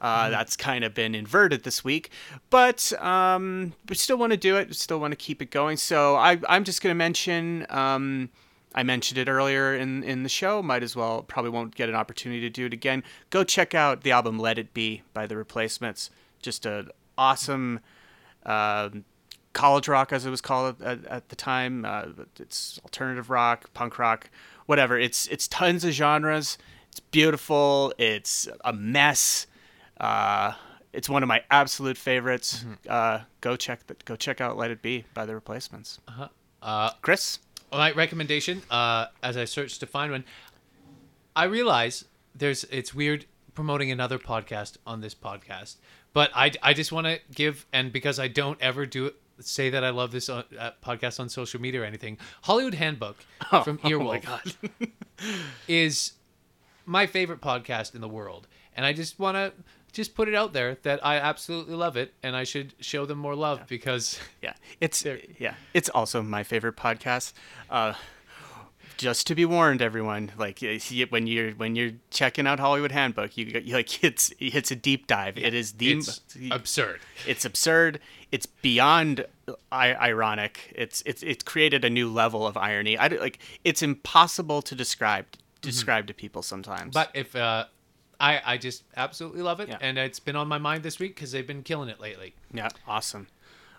Uh, 0.00 0.28
That's 0.28 0.54
kind 0.56 0.84
of 0.84 0.92
been 0.92 1.14
inverted 1.14 1.62
this 1.62 1.82
week, 1.82 2.10
but 2.50 2.92
um, 3.00 3.72
we 3.88 3.94
still 3.94 4.18
want 4.18 4.32
to 4.32 4.36
do 4.36 4.56
it. 4.56 4.74
Still 4.74 5.00
want 5.00 5.12
to 5.12 5.16
keep 5.16 5.40
it 5.40 5.50
going. 5.50 5.78
So 5.78 6.16
I, 6.16 6.38
I'm 6.46 6.64
just 6.64 6.82
going 6.82 6.90
to 6.90 6.98
mention. 6.98 7.64
Um, 7.70 8.28
I 8.74 8.82
mentioned 8.82 9.18
it 9.18 9.28
earlier 9.28 9.74
in 9.74 10.02
in 10.02 10.22
the 10.22 10.28
show. 10.28 10.62
Might 10.62 10.82
as 10.82 10.94
well. 10.94 11.22
Probably 11.22 11.50
won't 11.50 11.74
get 11.74 11.88
an 11.88 11.94
opportunity 11.94 12.40
to 12.42 12.50
do 12.50 12.66
it 12.66 12.74
again. 12.74 13.02
Go 13.30 13.44
check 13.44 13.74
out 13.74 14.02
the 14.02 14.10
album 14.10 14.38
"Let 14.38 14.58
It 14.58 14.74
Be" 14.74 15.02
by 15.14 15.26
the 15.26 15.36
Replacements. 15.36 16.10
Just 16.42 16.66
an 16.66 16.90
awesome 17.16 17.80
um, 18.44 19.04
college 19.52 19.88
rock, 19.88 20.12
as 20.12 20.26
it 20.26 20.30
was 20.30 20.40
called 20.40 20.82
at, 20.82 21.04
at 21.06 21.28
the 21.28 21.36
time. 21.36 21.84
Uh, 21.84 22.06
it's 22.38 22.78
alternative 22.84 23.30
rock, 23.30 23.72
punk 23.74 23.98
rock, 23.98 24.30
whatever. 24.66 24.98
It's 24.98 25.26
it's 25.28 25.48
tons 25.48 25.84
of 25.84 25.92
genres. 25.92 26.58
It's 26.90 27.00
beautiful. 27.00 27.92
It's 27.98 28.48
a 28.64 28.72
mess. 28.72 29.46
Uh, 29.98 30.52
it's 30.92 31.08
one 31.08 31.22
of 31.22 31.28
my 31.28 31.42
absolute 31.50 31.96
favorites. 31.96 32.64
Uh, 32.88 33.20
go 33.40 33.56
check 33.56 33.86
the, 33.86 33.96
go 34.04 34.16
check 34.16 34.40
out 34.40 34.56
"Let 34.56 34.70
It 34.70 34.82
Be" 34.82 35.04
by 35.14 35.26
the 35.26 35.34
Replacements. 35.34 36.00
Uh-huh. 36.06 36.28
Uh, 36.62 36.90
Chris, 37.02 37.40
my 37.72 37.90
recommendation, 37.92 38.62
uh, 38.70 39.06
as 39.22 39.36
I 39.36 39.44
searched 39.44 39.80
to 39.80 39.86
find 39.86 40.12
one, 40.12 40.24
I 41.34 41.44
realize 41.44 42.04
there's 42.34 42.64
it's 42.64 42.94
weird 42.94 43.26
promoting 43.54 43.90
another 43.90 44.18
podcast 44.18 44.76
on 44.86 45.00
this 45.00 45.14
podcast, 45.14 45.76
but 46.14 46.30
I, 46.34 46.52
I 46.62 46.72
just 46.72 46.92
want 46.92 47.06
to 47.06 47.20
give 47.34 47.66
and 47.72 47.92
because 47.92 48.18
I 48.18 48.28
don't 48.28 48.58
ever 48.62 48.86
do 48.86 49.06
it, 49.06 49.16
say 49.40 49.68
that 49.70 49.84
I 49.84 49.90
love 49.90 50.12
this 50.12 50.30
uh, 50.30 50.44
podcast 50.82 51.20
on 51.20 51.28
social 51.28 51.60
media 51.60 51.82
or 51.82 51.84
anything. 51.84 52.16
Hollywood 52.42 52.74
Handbook 52.74 53.18
from 53.50 53.78
Earwolf 53.84 54.54
is 55.68 56.12
my 56.86 57.06
favorite 57.06 57.40
podcast 57.40 57.94
in 57.94 58.00
the 58.00 58.08
world, 58.08 58.46
and 58.76 58.86
I 58.86 58.92
just 58.92 59.18
want 59.18 59.36
to 59.36 59.52
just 59.92 60.14
put 60.14 60.28
it 60.28 60.34
out 60.34 60.52
there 60.52 60.76
that 60.82 61.04
I 61.04 61.16
absolutely 61.16 61.74
love 61.74 61.96
it, 61.96 62.14
and 62.22 62.36
I 62.36 62.44
should 62.44 62.74
show 62.80 63.06
them 63.06 63.18
more 63.18 63.34
love 63.34 63.62
because 63.68 64.18
yeah, 64.40 64.54
it's 64.80 65.04
yeah, 65.38 65.54
it's 65.74 65.88
also 65.88 66.22
my 66.22 66.42
favorite 66.42 66.76
podcast. 66.76 67.32
Uh, 67.68 67.94
just 68.96 69.26
to 69.26 69.34
be 69.34 69.44
warned, 69.44 69.82
everyone, 69.82 70.32
like 70.38 70.60
when 71.10 71.26
you're 71.26 71.52
when 71.52 71.76
you're 71.76 71.92
checking 72.10 72.46
out 72.46 72.60
Hollywood 72.60 72.92
Handbook, 72.92 73.36
you, 73.36 73.46
you 73.46 73.74
like 73.74 74.02
it's 74.04 74.32
it's 74.38 74.70
a 74.70 74.76
deep 74.76 75.06
dive. 75.06 75.36
it 75.38 75.54
is 75.54 75.72
the 75.72 75.92
it's 75.92 76.20
absurd. 76.50 77.00
it's 77.26 77.44
absurd. 77.44 78.00
It's 78.32 78.46
beyond 78.46 79.26
I- 79.72 79.94
ironic. 79.94 80.72
It's 80.76 81.02
it's 81.06 81.22
it's 81.22 81.42
created 81.44 81.84
a 81.84 81.90
new 81.90 82.10
level 82.10 82.46
of 82.46 82.56
irony. 82.56 82.96
I 82.98 83.08
like 83.08 83.38
it's 83.64 83.82
impossible 83.82 84.62
to 84.62 84.74
describe 84.74 85.26
describe 85.60 86.06
to 86.08 86.14
people 86.14 86.42
sometimes. 86.42 86.94
But 86.94 87.10
if 87.14 87.34
uh, 87.36 87.66
I 88.20 88.40
I 88.44 88.56
just 88.58 88.84
absolutely 88.96 89.42
love 89.42 89.60
it, 89.60 89.68
Yeah. 89.68 89.78
and 89.80 89.98
it's 89.98 90.20
been 90.20 90.36
on 90.36 90.48
my 90.48 90.58
mind 90.58 90.82
this 90.82 90.98
week 90.98 91.14
because 91.14 91.32
they've 91.32 91.46
been 91.46 91.62
killing 91.62 91.88
it 91.88 92.00
lately. 92.00 92.34
Yeah, 92.52 92.68
awesome. 92.86 93.28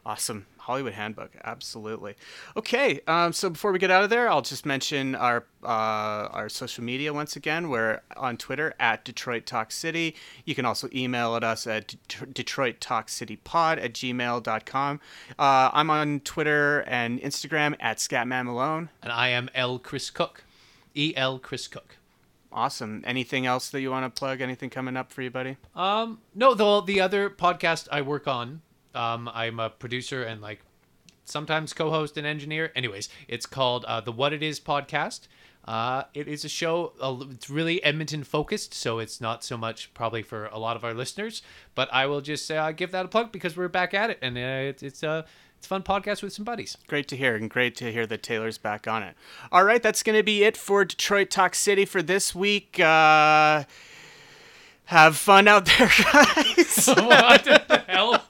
Awesome. 0.06 0.46
Hollywood 0.66 0.94
Handbook. 0.94 1.32
Absolutely. 1.44 2.16
Okay, 2.58 3.00
um, 3.06 3.32
so 3.34 3.52
before 3.52 3.72
we 3.72 3.78
get 3.78 3.92
out 3.92 4.04
of 4.04 4.10
there, 4.10 4.28
I'll 4.30 4.42
just 4.42 4.66
mention 4.66 5.14
our 5.14 5.46
uh, 5.64 6.28
our 6.34 6.50
social 6.50 6.84
media 6.84 7.14
once 7.14 7.36
again. 7.36 7.70
We're 7.70 8.02
on 8.18 8.38
Twitter 8.38 8.74
at 8.80 9.06
Detroit 9.06 9.46
Talk 9.46 9.72
City. 9.72 10.16
You 10.44 10.56
can 10.56 10.66
also 10.66 10.90
email 10.94 11.36
at 11.36 11.44
us 11.44 11.68
at 11.68 11.96
Det- 12.08 12.34
Detroit 12.34 12.82
Talk 12.82 13.10
City 13.10 13.36
Pod 13.36 13.78
at 13.78 13.94
gmail.com. 13.94 15.00
Uh, 15.38 15.70
I'm 15.72 15.90
on 15.92 16.20
Twitter 16.22 16.80
and 16.88 17.20
Instagram 17.22 17.76
at 17.80 17.98
Scatman 17.98 18.46
Malone. 18.46 18.90
And 19.04 19.12
I 19.12 19.28
am 19.30 19.50
L 19.54 19.78
Chris 19.78 20.10
Cook, 20.10 20.44
E 20.96 21.14
L 21.16 21.38
Chris 21.38 21.68
Cook. 21.68 21.98
Awesome. 22.52 23.04
Anything 23.06 23.46
else 23.46 23.70
that 23.70 23.82
you 23.82 23.92
want 23.92 24.06
to 24.06 24.18
plug? 24.20 24.40
Anything 24.42 24.70
coming 24.70 24.96
up 24.98 25.12
for 25.12 25.22
you, 25.22 25.30
buddy? 25.30 25.58
Um, 25.76 26.22
no, 26.34 26.54
the 26.54 26.82
the 26.82 27.02
other 27.02 27.30
podcast 27.30 27.88
I 27.92 28.02
work 28.02 28.28
on, 28.28 28.62
um, 28.96 29.30
I'm 29.34 29.60
a 29.60 29.70
producer 29.70 30.24
and 30.24 30.42
like 30.42 30.62
sometimes 31.26 31.74
co-host 31.74 32.18
and 32.18 32.26
engineer. 32.26 32.72
Anyways, 32.76 33.10
it's 33.28 33.46
called 33.46 33.86
uh, 33.86 34.02
the 34.02 34.12
What 34.12 34.34
It 34.34 34.44
Is 34.44 34.60
podcast. 34.60 35.28
Uh, 35.66 36.04
it 36.14 36.28
is 36.28 36.46
a 36.46 36.50
show. 36.50 36.94
Uh, 37.02 37.26
it's 37.32 37.50
really 37.50 37.84
Edmonton 37.84 38.24
focused, 38.24 38.74
so 38.74 39.00
it's 39.00 39.20
not 39.20 39.44
so 39.44 39.58
much 39.58 39.92
probably 39.96 40.22
for 40.22 40.46
a 40.48 40.60
lot 40.60 40.76
of 40.76 40.84
our 40.84 40.94
listeners. 40.94 41.42
But 41.74 41.90
I 41.92 42.06
will 42.06 42.22
just 42.22 42.46
say 42.46 42.58
uh, 42.58 42.72
give 42.72 42.92
that 42.92 43.06
a 43.06 43.08
plug 43.08 43.32
because 43.32 43.58
we're 43.58 43.68
back 43.68 43.94
at 43.96 44.12
it, 44.12 44.20
and 44.22 44.38
uh, 44.38 44.70
it's 44.70 44.84
it's 44.84 45.02
a 45.02 45.26
it's 45.58 45.66
a 45.66 45.70
fun 45.70 45.82
podcast 45.82 46.22
with 46.22 46.34
some 46.34 46.46
buddies. 46.46 46.78
Great 46.88 47.08
to 47.08 47.18
hear, 47.18 47.36
and 47.36 47.50
great 47.50 47.76
to 47.78 47.92
hear 47.92 48.06
that 48.06 48.22
Taylor's 48.22 48.60
back 48.60 48.88
on 48.88 49.02
it. 49.02 49.16
All 49.52 49.64
right, 49.64 49.82
that's 49.82 50.04
going 50.04 50.18
to 50.18 50.24
be 50.24 50.44
it 50.44 50.56
for 50.56 50.86
Detroit 50.86 51.32
Talk 51.32 51.56
City 51.56 51.86
for 51.86 52.04
this 52.04 52.36
week. 52.36 52.80
Uh, 52.80 53.64
have 54.86 55.18
fun 55.18 55.48
out 55.48 55.66
there, 55.66 55.90
guys. 56.14 56.88
what 56.96 57.44
the 57.44 57.84
hell? 57.88 58.24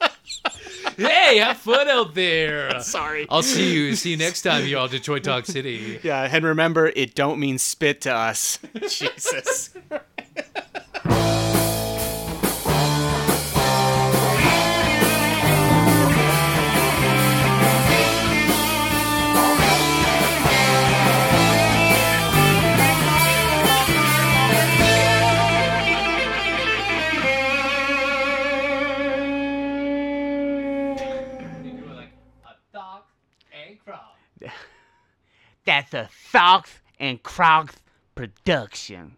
Hey, 0.98 1.38
have 1.38 1.58
fun 1.58 1.88
out 1.88 2.14
there. 2.14 2.80
Sorry. 2.82 3.26
I'll 3.30 3.44
see 3.44 3.74
you. 3.74 3.96
See 3.96 4.12
you 4.12 4.18
next 4.18 4.42
time, 4.42 4.66
you 4.66 4.78
all 4.78 4.88
Detroit 4.88 5.24
Talk 5.24 5.46
City. 5.46 6.00
Yeah, 6.04 6.28
and 6.32 6.46
remember, 6.46 6.88
it 6.88 7.16
don't 7.16 7.40
mean 7.40 7.58
spit 7.58 8.02
to 8.02 8.14
us. 8.14 8.60
Jesus. 8.90 9.74
That's 35.66 35.94
a 35.94 36.10
Socks 36.32 36.80
and 37.00 37.22
Crocs 37.24 37.76
production. 38.14 39.18